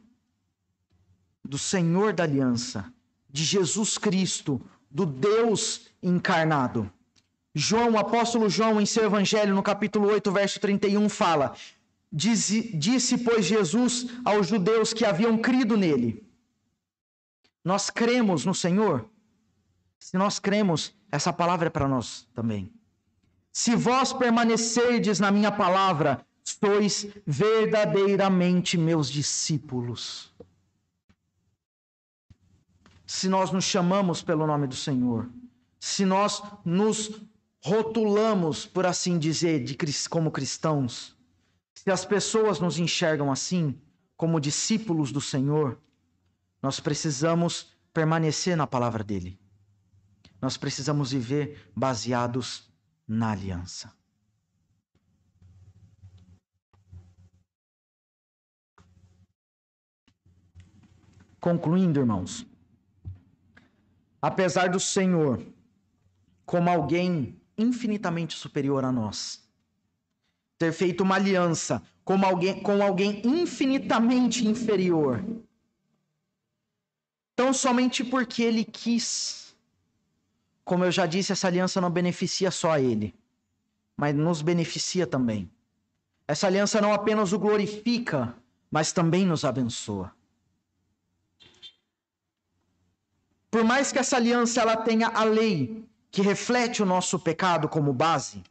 Do 1.44 1.58
Senhor 1.58 2.12
da 2.12 2.22
aliança, 2.22 2.92
de 3.28 3.42
Jesus 3.44 3.98
Cristo, 3.98 4.60
do 4.90 5.04
Deus 5.04 5.86
encarnado. 6.02 6.90
João, 7.54 7.92
o 7.92 7.98
apóstolo 7.98 8.48
João, 8.48 8.80
em 8.80 8.86
seu 8.86 9.04
evangelho, 9.04 9.54
no 9.54 9.62
capítulo 9.62 10.08
8, 10.08 10.30
verso 10.30 10.60
31, 10.60 11.08
fala: 11.08 11.54
Disse, 12.12 12.76
disse, 12.76 13.18
pois, 13.18 13.44
Jesus 13.44 14.06
aos 14.24 14.46
judeus 14.46 14.92
que 14.92 15.04
haviam 15.04 15.36
crido 15.38 15.76
nele: 15.76 16.24
Nós 17.64 17.90
cremos 17.90 18.44
no 18.44 18.54
Senhor? 18.54 19.08
Se 19.98 20.16
nós 20.16 20.38
cremos, 20.38 20.94
essa 21.10 21.32
palavra 21.32 21.66
é 21.66 21.70
para 21.70 21.88
nós 21.88 22.26
também. 22.34 22.72
Se 23.52 23.74
vós 23.74 24.12
permanecerdes 24.12 25.18
na 25.18 25.30
minha 25.30 25.50
palavra, 25.50 26.24
sois 26.42 27.08
verdadeiramente 27.26 28.78
meus 28.78 29.10
discípulos. 29.10 30.32
Se 33.04 33.28
nós 33.28 33.50
nos 33.50 33.64
chamamos 33.64 34.22
pelo 34.22 34.46
nome 34.46 34.68
do 34.68 34.76
Senhor, 34.76 35.28
se 35.80 36.04
nós 36.04 36.42
nos 36.64 37.20
rotulamos, 37.62 38.66
por 38.66 38.86
assim 38.86 39.18
dizer, 39.18 39.62
de, 39.62 39.76
como 40.08 40.30
cristãos, 40.30 41.16
se 41.74 41.90
as 41.90 42.04
pessoas 42.04 42.58
nos 42.60 42.78
enxergam 42.78 43.30
assim, 43.30 43.80
como 44.16 44.40
discípulos 44.40 45.12
do 45.12 45.20
Senhor, 45.20 45.80
nós 46.62 46.80
precisamos 46.80 47.74
permanecer 47.92 48.56
na 48.56 48.66
palavra 48.66 49.02
dele. 49.02 49.38
Nós 50.40 50.56
precisamos 50.56 51.12
viver 51.12 51.70
baseados 51.74 52.70
na 53.06 53.32
aliança. 53.32 53.92
Concluindo, 61.40 62.00
irmãos, 62.00 62.46
apesar 64.20 64.68
do 64.68 64.78
Senhor 64.78 65.42
como 66.44 66.68
alguém 66.68 67.39
infinitamente 67.60 68.36
superior 68.36 68.84
a 68.84 68.92
nós. 68.92 69.42
Ter 70.58 70.72
feito 70.72 71.02
uma 71.02 71.16
aliança 71.16 71.82
com 72.04 72.24
alguém, 72.24 72.62
com 72.62 72.82
alguém 72.82 73.22
infinitamente 73.24 74.46
inferior. 74.46 75.24
Tão 77.36 77.52
somente 77.52 78.04
porque 78.04 78.42
ele 78.42 78.64
quis. 78.64 79.54
Como 80.64 80.84
eu 80.84 80.92
já 80.92 81.06
disse, 81.06 81.32
essa 81.32 81.46
aliança 81.46 81.80
não 81.80 81.90
beneficia 81.90 82.50
só 82.50 82.72
a 82.72 82.80
ele, 82.80 83.14
mas 83.96 84.14
nos 84.14 84.42
beneficia 84.42 85.06
também. 85.06 85.50
Essa 86.28 86.46
aliança 86.46 86.80
não 86.80 86.92
apenas 86.92 87.32
o 87.32 87.38
glorifica, 87.38 88.34
mas 88.70 88.92
também 88.92 89.26
nos 89.26 89.44
abençoa. 89.44 90.12
Por 93.50 93.64
mais 93.64 93.90
que 93.90 93.98
essa 93.98 94.16
aliança 94.16 94.60
ela 94.60 94.76
tenha 94.76 95.08
a 95.08 95.24
lei 95.24 95.84
que 96.10 96.22
reflete 96.22 96.82
o 96.82 96.86
nosso 96.86 97.18
pecado 97.18 97.68
como 97.68 97.92
base, 97.92 98.42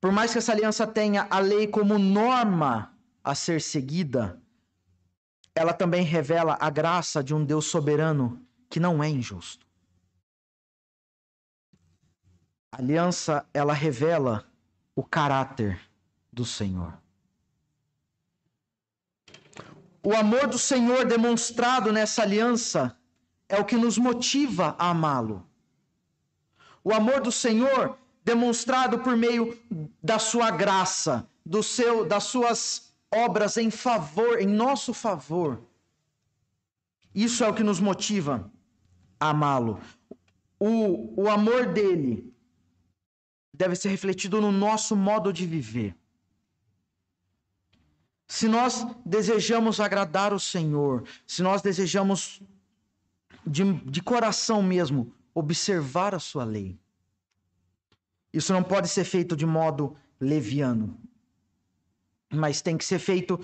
por 0.00 0.12
mais 0.12 0.32
que 0.32 0.38
essa 0.38 0.52
aliança 0.52 0.86
tenha 0.86 1.26
a 1.28 1.40
lei 1.40 1.66
como 1.66 1.98
norma 1.98 2.96
a 3.24 3.34
ser 3.34 3.60
seguida, 3.60 4.40
ela 5.54 5.72
também 5.72 6.04
revela 6.04 6.56
a 6.60 6.70
graça 6.70 7.22
de 7.22 7.34
um 7.34 7.44
Deus 7.44 7.66
soberano 7.66 8.40
que 8.70 8.78
não 8.78 9.02
é 9.02 9.08
injusto. 9.08 9.66
A 12.70 12.78
aliança, 12.78 13.44
ela 13.52 13.72
revela 13.72 14.46
o 14.94 15.02
caráter 15.02 15.80
do 16.32 16.44
Senhor. 16.44 16.96
O 20.02 20.14
amor 20.14 20.46
do 20.46 20.58
Senhor 20.58 21.04
demonstrado 21.04 21.92
nessa 21.92 22.22
aliança 22.22 22.96
é 23.48 23.58
o 23.58 23.64
que 23.64 23.76
nos 23.76 23.98
motiva 23.98 24.76
a 24.78 24.90
amá-lo. 24.90 25.47
O 26.82 26.92
amor 26.92 27.20
do 27.20 27.32
Senhor 27.32 27.96
demonstrado 28.24 28.98
por 28.98 29.16
meio 29.16 29.58
da 30.02 30.18
sua 30.18 30.50
graça, 30.50 31.26
do 31.44 31.62
seu 31.62 32.04
das 32.04 32.24
suas 32.24 32.92
obras 33.10 33.56
em 33.56 33.70
favor, 33.70 34.40
em 34.40 34.46
nosso 34.46 34.92
favor. 34.92 35.62
Isso 37.14 37.42
é 37.42 37.48
o 37.48 37.54
que 37.54 37.62
nos 37.62 37.80
motiva 37.80 38.50
a 39.18 39.30
amá-lo. 39.30 39.80
O, 40.60 41.22
o 41.22 41.28
amor 41.28 41.72
dele 41.72 42.32
deve 43.52 43.74
ser 43.74 43.88
refletido 43.88 44.40
no 44.40 44.52
nosso 44.52 44.94
modo 44.94 45.32
de 45.32 45.46
viver. 45.46 45.96
Se 48.26 48.46
nós 48.46 48.86
desejamos 49.06 49.80
agradar 49.80 50.34
o 50.34 50.38
Senhor, 50.38 51.04
se 51.26 51.42
nós 51.42 51.62
desejamos 51.62 52.42
de, 53.46 53.72
de 53.84 54.02
coração 54.02 54.62
mesmo 54.62 55.12
observar 55.34 56.14
a 56.14 56.18
sua 56.18 56.44
lei. 56.44 56.78
Isso 58.32 58.52
não 58.52 58.62
pode 58.62 58.88
ser 58.88 59.04
feito 59.04 59.36
de 59.36 59.46
modo 59.46 59.96
leviano, 60.20 60.98
mas 62.30 62.60
tem 62.60 62.76
que 62.76 62.84
ser 62.84 62.98
feito 62.98 63.40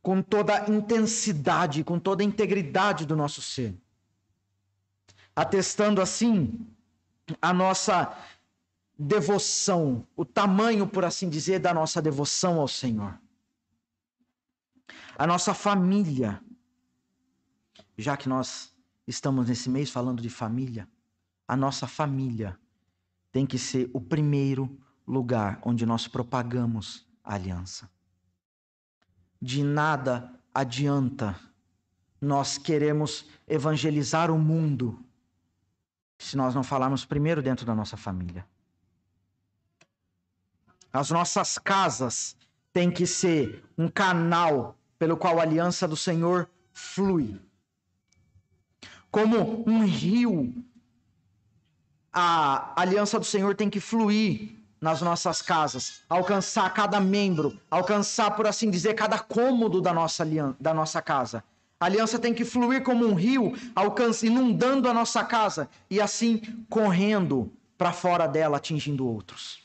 com 0.00 0.22
toda 0.22 0.54
a 0.54 0.70
intensidade, 0.70 1.82
com 1.82 1.98
toda 1.98 2.22
a 2.22 2.26
integridade 2.26 3.04
do 3.04 3.16
nosso 3.16 3.42
ser. 3.42 3.76
Atestando 5.34 6.00
assim 6.00 6.66
a 7.42 7.52
nossa 7.52 8.16
devoção, 8.98 10.06
o 10.16 10.24
tamanho, 10.24 10.86
por 10.86 11.04
assim 11.04 11.28
dizer, 11.28 11.60
da 11.60 11.72
nossa 11.72 12.00
devoção 12.02 12.60
ao 12.60 12.66
Senhor. 12.66 13.18
A 15.16 15.26
nossa 15.26 15.52
família, 15.52 16.40
já 17.96 18.16
que 18.16 18.28
nós 18.28 18.74
estamos 19.06 19.48
nesse 19.48 19.68
mês 19.68 19.90
falando 19.90 20.22
de 20.22 20.30
família, 20.30 20.88
a 21.48 21.56
nossa 21.56 21.86
família 21.86 22.58
tem 23.32 23.46
que 23.46 23.58
ser 23.58 23.90
o 23.94 24.00
primeiro 24.00 24.78
lugar 25.06 25.58
onde 25.62 25.86
nós 25.86 26.06
propagamos 26.06 27.06
a 27.24 27.34
aliança. 27.34 27.90
De 29.40 29.64
nada 29.64 30.30
adianta 30.54 31.40
nós 32.20 32.58
queremos 32.58 33.24
evangelizar 33.46 34.30
o 34.30 34.38
mundo 34.38 35.02
se 36.18 36.36
nós 36.36 36.54
não 36.54 36.64
falarmos 36.64 37.04
primeiro 37.04 37.40
dentro 37.40 37.64
da 37.64 37.74
nossa 37.74 37.96
família. 37.96 38.44
As 40.92 41.10
nossas 41.10 41.58
casas 41.58 42.36
têm 42.72 42.90
que 42.90 43.06
ser 43.06 43.64
um 43.78 43.88
canal 43.88 44.76
pelo 44.98 45.16
qual 45.16 45.38
a 45.38 45.42
aliança 45.42 45.86
do 45.86 45.96
Senhor 45.96 46.50
flui. 46.72 47.40
Como 49.10 49.68
um 49.68 49.86
rio 49.86 50.52
a 52.20 52.72
aliança 52.74 53.16
do 53.16 53.24
Senhor 53.24 53.54
tem 53.54 53.70
que 53.70 53.78
fluir 53.78 54.56
nas 54.80 55.00
nossas 55.00 55.40
casas, 55.40 56.02
alcançar 56.08 56.68
cada 56.74 56.98
membro, 56.98 57.60
alcançar, 57.70 58.32
por 58.32 58.44
assim 58.44 58.68
dizer, 58.68 58.94
cada 58.94 59.20
cômodo 59.20 59.80
da 59.80 59.92
nossa, 59.92 60.26
da 60.58 60.74
nossa 60.74 61.00
casa. 61.00 61.44
A 61.78 61.86
aliança 61.86 62.18
tem 62.18 62.34
que 62.34 62.44
fluir 62.44 62.82
como 62.82 63.06
um 63.06 63.14
rio, 63.14 63.52
inundando 64.24 64.88
a 64.88 64.94
nossa 64.94 65.24
casa 65.24 65.68
e 65.88 66.00
assim 66.00 66.40
correndo 66.68 67.52
para 67.76 67.92
fora 67.92 68.26
dela, 68.26 68.56
atingindo 68.56 69.06
outros. 69.06 69.62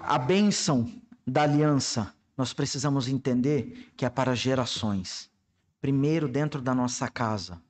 A 0.00 0.16
bênção 0.16 0.90
da 1.26 1.42
aliança, 1.42 2.14
nós 2.38 2.54
precisamos 2.54 3.06
entender 3.06 3.92
que 3.98 4.06
é 4.06 4.08
para 4.08 4.34
gerações. 4.34 5.30
Primeiro, 5.78 6.26
dentro 6.26 6.62
da 6.62 6.74
nossa 6.74 7.06
casa, 7.06 7.60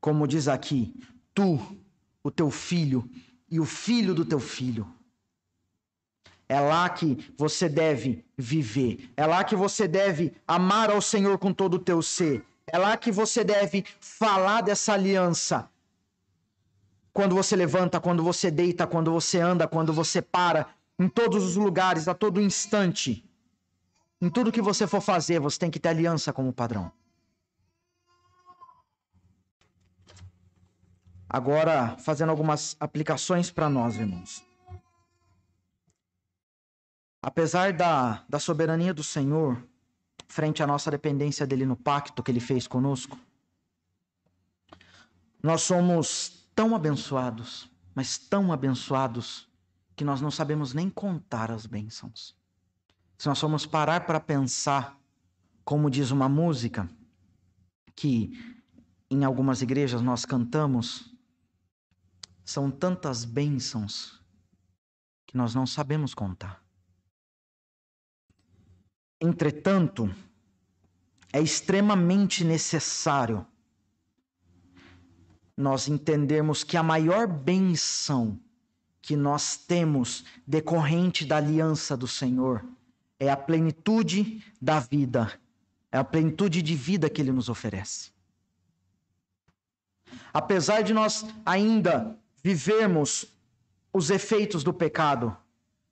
como 0.00 0.26
diz 0.26 0.48
aqui, 0.48 0.94
tu, 1.34 1.60
o 2.22 2.30
teu 2.30 2.50
filho 2.50 3.08
e 3.50 3.60
o 3.60 3.64
filho 3.64 4.14
do 4.14 4.24
teu 4.24 4.40
filho. 4.40 4.86
É 6.48 6.58
lá 6.58 6.88
que 6.88 7.32
você 7.38 7.68
deve 7.68 8.24
viver. 8.36 9.10
É 9.16 9.24
lá 9.26 9.44
que 9.44 9.54
você 9.54 9.86
deve 9.86 10.32
amar 10.46 10.90
ao 10.90 11.00
Senhor 11.00 11.38
com 11.38 11.52
todo 11.52 11.74
o 11.74 11.78
teu 11.78 12.02
ser. 12.02 12.44
É 12.66 12.76
lá 12.76 12.96
que 12.96 13.12
você 13.12 13.44
deve 13.44 13.84
falar 14.00 14.60
dessa 14.60 14.92
aliança 14.92 15.70
quando 17.12 17.34
você 17.34 17.56
levanta, 17.56 18.00
quando 18.00 18.22
você 18.22 18.50
deita, 18.50 18.86
quando 18.86 19.12
você 19.12 19.38
anda, 19.40 19.66
quando 19.66 19.92
você 19.92 20.22
para, 20.22 20.68
em 20.98 21.08
todos 21.08 21.44
os 21.44 21.56
lugares, 21.56 22.08
a 22.08 22.14
todo 22.14 22.40
instante. 22.40 23.24
Em 24.20 24.30
tudo 24.30 24.52
que 24.52 24.62
você 24.62 24.86
for 24.86 25.00
fazer, 25.00 25.40
você 25.40 25.58
tem 25.58 25.70
que 25.70 25.80
ter 25.80 25.88
aliança 25.88 26.32
como 26.32 26.52
padrão. 26.52 26.92
Agora, 31.32 31.96
fazendo 31.96 32.30
algumas 32.30 32.76
aplicações 32.80 33.52
para 33.52 33.70
nós, 33.70 33.96
irmãos. 33.96 34.44
Apesar 37.22 37.72
da, 37.72 38.24
da 38.28 38.40
soberania 38.40 38.92
do 38.92 39.04
Senhor, 39.04 39.64
frente 40.26 40.60
à 40.60 40.66
nossa 40.66 40.90
dependência 40.90 41.46
dele 41.46 41.64
no 41.64 41.76
pacto 41.76 42.20
que 42.20 42.32
ele 42.32 42.40
fez 42.40 42.66
conosco, 42.66 43.16
nós 45.40 45.62
somos 45.62 46.50
tão 46.52 46.74
abençoados, 46.74 47.70
mas 47.94 48.18
tão 48.18 48.52
abençoados, 48.52 49.48
que 49.94 50.02
nós 50.04 50.20
não 50.20 50.32
sabemos 50.32 50.74
nem 50.74 50.90
contar 50.90 51.52
as 51.52 51.64
bênçãos. 51.64 52.34
Se 53.16 53.28
nós 53.28 53.38
formos 53.38 53.66
parar 53.66 54.04
para 54.04 54.18
pensar, 54.18 54.98
como 55.64 55.88
diz 55.88 56.10
uma 56.10 56.28
música, 56.28 56.90
que 57.94 58.32
em 59.08 59.24
algumas 59.24 59.62
igrejas 59.62 60.02
nós 60.02 60.24
cantamos, 60.24 61.10
são 62.50 62.68
tantas 62.68 63.24
bênçãos 63.24 64.20
que 65.24 65.36
nós 65.36 65.54
não 65.54 65.64
sabemos 65.64 66.14
contar. 66.14 66.60
Entretanto, 69.20 70.12
é 71.32 71.40
extremamente 71.40 72.42
necessário 72.42 73.46
nós 75.56 75.86
entendermos 75.86 76.64
que 76.64 76.76
a 76.76 76.82
maior 76.82 77.28
benção 77.28 78.36
que 79.00 79.14
nós 79.14 79.56
temos 79.56 80.24
decorrente 80.44 81.24
da 81.24 81.36
aliança 81.36 81.96
do 81.96 82.08
Senhor 82.08 82.64
é 83.20 83.30
a 83.30 83.36
plenitude 83.36 84.44
da 84.60 84.80
vida, 84.80 85.38
é 85.92 85.98
a 85.98 86.04
plenitude 86.04 86.62
de 86.62 86.74
vida 86.74 87.08
que 87.08 87.20
Ele 87.20 87.30
nos 87.30 87.48
oferece. 87.48 88.10
Apesar 90.32 90.82
de 90.82 90.92
nós 90.92 91.24
ainda 91.46 92.19
vivermos 92.42 93.26
os 93.92 94.10
efeitos 94.10 94.62
do 94.62 94.72
pecado, 94.72 95.36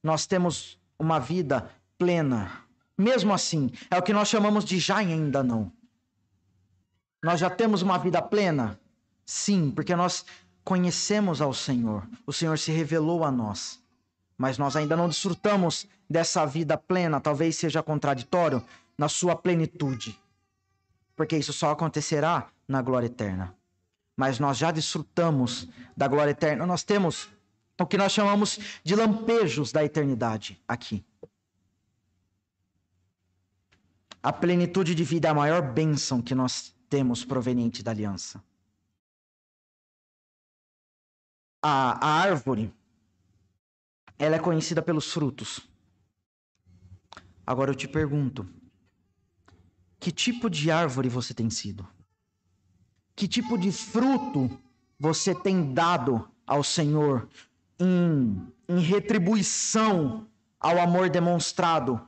nós 0.03 0.27
temos 0.27 0.79
uma 0.99 1.19
vida 1.19 1.71
plena. 1.97 2.65
Mesmo 2.97 3.33
assim, 3.33 3.71
é 3.91 3.99
o 3.99 4.03
que 4.03 4.13
nós 4.13 4.29
chamamos 4.29 4.65
de 4.65 4.79
já 4.79 5.03
e 5.03 5.13
ainda 5.13 5.43
não. 5.43 5.71
Nós 7.23 7.41
já 7.41 7.51
temos 7.51 7.83
uma 7.83 7.99
vida 7.99 8.23
plena? 8.23 8.79
Sim, 9.25 9.71
porque 9.71 9.95
nós 9.95 10.25
conhecemos 10.65 11.41
ao 11.41 11.53
Senhor. 11.53 12.07
O 12.27 12.33
Senhor 12.33 12.59
se 12.59 12.71
revelou 12.71 13.25
a 13.25 13.31
nós. 13.31 13.81
Mas 14.37 14.57
nós 14.57 14.77
ainda 14.77 14.97
não 14.97 15.09
desfrutamos 15.09 15.87
dessa 16.09 16.47
vida 16.47 16.77
plena, 16.79 17.21
talvez 17.21 17.57
seja 17.57 17.83
contraditório, 17.83 18.63
na 18.97 19.09
sua 19.09 19.35
plenitude. 19.35 20.19
Porque 21.17 21.37
isso 21.37 21.53
só 21.53 21.73
acontecerá 21.73 22.49
na 22.67 22.81
glória 22.81 23.07
eterna. 23.07 23.58
Mas 24.19 24.39
nós 24.39 24.59
já 24.59 24.71
desfrutamos 24.71 25.67
da 25.97 26.07
glória 26.07 26.33
eterna. 26.33 26.67
Nós 26.67 26.83
temos 26.83 27.31
o 27.81 27.87
que 27.87 27.97
nós 27.97 28.13
chamamos 28.13 28.59
de 28.85 28.95
lampejos 28.95 29.73
da 29.73 29.83
eternidade 29.83 30.61
aqui. 30.69 31.03
A 34.23 34.33
plenitude 34.33 34.95
de 34.95 35.05
vida 35.05 35.29
é 35.29 35.31
a 35.31 35.35
maior 35.35 35.63
bênção 35.63 36.21
que 36.21 36.35
nós 36.35 36.75
temos 36.91 37.25
proveniente 37.25 37.83
da 37.83 37.93
aliança. 37.93 38.43
a, 41.63 42.07
a 42.07 42.21
árvore, 42.21 42.73
ela 44.19 44.37
é 44.37 44.39
conhecida 44.39 44.83
pelos 44.83 45.13
frutos. 45.13 45.61
Agora 47.47 47.71
eu 47.71 47.75
te 47.75 47.89
pergunto, 47.89 48.49
que 49.99 50.13
tipo 50.13 50.49
de 50.49 50.71
árvore 50.71 51.09
você 51.09 51.35
tem 51.35 51.51
sido? 51.51 51.87
Que 53.19 53.27
tipo 53.27 53.59
de 53.59 53.73
fruto 53.73 54.49
você 54.97 55.35
tem 55.35 55.75
dado 55.75 56.31
ao 56.47 56.63
Senhor 56.63 57.29
em, 57.77 58.47
em 58.69 58.79
retribuição 58.79 60.25
ao 60.61 60.79
amor 60.79 61.11
demonstrado 61.11 62.01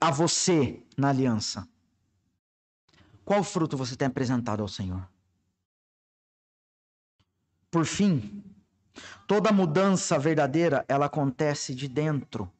a 0.00 0.10
você 0.10 0.82
na 0.98 1.10
aliança? 1.10 1.68
Qual 3.24 3.44
fruto 3.44 3.76
você 3.76 3.94
tem 3.94 4.08
apresentado 4.08 4.62
ao 4.62 4.68
Senhor? 4.68 5.08
Por 7.70 7.86
fim, 7.86 8.42
toda 9.28 9.52
mudança 9.52 10.18
verdadeira, 10.18 10.84
ela 10.88 11.06
acontece 11.06 11.72
de 11.72 11.86
dentro 11.86 12.50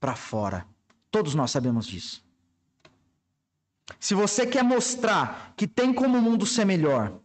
para 0.00 0.16
fora. 0.16 0.66
Todos 1.08 1.36
nós 1.36 1.52
sabemos 1.52 1.86
disso. 1.86 2.20
Se 3.98 4.14
você 4.14 4.46
quer 4.46 4.62
mostrar 4.62 5.54
que 5.56 5.66
tem 5.66 5.92
como 5.92 6.18
o 6.18 6.22
mundo 6.22 6.46
ser 6.46 6.64
melhor, 6.64 7.18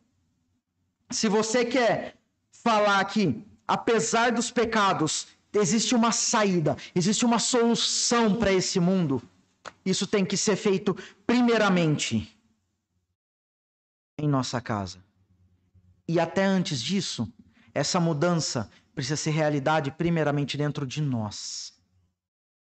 se 1.09 1.27
você 1.27 1.63
quer 1.65 2.17
falar 2.51 3.03
que, 3.05 3.45
apesar 3.67 4.31
dos 4.31 4.51
pecados, 4.51 5.27
existe 5.53 5.95
uma 5.95 6.11
saída, 6.11 6.75
existe 6.93 7.25
uma 7.25 7.39
solução 7.39 8.35
para 8.35 8.51
esse 8.51 8.79
mundo, 8.79 9.21
isso 9.85 10.05
tem 10.05 10.25
que 10.25 10.37
ser 10.37 10.55
feito 10.55 10.95
primeiramente 11.25 12.37
em 14.17 14.27
nossa 14.27 14.59
casa. 14.59 15.03
E 16.07 16.19
até 16.19 16.43
antes 16.43 16.81
disso, 16.81 17.31
essa 17.73 17.99
mudança 17.99 18.69
precisa 18.95 19.15
ser 19.15 19.31
realidade 19.31 19.91
primeiramente 19.91 20.57
dentro 20.57 20.85
de 20.85 21.01
nós, 21.01 21.73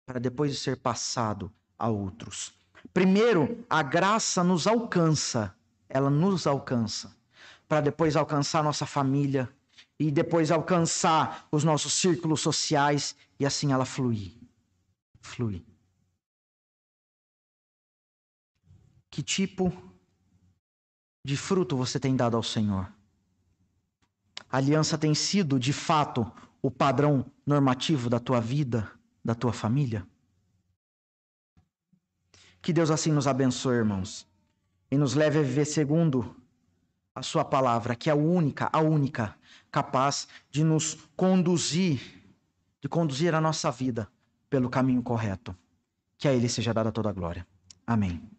para 0.05 0.19
depois 0.19 0.59
ser 0.59 0.77
passado 0.77 1.51
a 1.79 1.89
outros. 1.89 2.58
Primeiro, 2.93 3.65
a 3.69 3.83
graça 3.83 4.43
nos 4.43 4.67
alcança, 4.67 5.55
ela 5.89 6.11
nos 6.11 6.47
alcança, 6.47 7.17
para 7.69 7.81
depois 7.81 8.17
alcançar 8.17 8.65
nossa 8.65 8.87
família 8.87 9.49
e 9.99 10.11
depois 10.11 10.51
alcançar 10.51 11.47
os 11.51 11.65
nossos 11.65 11.93
círculos 11.93 12.41
sociais 12.41 13.17
e 13.39 13.45
assim 13.47 13.73
ela 13.73 13.85
fluir. 13.85 14.33
Flui. 15.21 15.65
Que 19.11 19.23
tipo 19.23 19.73
de 21.25 21.37
fruto 21.37 21.77
você 21.77 21.99
tem 21.99 22.15
dado 22.15 22.37
ao 22.37 22.43
Senhor? 22.43 22.93
A 24.51 24.57
aliança 24.57 24.97
tem 24.97 25.15
sido, 25.15 25.59
de 25.59 25.73
fato, 25.73 26.31
o 26.63 26.71
padrão 26.71 27.27
normativo 27.45 28.09
da 28.09 28.19
tua 28.19 28.41
vida, 28.41 28.91
da 29.25 29.35
tua 29.35 29.53
família? 29.53 30.07
Que 32.61 32.73
Deus 32.73 32.91
assim 32.91 33.13
nos 33.13 33.27
abençoe, 33.27 33.77
irmãos, 33.77 34.27
e 34.91 34.97
nos 34.97 35.15
leve 35.15 35.39
a 35.39 35.43
viver 35.43 35.65
segundo 35.65 36.37
a 37.15 37.23
Sua 37.23 37.45
palavra, 37.45 37.95
que 37.95 38.09
é 38.09 38.13
a 38.13 38.17
única, 38.17 38.69
a 38.73 38.81
única 38.81 39.37
capaz 39.71 40.29
de 40.51 40.65
nos 40.65 40.97
conduzir, 41.17 42.01
de 42.81 42.89
conduzir 42.89 43.35
a 43.35 43.41
nossa 43.41 43.71
vida 43.71 44.09
pelo 44.49 44.69
caminho 44.69 45.03
correto. 45.03 45.55
Que 46.17 46.29
a 46.29 46.33
Ele 46.33 46.49
seja 46.49 46.75
dada 46.75 46.91
toda 46.91 47.11
a 47.11 47.13
glória. 47.13 47.47
Amém. 47.87 48.38